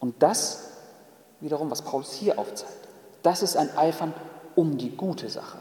Und 0.00 0.22
das 0.22 0.70
wiederum, 1.40 1.70
was 1.70 1.82
Paulus 1.82 2.12
hier 2.12 2.38
aufzeigt, 2.38 2.88
das 3.22 3.42
ist 3.42 3.56
ein 3.56 3.76
Eifern 3.76 4.12
um 4.56 4.76
die 4.78 4.96
gute 4.96 5.28
Sache. 5.28 5.58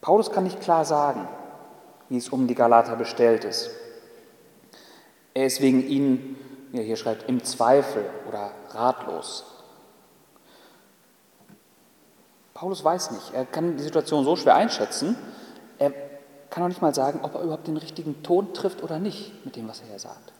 Paulus 0.00 0.30
kann 0.30 0.44
nicht 0.44 0.60
klar 0.60 0.84
sagen, 0.84 1.28
wie 2.08 2.18
es 2.18 2.28
um 2.28 2.46
die 2.46 2.54
Galater 2.54 2.96
bestellt 2.96 3.44
ist. 3.44 3.70
Er 5.32 5.46
ist 5.46 5.60
wegen 5.60 5.86
ihnen, 5.86 6.36
wie 6.70 6.78
er 6.78 6.84
hier 6.84 6.96
schreibt, 6.96 7.28
im 7.28 7.42
Zweifel 7.44 8.04
oder 8.28 8.50
ratlos. 8.70 9.44
Paulus 12.52 12.84
weiß 12.84 13.12
nicht, 13.12 13.32
er 13.32 13.46
kann 13.46 13.76
die 13.76 13.82
Situation 13.82 14.24
so 14.24 14.36
schwer 14.36 14.56
einschätzen, 14.56 15.16
kann 16.52 16.64
auch 16.64 16.68
nicht 16.68 16.82
mal 16.82 16.94
sagen, 16.94 17.20
ob 17.22 17.34
er 17.34 17.40
überhaupt 17.40 17.66
den 17.66 17.78
richtigen 17.78 18.22
Ton 18.22 18.52
trifft 18.52 18.82
oder 18.82 18.98
nicht 18.98 19.44
mit 19.46 19.56
dem, 19.56 19.66
was 19.68 19.80
er 19.80 19.86
hier 19.86 19.98
sagt. 19.98 20.32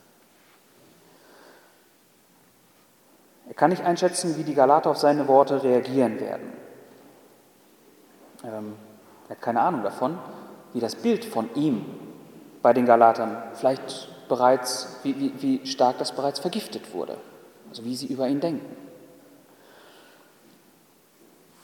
Er 3.48 3.54
kann 3.54 3.70
nicht 3.70 3.82
einschätzen, 3.82 4.36
wie 4.36 4.44
die 4.44 4.54
Galater 4.54 4.90
auf 4.90 4.98
seine 4.98 5.26
Worte 5.26 5.62
reagieren 5.62 6.20
werden. 6.20 6.52
Ähm, 8.44 8.74
er 9.28 9.36
hat 9.36 9.42
keine 9.42 9.62
Ahnung 9.62 9.82
davon, 9.82 10.18
wie 10.74 10.80
das 10.80 10.96
Bild 10.96 11.24
von 11.24 11.48
ihm 11.54 11.86
bei 12.60 12.74
den 12.74 12.84
Galatern 12.84 13.42
vielleicht 13.54 14.28
bereits, 14.28 14.98
wie, 15.04 15.18
wie, 15.18 15.42
wie 15.42 15.66
stark 15.66 15.96
das 15.96 16.12
bereits 16.12 16.40
vergiftet 16.40 16.92
wurde, 16.92 17.16
also 17.70 17.84
wie 17.84 17.96
sie 17.96 18.06
über 18.06 18.28
ihn 18.28 18.40
denken. 18.40 18.76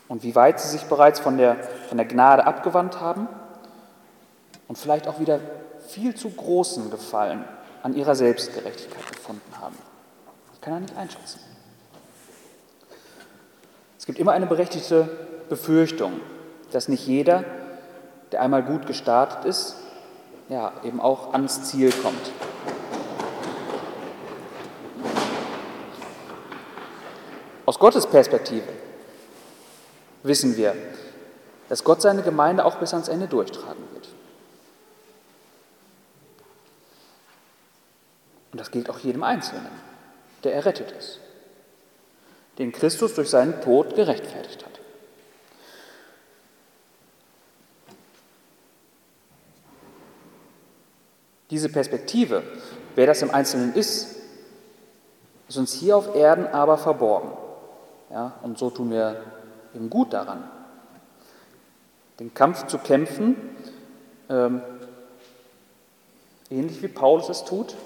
Und 0.09 0.23
wie 0.23 0.35
weit 0.35 0.59
sie 0.59 0.69
sich 0.69 0.85
bereits 0.85 1.21
von 1.21 1.37
der, 1.37 1.57
von 1.89 1.99
der 1.99 2.07
Gnade 2.07 2.47
abgewandt 2.47 2.99
haben 2.99 3.29
und 4.69 4.77
vielleicht 4.77 5.09
auch 5.09 5.19
wieder 5.19 5.41
viel 5.89 6.15
zu 6.15 6.31
großen 6.31 6.91
Gefallen 6.91 7.45
an 7.83 7.95
ihrer 7.95 8.15
Selbstgerechtigkeit 8.15 9.11
gefunden 9.13 9.61
haben. 9.61 9.77
Das 10.51 10.61
kann 10.61 10.75
er 10.75 10.81
nicht 10.81 10.97
einschätzen. 10.97 11.41
Es 13.99 14.07
gibt 14.07 14.19
immer 14.19 14.33
eine 14.33 14.47
berechtigte 14.47 15.09
Befürchtung, 15.49 16.21
dass 16.71 16.89
nicht 16.89 17.07
jeder, 17.07 17.45
der 18.33 18.43
einmal 18.43 18.63
gut 18.63 18.87
gestartet 18.87 19.45
ist, 19.45 19.77
ja, 20.49 20.73
eben 20.83 21.01
auch 21.01 21.33
ans 21.33 21.65
Ziel 21.65 21.91
kommt. 21.91 22.33
Aus 27.67 27.79
Gottes 27.79 28.07
Perspektive 28.07 28.67
wissen 30.23 30.57
wir, 30.57 30.75
dass 31.69 31.85
Gott 31.85 32.01
seine 32.01 32.23
Gemeinde 32.23 32.65
auch 32.65 32.77
bis 32.77 32.95
ans 32.95 33.09
Ende 33.09 33.29
durchtragen 33.29 33.83
wird. 33.93 34.09
Und 38.59 38.63
das 38.63 38.73
gilt 38.73 38.91
auch 38.91 38.99
jedem 38.99 39.23
Einzelnen, 39.23 39.69
der 40.43 40.53
errettet 40.53 40.91
ist, 40.91 41.21
den 42.59 42.73
Christus 42.73 43.15
durch 43.15 43.31
seinen 43.31 43.61
Tod 43.61 43.95
gerechtfertigt 43.95 44.65
hat. 44.65 44.81
Diese 51.51 51.69
Perspektive, 51.69 52.43
wer 52.97 53.07
das 53.07 53.23
im 53.23 53.31
Einzelnen 53.31 53.75
ist, 53.75 54.17
ist 55.47 55.57
uns 55.57 55.73
hier 55.75 55.97
auf 55.97 56.17
Erden 56.17 56.49
aber 56.49 56.79
verborgen. 56.79 57.31
Ja, 58.11 58.41
und 58.43 58.59
so 58.59 58.71
tun 58.71 58.91
wir 58.91 59.23
eben 59.73 59.89
gut 59.89 60.13
daran, 60.13 60.43
den 62.19 62.35
Kampf 62.35 62.67
zu 62.67 62.79
kämpfen, 62.79 63.37
ähm, 64.29 64.63
ähnlich 66.51 66.83
wie 66.83 66.89
Paulus 66.89 67.29
es 67.29 67.45
tut, 67.45 67.77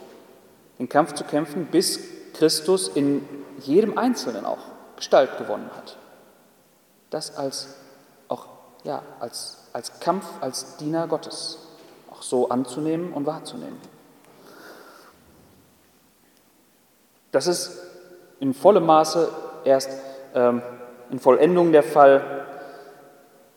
den 0.78 0.88
Kampf 0.88 1.14
zu 1.14 1.24
kämpfen, 1.24 1.66
bis 1.66 2.00
Christus 2.32 2.88
in 2.88 3.26
jedem 3.60 3.98
Einzelnen 3.98 4.44
auch 4.44 4.58
Gestalt 4.96 5.38
gewonnen 5.38 5.70
hat. 5.76 5.96
Das 7.10 7.36
als 7.36 7.74
auch 8.28 8.46
ja, 8.84 9.02
als, 9.20 9.68
als 9.72 10.00
Kampf, 10.00 10.26
als 10.40 10.76
Diener 10.76 11.06
Gottes 11.06 11.58
auch 12.10 12.22
so 12.22 12.48
anzunehmen 12.48 13.12
und 13.12 13.26
wahrzunehmen. 13.26 13.78
Das 17.32 17.46
ist 17.46 17.78
in 18.40 18.54
vollem 18.54 18.86
Maße 18.86 19.28
erst 19.64 19.90
ähm, 20.34 20.62
in 21.10 21.18
Vollendung 21.18 21.72
der 21.72 21.82
Fall, 21.82 22.46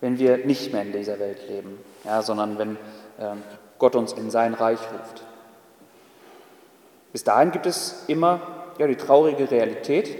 wenn 0.01 0.19
wir 0.19 0.45
nicht 0.45 0.71
mehr 0.71 0.83
in 0.83 0.91
dieser 0.91 1.19
Welt 1.19 1.47
leben, 1.47 1.79
ja, 2.03 2.21
sondern 2.21 2.57
wenn 2.57 2.77
ähm, 3.19 3.43
Gott 3.79 3.95
uns 3.95 4.13
in 4.13 4.29
sein 4.29 4.53
Reich 4.53 4.79
ruft. 4.79 5.23
Bis 7.15 7.23
dahin 7.23 7.51
gibt 7.51 7.65
es 7.65 8.03
immer 8.07 8.41
ja, 8.77 8.87
die 8.87 8.97
traurige 8.97 9.49
Realität, 9.49 10.17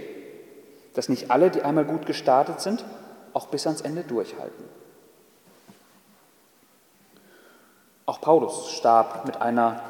dass 0.93 1.10
nicht 1.10 1.30
alle, 1.30 1.50
die 1.50 1.62
einmal 1.62 1.84
gut 1.84 2.06
gestartet 2.06 2.62
sind, 2.62 2.86
auch 3.34 3.48
bis 3.48 3.68
ans 3.68 3.82
Ende 3.82 4.04
durchhalten. 4.04 4.64
Auch 8.06 8.22
Paulus 8.22 8.72
starb 8.72 9.26
mit 9.26 9.41
einer 9.41 9.82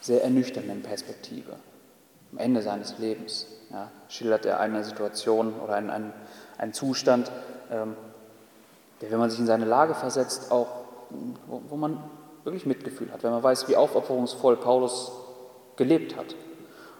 sehr 0.00 0.24
ernüchternden 0.24 0.82
Perspektive. 0.82 1.52
Am 2.32 2.38
Ende 2.38 2.62
seines 2.62 2.96
Lebens 2.96 3.46
ja, 3.70 3.90
schildert 4.08 4.46
er 4.46 4.58
eine 4.58 4.84
Situation 4.84 5.52
oder 5.62 5.74
einen, 5.74 5.90
einen, 5.90 6.14
einen 6.56 6.72
Zustand, 6.72 7.30
ähm, 7.70 7.94
der, 9.02 9.10
wenn 9.10 9.18
man 9.18 9.28
sich 9.28 9.40
in 9.40 9.46
seine 9.46 9.66
Lage 9.66 9.94
versetzt, 9.94 10.50
auch, 10.50 10.68
wo, 11.46 11.60
wo 11.68 11.76
man 11.76 12.02
wirklich 12.42 12.64
Mitgefühl 12.64 13.12
hat, 13.12 13.22
wenn 13.22 13.32
man 13.32 13.42
weiß, 13.42 13.68
wie 13.68 13.76
aufopferungsvoll 13.76 14.56
Paulus 14.56 15.12
gelebt 15.76 16.16
hat. 16.16 16.34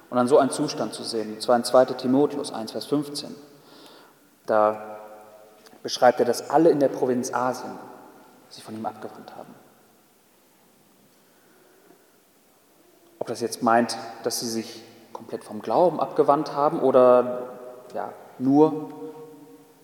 Und 0.09 0.17
dann 0.17 0.29
so 0.29 0.39
einen 0.39 0.51
Zustand 0.51 0.95
zu 0.95 1.03
sehen, 1.03 1.35
und 1.35 1.43
zwar 1.43 1.57
in 1.57 1.65
2 1.65 1.87
Timotheus 1.87 2.53
1, 2.53 2.73
Vers 2.73 2.87
15, 2.87 3.35
da 4.47 4.99
beschreibt 5.83 6.21
er, 6.21 6.27
dass 6.27 6.51
alle 6.51 6.71
in 6.71 6.81
der 6.81 6.89
Provinz 6.89 7.33
Asien 7.33 7.73
sich 8.49 8.63
von 8.63 8.77
ihm 8.77 8.87
abgewandt 8.87 9.37
haben. 9.37 9.55
Ob 13.19 13.27
das 13.27 13.41
jetzt 13.41 13.63
meint, 13.63 13.97
dass 14.23 14.41
sie 14.41 14.49
sich 14.49 14.85
komplett 15.13 15.43
vom 15.43 15.63
Glauben 15.63 15.99
abgewandt 15.99 16.55
haben 16.55 16.81
oder 16.81 17.43
ja, 17.95 18.13
nur 18.39 18.91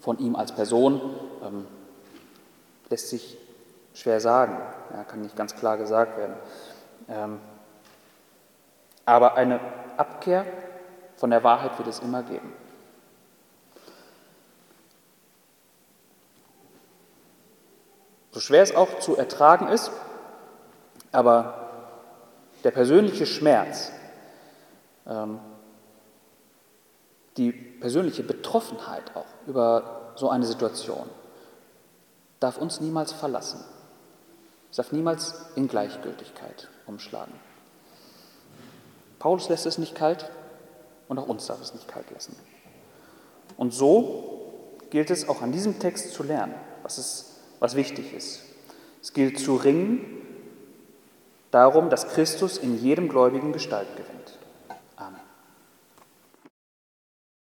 von 0.01 0.19
ihm 0.19 0.37
als 0.37 0.53
Person, 0.53 1.01
ähm, 1.43 1.67
lässt 2.91 3.09
sich 3.09 3.39
schwer 3.95 4.21
sagen, 4.21 4.59
ja, 4.93 5.05
kann 5.05 5.23
nicht 5.23 5.37
ganz 5.37 5.55
klar 5.57 5.77
gesagt 5.77 6.19
werden. 6.19 6.35
Ähm, 7.09 7.41
aber 9.05 9.37
eine 9.37 9.61
Abkehr 9.97 10.47
von 11.17 11.31
der 11.31 11.45
Wahrheit 11.45 11.79
wird 11.79 11.89
es 11.89 12.01
immer 12.01 12.23
geben. 12.23 12.53
So 18.33 18.41
schwer 18.41 18.63
es 18.63 18.75
auch 18.75 18.99
zu 18.99 19.17
ertragen 19.17 19.69
ist, 19.69 19.91
aber 21.13 21.71
der 22.65 22.71
persönliche 22.71 23.27
Schmerz, 23.27 23.93
ähm, 25.07 25.39
die 27.37 27.53
persönliche 27.53 28.23
Betroffenheit 28.23 29.15
auch 29.15 29.27
über 29.47 30.13
so 30.17 30.31
eine 30.31 30.47
Situation 30.47 31.09
darf 32.41 32.57
uns 32.57 32.81
niemals 32.81 33.13
verlassen. 33.13 33.63
Es 34.71 34.77
darf 34.77 34.93
niemals 34.93 35.35
in 35.55 35.69
Gleichgültigkeit 35.69 36.69
umschlagen. 36.87 37.35
Paulus 39.23 39.49
lässt 39.49 39.67
es 39.67 39.79
nicht 39.79 39.95
kalt 39.95 40.29
und 41.07 41.17
auch 41.17 41.29
uns 41.29 41.47
darf 41.47 41.63
es 41.63 41.75
nicht 41.75 41.87
kalt 41.87 42.11
lassen. 42.11 42.35
Und 43.57 43.73
so 43.73 44.51
gilt 44.91 45.11
es 45.11 45.29
auch 45.29 45.43
an 45.43 45.53
diesem 45.53 45.79
Text 45.79 46.13
zu 46.13 46.25
lernen, 46.25 46.57
was, 46.83 46.99
ist, 46.99 47.37
was 47.61 47.77
wichtig 47.77 48.13
ist. 48.13 48.43
Es 49.01 49.13
gilt 49.13 49.39
zu 49.39 49.55
ringen 49.55 50.27
darum, 51.53 51.89
dass 51.89 52.09
Christus 52.09 52.59
in 52.59 52.83
jedem 52.83 53.09
Gläubigen 53.09 53.53
Gestalt 53.53 53.87
gewinnt. 53.97 54.22